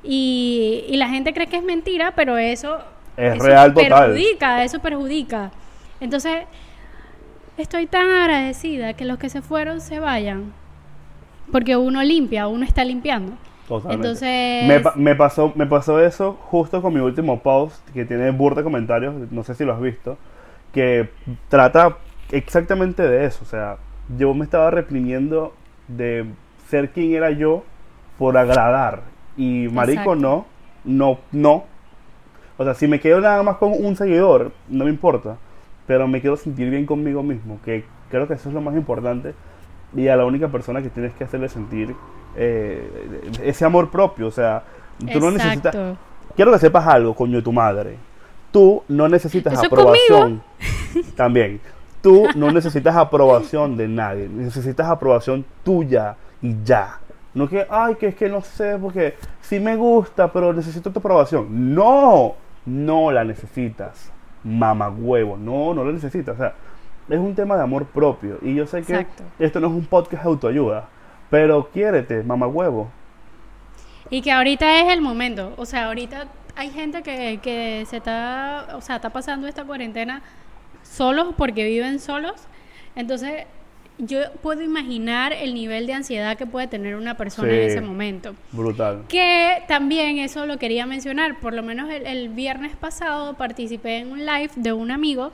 Y, 0.04 0.84
y 0.88 0.96
la 0.98 1.08
gente 1.08 1.32
cree 1.32 1.48
que 1.48 1.56
es 1.56 1.64
mentira, 1.64 2.12
pero 2.14 2.38
eso 2.38 2.78
es 3.16 3.38
real 3.38 3.74
total. 3.74 4.12
Perjudica, 4.12 4.64
eso 4.64 4.80
perjudica. 4.80 5.50
Entonces, 6.00 6.44
estoy 7.56 7.86
tan 7.86 8.08
agradecida 8.08 8.94
que 8.94 9.04
los 9.04 9.18
que 9.18 9.28
se 9.28 9.42
fueron 9.42 9.80
se 9.80 10.00
vayan. 10.00 10.52
Porque 11.52 11.76
uno 11.76 12.02
limpia, 12.02 12.46
uno 12.46 12.64
está 12.64 12.84
limpiando. 12.84 13.32
Totalmente. 13.68 14.08
Entonces... 14.08 14.96
Me, 14.96 15.14
pasó, 15.14 15.52
me 15.54 15.66
pasó 15.66 16.00
eso 16.00 16.38
justo 16.40 16.80
con 16.82 16.94
mi 16.94 17.00
último 17.00 17.40
post, 17.40 17.88
que 17.90 18.04
tiene 18.04 18.30
burda 18.30 18.58
de 18.58 18.64
comentarios, 18.64 19.14
no 19.30 19.44
sé 19.44 19.54
si 19.54 19.64
lo 19.64 19.74
has 19.74 19.80
visto, 19.80 20.16
que 20.72 21.10
trata 21.48 21.98
exactamente 22.30 23.02
de 23.02 23.26
eso. 23.26 23.40
O 23.42 23.46
sea, 23.46 23.76
yo 24.16 24.34
me 24.34 24.44
estaba 24.44 24.70
reprimiendo 24.70 25.54
de 25.88 26.26
ser 26.68 26.90
quien 26.90 27.14
era 27.14 27.30
yo 27.30 27.64
por 28.18 28.36
agradar. 28.36 29.02
Y 29.36 29.68
marico, 29.68 30.14
no, 30.14 30.46
no, 30.84 31.18
no, 31.32 31.64
o 32.60 32.64
sea, 32.64 32.74
si 32.74 32.86
me 32.86 33.00
quedo 33.00 33.22
nada 33.22 33.42
más 33.42 33.56
con 33.56 33.72
un 33.72 33.96
seguidor, 33.96 34.52
no 34.68 34.84
me 34.84 34.90
importa. 34.90 35.38
Pero 35.86 36.06
me 36.06 36.20
quiero 36.20 36.36
sentir 36.36 36.68
bien 36.68 36.84
conmigo 36.84 37.22
mismo, 37.22 37.58
que 37.64 37.86
creo 38.10 38.28
que 38.28 38.34
eso 38.34 38.50
es 38.50 38.54
lo 38.54 38.60
más 38.60 38.76
importante. 38.76 39.32
Y 39.96 40.08
a 40.08 40.16
la 40.16 40.26
única 40.26 40.48
persona 40.48 40.82
que 40.82 40.90
tienes 40.90 41.14
que 41.14 41.24
hacerle 41.24 41.48
sentir 41.48 41.96
eh, 42.36 43.30
ese 43.42 43.64
amor 43.64 43.90
propio. 43.90 44.26
O 44.26 44.30
sea, 44.30 44.62
tú 45.10 45.20
no 45.20 45.30
necesitas. 45.30 45.74
Quiero 46.36 46.52
que 46.52 46.58
sepas 46.58 46.86
algo, 46.86 47.14
coño, 47.14 47.36
de 47.36 47.42
tu 47.42 47.50
madre. 47.50 47.96
Tú 48.50 48.82
no 48.88 49.08
necesitas 49.08 49.64
aprobación. 49.64 50.42
También. 51.16 51.62
Tú 52.02 52.26
no 52.36 52.52
necesitas 52.52 52.94
aprobación 52.94 53.74
de 53.74 53.88
nadie. 53.88 54.28
Necesitas 54.28 54.86
aprobación 54.86 55.46
tuya 55.64 56.14
y 56.42 56.62
ya. 56.62 56.98
No 57.32 57.48
que, 57.48 57.66
ay, 57.70 57.94
que 57.94 58.08
es 58.08 58.14
que 58.14 58.28
no 58.28 58.42
sé, 58.42 58.76
porque 58.78 59.14
sí 59.40 59.58
me 59.58 59.76
gusta, 59.76 60.30
pero 60.30 60.52
necesito 60.52 60.90
tu 60.90 60.98
aprobación. 60.98 61.74
No 61.74 62.34
no 62.66 63.10
la 63.10 63.24
necesitas, 63.24 64.12
mamá 64.44 64.88
huevo, 64.88 65.36
no, 65.36 65.74
no 65.74 65.84
la 65.84 65.92
necesitas. 65.92 66.34
O 66.34 66.38
sea, 66.38 66.54
es 67.08 67.18
un 67.18 67.34
tema 67.34 67.56
de 67.56 67.62
amor 67.62 67.86
propio. 67.86 68.38
Y 68.42 68.54
yo 68.54 68.66
sé 68.66 68.82
que 68.82 69.06
esto 69.38 69.60
no 69.60 69.68
es 69.68 69.72
un 69.72 69.84
podcast 69.84 70.22
de 70.22 70.28
autoayuda, 70.28 70.88
pero 71.28 71.68
quiérete, 71.70 72.22
mamá 72.22 72.46
huevo. 72.46 72.90
Y 74.10 74.22
que 74.22 74.32
ahorita 74.32 74.80
es 74.80 74.92
el 74.92 75.00
momento. 75.00 75.54
O 75.56 75.66
sea, 75.66 75.86
ahorita 75.86 76.26
hay 76.56 76.70
gente 76.70 77.02
que, 77.02 77.38
que 77.42 77.84
se 77.86 77.98
está, 77.98 78.68
o 78.74 78.80
sea, 78.80 78.96
está 78.96 79.10
pasando 79.10 79.46
esta 79.46 79.64
cuarentena 79.64 80.22
solos 80.82 81.34
porque 81.36 81.64
viven 81.64 82.00
solos. 82.00 82.46
Entonces, 82.96 83.46
yo 84.06 84.18
puedo 84.42 84.62
imaginar 84.62 85.32
el 85.32 85.54
nivel 85.54 85.86
de 85.86 85.94
ansiedad 85.94 86.36
que 86.36 86.46
puede 86.46 86.66
tener 86.66 86.96
una 86.96 87.16
persona 87.16 87.52
en 87.52 87.70
ese 87.70 87.80
momento. 87.80 88.34
Brutal. 88.52 89.04
Que 89.08 89.62
también 89.68 90.18
eso 90.18 90.46
lo 90.46 90.58
quería 90.58 90.86
mencionar. 90.86 91.38
Por 91.40 91.54
lo 91.54 91.62
menos 91.62 91.90
el, 91.90 92.28
viernes 92.30 92.76
pasado 92.76 93.34
participé 93.34 93.98
en 93.98 94.12
un 94.12 94.26
live 94.26 94.50
de 94.56 94.72
un 94.72 94.90
amigo 94.90 95.32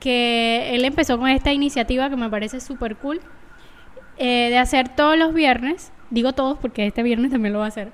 que 0.00 0.74
él 0.74 0.84
empezó 0.84 1.18
con 1.18 1.28
esta 1.28 1.52
iniciativa 1.52 2.10
que 2.10 2.16
me 2.16 2.28
parece 2.28 2.60
súper 2.60 2.96
cool. 2.96 3.20
Eh, 4.16 4.48
de 4.50 4.58
hacer 4.58 4.90
todos 4.90 5.18
los 5.18 5.34
viernes, 5.34 5.90
digo 6.10 6.32
todos 6.32 6.56
porque 6.58 6.86
este 6.86 7.02
viernes 7.02 7.32
también 7.32 7.52
lo 7.52 7.60
va 7.60 7.64
a 7.64 7.68
hacer. 7.68 7.88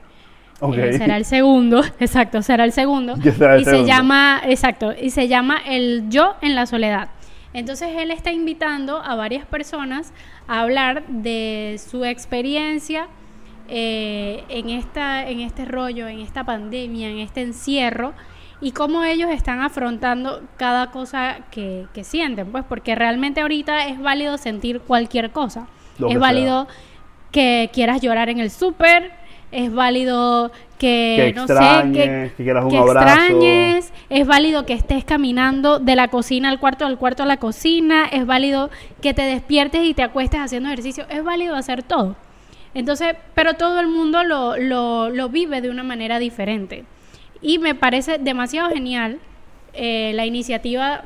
Okay. 0.60 0.90
Eh, 0.90 0.98
será 0.98 1.16
el 1.16 1.24
segundo, 1.24 1.82
exacto, 2.00 2.42
será 2.42 2.64
el 2.64 2.72
segundo. 2.72 3.14
y 3.16 3.64
se 3.64 3.84
llama, 3.84 4.42
exacto, 4.44 4.92
y 4.92 5.10
se 5.10 5.28
llama 5.28 5.58
el 5.66 6.04
yo 6.10 6.34
en 6.42 6.54
la 6.54 6.66
soledad. 6.66 7.08
Entonces 7.52 7.90
él 7.96 8.10
está 8.10 8.32
invitando 8.32 8.98
a 9.02 9.16
varias 9.16 9.44
personas 9.44 10.12
a 10.46 10.60
hablar 10.60 11.06
de 11.08 11.80
su 11.84 12.04
experiencia 12.04 13.08
eh, 13.68 14.44
en, 14.48 14.70
esta, 14.70 15.28
en 15.28 15.40
este 15.40 15.64
rollo, 15.64 16.08
en 16.08 16.20
esta 16.20 16.44
pandemia, 16.44 17.08
en 17.08 17.18
este 17.18 17.42
encierro 17.42 18.14
y 18.60 18.72
cómo 18.72 19.04
ellos 19.04 19.30
están 19.30 19.60
afrontando 19.60 20.42
cada 20.56 20.90
cosa 20.90 21.38
que, 21.50 21.86
sienten, 22.02 22.52
pues 22.52 22.64
porque 22.68 22.94
realmente 22.94 23.40
ahorita 23.40 23.86
es 23.86 24.00
válido 24.00 24.38
sentir 24.38 24.80
cualquier 24.80 25.30
cosa. 25.30 25.66
es 26.08 26.18
válido 26.18 26.68
que 27.32 27.70
quieras 27.72 28.00
llorar 28.00 28.28
en 28.28 28.38
el 28.38 28.50
súper, 28.50 29.12
es 29.52 29.72
válido 29.72 30.52
que, 30.80 31.16
Que 31.26 31.32
no 31.34 31.46
sé, 31.46 31.52
extrañes, 31.52 32.32
que 32.32 32.42
quieras 32.42 32.64
un 32.64 32.70
que 32.70 32.78
abrazo. 32.78 33.06
extrañes, 33.06 33.92
es 34.08 34.26
válido 34.26 34.64
que 34.64 34.72
estés 34.72 35.04
caminando 35.04 35.78
de 35.78 35.94
la 35.94 36.08
cocina 36.08 36.48
al 36.48 36.58
cuarto, 36.58 36.86
del 36.86 36.96
cuarto 36.96 37.22
a 37.22 37.26
la 37.26 37.36
cocina, 37.36 38.06
es 38.06 38.24
válido 38.24 38.70
que 39.02 39.12
te 39.12 39.22
despiertes 39.22 39.84
y 39.84 39.92
te 39.92 40.02
acuestes 40.02 40.40
haciendo 40.40 40.70
ejercicio, 40.70 41.04
es 41.10 41.22
válido 41.22 41.54
hacer 41.54 41.82
todo. 41.82 42.16
Entonces, 42.72 43.14
pero 43.34 43.54
todo 43.54 43.78
el 43.80 43.88
mundo 43.88 44.24
lo, 44.24 44.56
lo, 44.56 45.10
lo 45.10 45.28
vive 45.28 45.60
de 45.60 45.68
una 45.68 45.82
manera 45.82 46.18
diferente. 46.18 46.84
Y 47.42 47.58
me 47.58 47.74
parece 47.74 48.16
demasiado 48.18 48.70
genial 48.70 49.18
eh, 49.74 50.12
la 50.14 50.24
iniciativa 50.24 51.02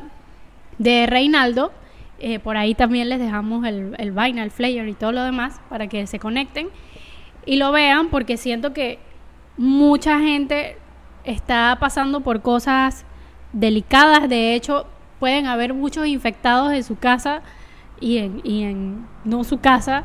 de 0.79 1.07
Reinaldo. 1.07 1.73
Eh, 2.21 2.39
por 2.39 2.57
ahí 2.57 2.75
también 2.75 3.09
les 3.09 3.19
dejamos 3.19 3.67
el, 3.67 3.97
el 3.99 4.13
Vine, 4.13 4.41
el 4.43 4.51
Flyer 4.53 4.87
y 4.89 4.95
todo 4.95 5.11
lo 5.11 5.25
demás 5.25 5.61
para 5.69 5.89
que 5.89 6.07
se 6.07 6.19
conecten 6.21 6.69
y 7.47 7.57
lo 7.57 7.73
vean 7.73 8.09
porque 8.09 8.37
siento 8.37 8.73
que 8.73 8.99
mucha 9.57 10.19
gente 10.21 10.77
está 11.25 11.77
pasando 11.81 12.21
por 12.21 12.43
cosas 12.43 13.05
delicadas. 13.53 14.29
De 14.29 14.55
hecho, 14.55 14.87
pueden 15.21 15.47
haber 15.47 15.75
muchos 15.75 16.07
infectados 16.07 16.73
en 16.73 16.85
su 16.85 16.97
casa 16.99 17.43
y 18.01 18.19
en, 18.19 18.41
y 18.45 18.65
en 18.65 19.07
no 19.25 19.45
su 19.45 19.59
casa 19.61 20.05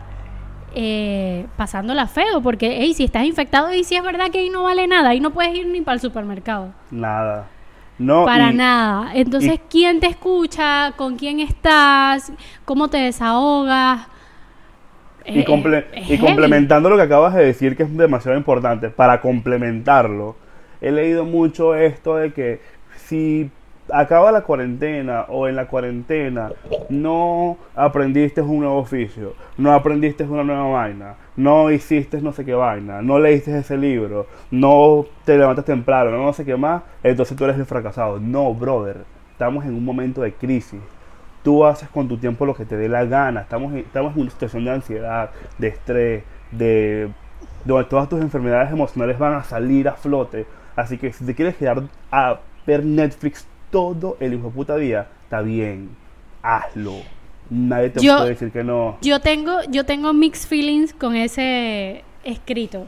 eh, 0.75 1.47
pasándola 1.57 2.07
feo. 2.07 2.41
Porque, 2.41 2.77
hey, 2.81 2.93
si 2.93 3.03
estás 3.03 3.23
infectado 3.25 3.73
y 3.73 3.83
si 3.83 3.95
es 3.95 4.03
verdad 4.03 4.29
que 4.31 4.39
ahí 4.39 4.49
no 4.49 4.63
vale 4.63 4.87
nada, 4.87 5.09
ahí 5.09 5.19
no 5.19 5.31
puedes 5.31 5.53
ir 5.55 5.67
ni 5.67 5.81
para 5.81 5.95
el 5.95 6.01
supermercado. 6.01 6.73
Nada. 6.91 7.47
No, 7.97 8.23
Para 8.23 8.51
y- 8.51 8.55
nada. 8.55 9.11
Entonces, 9.13 9.55
y- 9.55 9.61
¿quién 9.69 9.99
te 9.99 10.07
escucha? 10.07 10.93
¿Con 10.95 11.17
quién 11.17 11.41
estás? 11.41 12.31
¿Cómo 12.63 12.87
te 12.87 12.97
desahogas? 12.97 14.07
Y, 15.25 15.43
comple- 15.43 15.85
y 16.07 16.17
complementando 16.17 16.89
lo 16.89 16.95
que 16.97 17.03
acabas 17.03 17.35
de 17.35 17.45
decir, 17.45 17.75
que 17.75 17.83
es 17.83 17.97
demasiado 17.97 18.37
importante, 18.37 18.89
para 18.89 19.21
complementarlo, 19.21 20.35
he 20.81 20.91
leído 20.91 21.25
mucho 21.25 21.75
esto 21.75 22.15
de 22.15 22.31
que 22.33 22.61
si 22.95 23.51
acaba 23.91 24.31
la 24.31 24.41
cuarentena 24.41 25.25
o 25.29 25.47
en 25.47 25.55
la 25.55 25.65
cuarentena 25.67 26.51
no 26.89 27.57
aprendiste 27.75 28.39
un 28.41 28.59
nuevo 28.59 28.77
oficio, 28.77 29.33
no 29.57 29.73
aprendiste 29.73 30.23
una 30.25 30.43
nueva 30.43 30.67
vaina, 30.67 31.15
no 31.35 31.71
hiciste 31.71 32.21
no 32.21 32.31
sé 32.31 32.45
qué 32.45 32.53
vaina, 32.53 33.01
no 33.01 33.19
leíste 33.19 33.57
ese 33.57 33.77
libro, 33.77 34.27
no 34.51 35.05
te 35.25 35.37
levantas 35.37 35.65
temprano, 35.65 36.11
no 36.11 36.33
sé 36.33 36.45
qué 36.45 36.55
más, 36.55 36.83
entonces 37.03 37.35
tú 37.35 37.45
eres 37.45 37.57
el 37.57 37.65
fracasado. 37.65 38.19
No, 38.19 38.53
brother, 38.53 38.97
estamos 39.31 39.65
en 39.65 39.73
un 39.73 39.83
momento 39.83 40.21
de 40.21 40.33
crisis 40.33 40.79
tú 41.49 41.65
haces 41.65 41.89
con 41.89 42.07
tu 42.07 42.15
tiempo 42.15 42.45
lo 42.45 42.53
que 42.53 42.63
te 42.63 42.77
dé 42.77 42.87
la 42.87 43.05
gana. 43.05 43.41
Estamos 43.41 43.71
en, 43.73 43.79
estamos 43.79 44.13
en 44.15 44.21
una 44.21 44.29
situación 44.29 44.65
de 44.65 44.69
ansiedad, 44.71 45.31
de 45.57 45.67
estrés, 45.69 46.23
de 46.51 47.09
donde 47.65 47.85
todas 47.85 48.07
tus 48.07 48.21
enfermedades 48.21 48.71
emocionales 48.71 49.17
van 49.17 49.33
a 49.33 49.43
salir 49.43 49.87
a 49.89 49.93
flote. 49.93 50.45
Así 50.75 50.99
que 50.99 51.11
si 51.11 51.25
te 51.25 51.33
quieres 51.33 51.55
quedar 51.55 51.81
a 52.11 52.37
ver 52.67 52.85
Netflix 52.85 53.47
todo 53.71 54.15
el 54.19 54.35
hijo 54.35 54.49
de 54.49 54.53
puta 54.53 54.75
día, 54.75 55.07
está 55.23 55.41
bien, 55.41 55.89
hazlo. 56.43 56.97
Nadie 57.49 57.89
te 57.89 57.99
Yo- 57.99 58.17
puede 58.17 58.29
decir 58.29 58.51
que 58.51 58.63
no. 58.63 58.99
Yo 59.01 59.19
tengo, 59.19 59.63
yo 59.71 59.87
tengo 59.87 60.13
mixed 60.13 60.47
feelings 60.47 60.93
con 60.93 61.15
ese 61.15 62.03
escrito. 62.23 62.85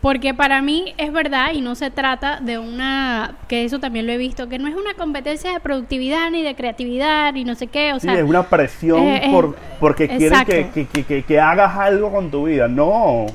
Porque 0.00 0.32
para 0.32 0.62
mí 0.62 0.94
es 0.96 1.12
verdad 1.12 1.48
y 1.54 1.60
no 1.60 1.74
se 1.74 1.90
trata 1.90 2.38
de 2.40 2.56
una, 2.58 3.34
que 3.48 3.64
eso 3.64 3.80
también 3.80 4.06
lo 4.06 4.12
he 4.12 4.16
visto, 4.16 4.48
que 4.48 4.58
no 4.60 4.68
es 4.68 4.76
una 4.76 4.94
competencia 4.94 5.52
de 5.52 5.58
productividad 5.58 6.30
ni 6.30 6.42
de 6.42 6.54
creatividad 6.54 7.32
ni 7.32 7.42
no 7.44 7.56
sé 7.56 7.66
qué, 7.66 7.92
o 7.92 7.98
Sí, 7.98 8.06
sea, 8.06 8.14
es 8.18 8.22
una 8.22 8.44
presión 8.44 9.00
eh, 9.00 9.22
eh, 9.26 9.30
por, 9.32 9.56
porque 9.80 10.06
quieren 10.06 10.44
que, 10.44 10.70
que- 10.70 10.86
que- 10.86 11.02
que- 11.04 11.22
que 11.24 11.40
hagas 11.40 11.76
algo 11.76 12.12
con 12.12 12.30
tu 12.30 12.44
vida. 12.46 12.68
No. 12.68 13.26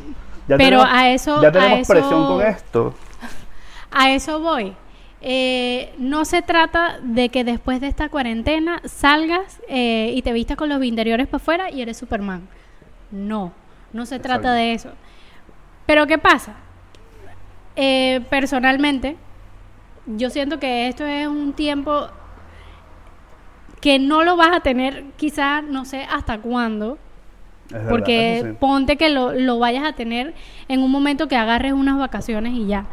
Ya 0.48 0.56
Pero 0.58 0.80
tenemos, 0.84 0.88
a 0.90 1.10
eso- 1.10 1.42
ya 1.42 1.50
a 1.50 1.52
tenemos 1.52 1.80
eso- 1.80 1.94
presión 1.94 2.28
con 2.28 2.42
esto. 2.46 2.94
a 3.92 4.12
eso 4.12 4.40
voy. 4.40 4.74
Eh, 5.26 5.94
no 5.98 6.24
se 6.26 6.42
trata 6.42 6.98
de 7.02 7.28
que 7.30 7.44
después 7.44 7.80
de 7.82 7.88
esta 7.88 8.08
cuarentena 8.10 8.82
salgas 8.86 9.60
eh, 9.70 10.12
y 10.16 10.22
te 10.22 10.32
vistas 10.34 10.56
con 10.58 10.68
los 10.70 10.82
interiores 10.84 11.28
para 11.28 11.42
afuera 11.42 11.72
y 11.72 11.82
eres 11.82 11.98
Superman. 11.98 12.48
No, 13.12 13.52
no 13.94 14.06
se 14.06 14.20
trata 14.20 14.54
de 14.54 14.74
eso. 14.74 14.90
Pero 15.86 16.08
¿qué 16.08 16.18
pasa? 16.18 16.56
Eh, 17.76 18.22
personalmente, 18.30 19.18
yo 20.06 20.30
siento 20.30 20.60
que 20.60 20.88
esto 20.88 21.06
es 21.06 21.28
un 21.28 21.54
tiempo 21.54 22.08
que 23.82 24.00
no 24.00 24.24
lo 24.24 24.38
vas 24.38 24.56
a 24.56 24.62
tener 24.62 25.06
quizás, 25.18 25.64
no 25.64 25.86
sé 25.86 26.06
hasta 26.10 26.40
cuándo, 26.40 26.98
Es 27.72 27.88
porque 27.88 28.42
sí. 28.42 28.54
ponte 28.60 28.98
que 28.98 29.10
lo, 29.10 29.34
lo 29.34 29.60
vayas 29.60 29.84
a 29.86 29.94
tener 29.94 30.36
en 30.68 30.82
un 30.84 30.92
momento 30.92 31.28
que 31.28 31.36
agarres 31.36 31.74
unas 31.74 31.98
vacaciones 31.98 32.54
y 32.54 32.68
ya. 32.68 32.88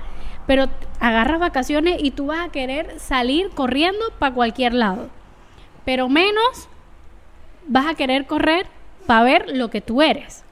Pero 0.46 0.66
agarras 0.98 1.38
vacaciones 1.40 1.96
y 2.02 2.10
tú 2.12 2.26
vas 2.26 2.40
a 2.40 2.50
querer 2.50 2.98
salir 2.98 3.50
corriendo 3.50 4.04
para 4.18 4.34
cualquier 4.34 4.74
lado. 4.74 5.10
Pero 5.84 6.08
menos 6.08 6.68
vas 7.66 7.86
a 7.86 7.94
querer 7.94 8.26
correr 8.26 8.66
para 9.06 9.22
ver 9.24 9.46
lo 9.56 9.70
que 9.70 9.80
tú 9.80 10.02
eres. 10.02 10.44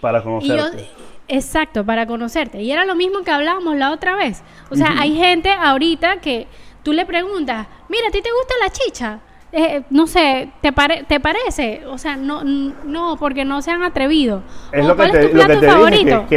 para 0.00 0.22
Y 0.38 0.54
yo, 0.54 0.70
conocerte. 0.70 0.88
Exacto, 1.28 1.84
para 1.84 2.06
conocerte. 2.06 2.62
Y 2.62 2.70
era 2.72 2.84
lo 2.84 2.94
mismo 2.94 3.22
que 3.22 3.30
hablábamos 3.30 3.76
la 3.76 3.92
otra 3.92 4.16
vez. 4.16 4.42
O 4.70 4.76
sea, 4.76 4.94
hay 4.98 5.16
gente 5.16 5.50
ahorita 5.50 6.20
que 6.20 6.46
tú 6.82 6.92
le 6.92 7.06
preguntas, 7.06 7.66
mira, 7.88 8.08
¿a 8.08 8.10
ti 8.10 8.20
te 8.22 8.30
gusta 8.30 8.54
la 8.62 8.70
chicha? 8.70 9.20
Eh, 9.56 9.82
no 9.90 10.08
sé, 10.08 10.50
¿te, 10.60 10.72
pare- 10.72 11.04
¿te 11.06 11.20
parece? 11.20 11.82
O 11.86 11.96
sea, 11.96 12.16
no, 12.16 12.42
no, 12.42 13.16
porque 13.16 13.44
no 13.44 13.62
se 13.62 13.70
han 13.70 13.84
atrevido. 13.84 14.42
Es 14.72 14.84
O, 14.84 14.88
lo 14.88 14.94
que 14.94 14.96
¿Cuál 14.96 15.10
te, 15.12 15.20
es 15.26 15.30
tu 15.30 15.36
lo 15.36 15.46
que 15.46 15.54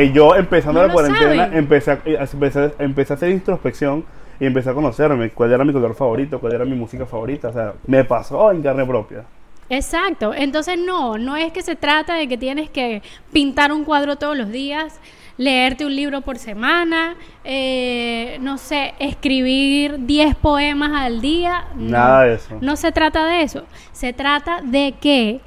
dije, 0.01 0.11
yo 0.13 0.35
empezando 0.35 0.81
No 0.81 0.88
la 0.88 0.93
cuarentena 0.93 1.57
empecé 1.57 1.91
a, 1.91 1.93
eh, 2.05 2.17
empecé, 2.31 2.73
empecé 2.77 3.13
a 3.13 3.15
hacer 3.15 3.31
introspección 3.31 4.05
y 4.39 4.45
empecé 4.45 4.69
a 4.69 4.73
conocerme 4.75 5.31
cuál 5.31 5.51
era 5.51 5.63
mi 5.65 5.73
color 5.73 5.95
favorito, 5.95 6.39
cuál 6.39 6.53
era 6.53 6.63
mi 6.65 6.75
música 6.75 7.07
favorita, 7.07 7.47
o 7.49 7.53
sea, 7.53 7.73
me 7.88 8.03
pasó 8.03 8.51
en 8.51 8.61
carne 8.61 8.85
propia. 8.85 9.23
Exacto. 9.70 10.34
Entonces, 10.34 10.78
no, 10.80 11.18
no 11.18 11.36
es 11.36 11.51
que 11.51 11.61
se 11.61 11.76
trata 11.76 12.15
de 12.15 12.28
que 12.28 12.38
tienes 12.38 12.70
que 12.70 13.01
pintar 13.32 13.72
un 13.72 13.84
cuadro 13.84 14.15
todos 14.15 14.38
los 14.38 14.49
días, 14.49 14.99
leerte 15.38 15.86
un 15.86 15.95
libro 15.95 16.22
por 16.22 16.38
semana, 16.38 17.15
eh, 17.43 18.38
no 18.41 18.57
sé, 18.57 18.93
escribir 18.99 20.05
10 20.05 20.36
poemas 20.36 20.91
al 20.93 21.22
día. 21.22 21.68
No. 21.76 21.89
Nada 21.91 22.24
de 22.24 22.34
eso. 22.36 22.57
No 22.61 22.76
se 22.76 22.91
trata 22.91 23.26
de 23.26 23.41
eso. 23.41 23.65
Se 23.91 24.13
trata 24.13 24.61
de 24.61 24.95
que 24.99 25.41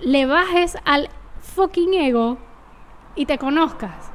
le 0.00 0.26
bajes 0.26 0.76
al 0.84 1.08
fucking 1.40 1.94
ego 1.94 2.38
y 3.14 3.26
te 3.26 3.38
conozcas. 3.38 4.13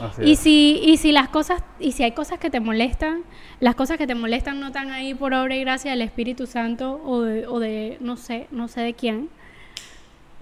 Así 0.00 0.22
Y 0.24 0.32
es. 0.32 0.38
si, 0.38 0.80
y 0.84 0.96
si 0.96 1.12
las 1.12 1.28
cosas, 1.28 1.62
y 1.78 1.92
si 1.92 2.02
hay 2.02 2.12
cosas 2.12 2.38
que 2.38 2.50
te 2.50 2.60
molestan, 2.60 3.22
las 3.60 3.74
cosas 3.74 3.98
que 3.98 4.06
te 4.06 4.14
molestan 4.14 4.58
no 4.60 4.68
están 4.68 4.90
ahí 4.90 5.14
por 5.14 5.34
obra 5.34 5.54
y 5.56 5.60
gracia 5.60 5.90
del 5.90 6.02
Espíritu 6.02 6.46
Santo 6.46 7.00
o 7.04 7.22
de, 7.22 7.46
o 7.46 7.58
de 7.58 7.96
no 8.00 8.16
sé, 8.16 8.46
no 8.50 8.68
sé 8.68 8.80
de 8.80 8.94
quién. 8.94 9.28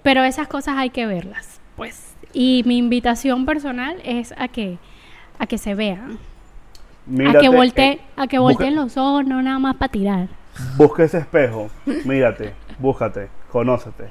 Pero 0.02 0.22
esas 0.24 0.48
cosas 0.48 0.76
hay 0.78 0.90
que 0.90 1.06
verlas, 1.06 1.60
pues. 1.76 2.14
Y 2.32 2.62
mi 2.66 2.78
invitación 2.78 3.46
personal 3.46 3.96
es 4.04 4.32
a 4.38 4.48
que, 4.48 4.78
a 5.38 5.46
que 5.46 5.58
se 5.58 5.74
vean. 5.74 6.18
a 7.26 7.38
que 7.40 7.48
volte, 7.48 7.92
eh, 7.92 8.00
a 8.16 8.26
que 8.26 8.38
busca- 8.38 8.52
volteen 8.64 8.74
los 8.76 8.96
ojos, 8.96 9.26
no 9.26 9.42
nada 9.42 9.58
más 9.58 9.76
para 9.76 9.90
tirar. 9.90 10.28
Busca 10.76 11.04
ese 11.04 11.18
espejo, 11.18 11.70
mírate, 12.04 12.52
búscate, 12.78 13.28
conócete. 13.50 14.04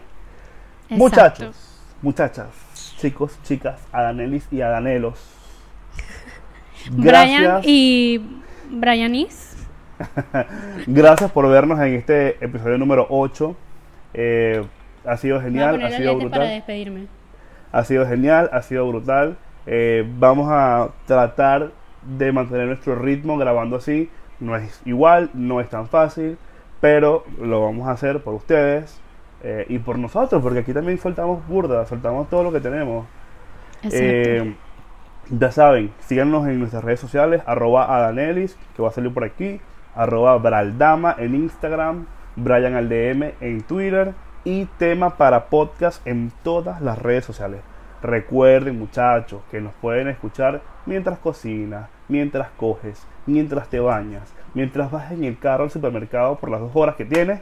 Exacto. 0.90 0.96
Muchachos, 0.98 1.56
muchachas, 2.02 2.48
chicos, 3.00 3.38
chicas, 3.44 3.80
adanelis 3.92 4.48
y 4.52 4.62
adanelos. 4.62 5.20
Brian 6.92 7.44
Gracias, 7.44 7.62
y 7.66 8.42
Brianis. 8.70 9.58
gracias 10.88 11.32
por 11.32 11.48
vernos 11.50 11.80
en 11.80 11.96
este 11.96 12.44
episodio 12.44 12.78
número 12.78 13.08
8. 13.10 13.56
Eh, 14.14 14.64
ha 15.06 15.18
sido 15.18 15.42
genial, 15.42 15.82
ha 15.82 15.90
sido 15.92 16.12
lentes 16.12 16.30
para 16.30 16.44
brutal. 16.44 16.48
despedirme. 16.50 17.08
Ha 17.72 17.84
sido 17.84 18.08
genial, 18.08 18.50
ha 18.54 18.62
sido 18.62 18.88
brutal. 18.88 19.38
Eh, 19.66 20.06
vamos 20.18 20.48
a 20.50 20.90
tratar 21.06 21.72
de 22.04 22.32
mantener 22.32 22.68
nuestro 22.68 22.96
ritmo 22.96 23.38
grabando 23.38 23.78
así. 23.78 24.10
No 24.40 24.56
es 24.56 24.82
igual, 24.86 25.30
no 25.34 25.60
es 25.62 25.70
tan 25.70 25.88
fácil, 25.88 26.38
pero 26.80 27.26
lo 27.42 27.64
vamos 27.64 27.88
a 27.88 27.92
hacer 27.92 28.22
por 28.22 28.34
ustedes 28.36 29.00
eh, 29.44 29.66
y 29.68 29.80
por 29.80 29.98
nosotros, 29.98 30.42
porque 30.42 30.60
aquí 30.60 30.74
también 30.74 30.98
soltamos 31.00 31.46
burda, 31.48 31.86
soltamos 31.86 32.30
todo 32.30 32.44
lo 32.44 32.52
que 32.52 32.60
tenemos. 32.60 33.06
Exacto. 33.84 34.67
Ya 35.30 35.52
saben, 35.52 35.92
síganos 36.00 36.48
en 36.48 36.60
nuestras 36.60 36.86
redes 36.86 37.02
sociales, 37.02 37.42
arroba 37.46 37.94
Adanelis, 37.94 38.58
que 38.76 38.82
va 38.82 38.88
a 38.88 38.94
salir 38.94 39.14
por 39.14 39.26
aquí, 39.26 39.60
arroba 39.94 40.38
Braldama 40.38 41.16
en 41.18 41.36
Instagram, 41.36 42.06
Brian 42.38 42.76
al 42.76 42.88
DM 42.88 43.34
en 43.42 43.62
Twitter 43.64 44.14
y 44.46 44.66
tema 44.78 45.18
para 45.18 45.48
podcast 45.48 46.06
en 46.08 46.32
todas 46.44 46.82
las 46.82 46.98
redes 46.98 47.26
sociales. 47.26 47.60
Recuerden 48.02 48.80
muchachos 48.80 49.42
que 49.52 49.60
nos 49.60 49.74
pueden 49.74 50.08
escuchar 50.08 50.62
mientras 50.86 51.20
cocinas, 51.20 51.90
mientras 52.08 52.48
coges, 52.52 53.06
mientras 53.26 53.68
te 53.68 53.82
bañas, 53.82 54.34
mientras 54.54 54.90
vas 54.90 55.12
en 55.12 55.26
el 55.26 55.38
carro 55.38 55.66
al 55.66 55.72
supermercado 55.72 56.38
por 56.38 56.50
las 56.50 56.62
dos 56.62 56.72
horas 56.74 56.96
que 56.96 57.04
tienes, 57.04 57.42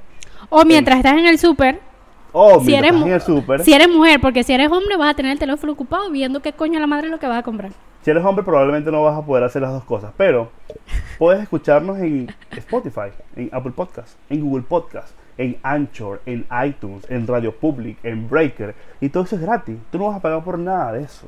o 0.50 0.66
mientras 0.66 0.98
estás 0.98 1.14
en 1.14 1.28
el 1.28 1.38
súper, 1.38 1.80
o 2.38 2.60
si 2.60 2.76
eres, 2.76 2.92
en 2.92 3.08
el 3.08 3.22
súper. 3.22 3.62
si 3.62 3.74
eres 3.74 3.88
mujer, 3.88 4.20
porque 4.20 4.44
si 4.44 4.52
eres 4.52 4.70
hombre 4.70 4.98
vas 4.98 5.12
a 5.12 5.14
tener 5.14 5.32
el 5.32 5.40
teléfono 5.40 5.72
ocupado 5.72 6.12
viendo 6.12 6.42
qué 6.42 6.52
coño 6.52 6.78
la 6.82 6.88
madre 6.88 7.08
es 7.08 7.12
lo 7.12 7.18
que 7.18 7.28
vas 7.28 7.40
a 7.40 7.44
comprar. 7.44 7.72
Si 8.02 8.12
eres 8.12 8.26
hombre, 8.26 8.44
probablemente 8.44 8.92
no 8.92 9.04
vas 9.04 9.18
a 9.18 9.26
poder 9.26 9.46
hacer 9.46 9.62
las 9.62 9.72
dos 9.72 9.86
cosas, 9.86 10.12
pero 10.18 10.52
puedes 11.18 11.42
escucharnos 11.42 11.98
en 12.00 12.30
Spotify, 12.52 13.12
en 13.38 13.50
Apple 13.54 13.72
Podcast, 13.72 14.18
en 14.30 14.42
Google 14.42 14.66
Podcast, 14.68 15.16
en 15.38 15.58
Anchor, 15.64 16.22
en 16.26 16.46
iTunes, 16.66 17.10
en 17.10 17.26
Radio 17.26 17.56
Public, 17.56 18.00
en 18.04 18.30
Breaker, 18.30 18.76
y 19.00 19.08
todo 19.08 19.24
eso 19.24 19.38
es 19.38 19.42
gratis. 19.42 19.78
Tú 19.90 19.98
no 19.98 20.08
vas 20.08 20.18
a 20.18 20.22
pagar 20.22 20.44
por 20.44 20.60
nada 20.60 20.92
de 20.92 21.04
eso. 21.04 21.28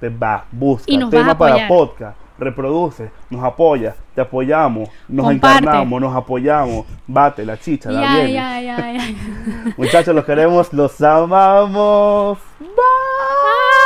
Te 0.00 0.08
vas, 0.08 0.44
busca 0.50 0.90
Y 0.90 0.96
nos 0.96 1.10
vas 1.10 1.20
a 1.20 1.24
tema 1.24 1.38
para 1.38 1.68
podcast, 1.68 2.16
reproduce, 2.38 3.10
nos 3.30 3.42
apoya, 3.44 3.94
te 4.14 4.20
apoyamos, 4.20 4.88
nos 5.08 5.26
Comparte. 5.26 5.58
encarnamos, 5.58 6.00
nos 6.00 6.14
apoyamos, 6.16 6.86
bate 7.06 7.44
la 7.44 7.58
chicha, 7.58 7.90
la 7.90 8.00
viene. 8.14 8.32
ya. 8.32 8.94
Muchachos, 9.76 10.14
los 10.14 10.24
queremos, 10.24 10.72
los 10.72 11.00
amamos. 11.00 12.38
Bye. 12.60 13.77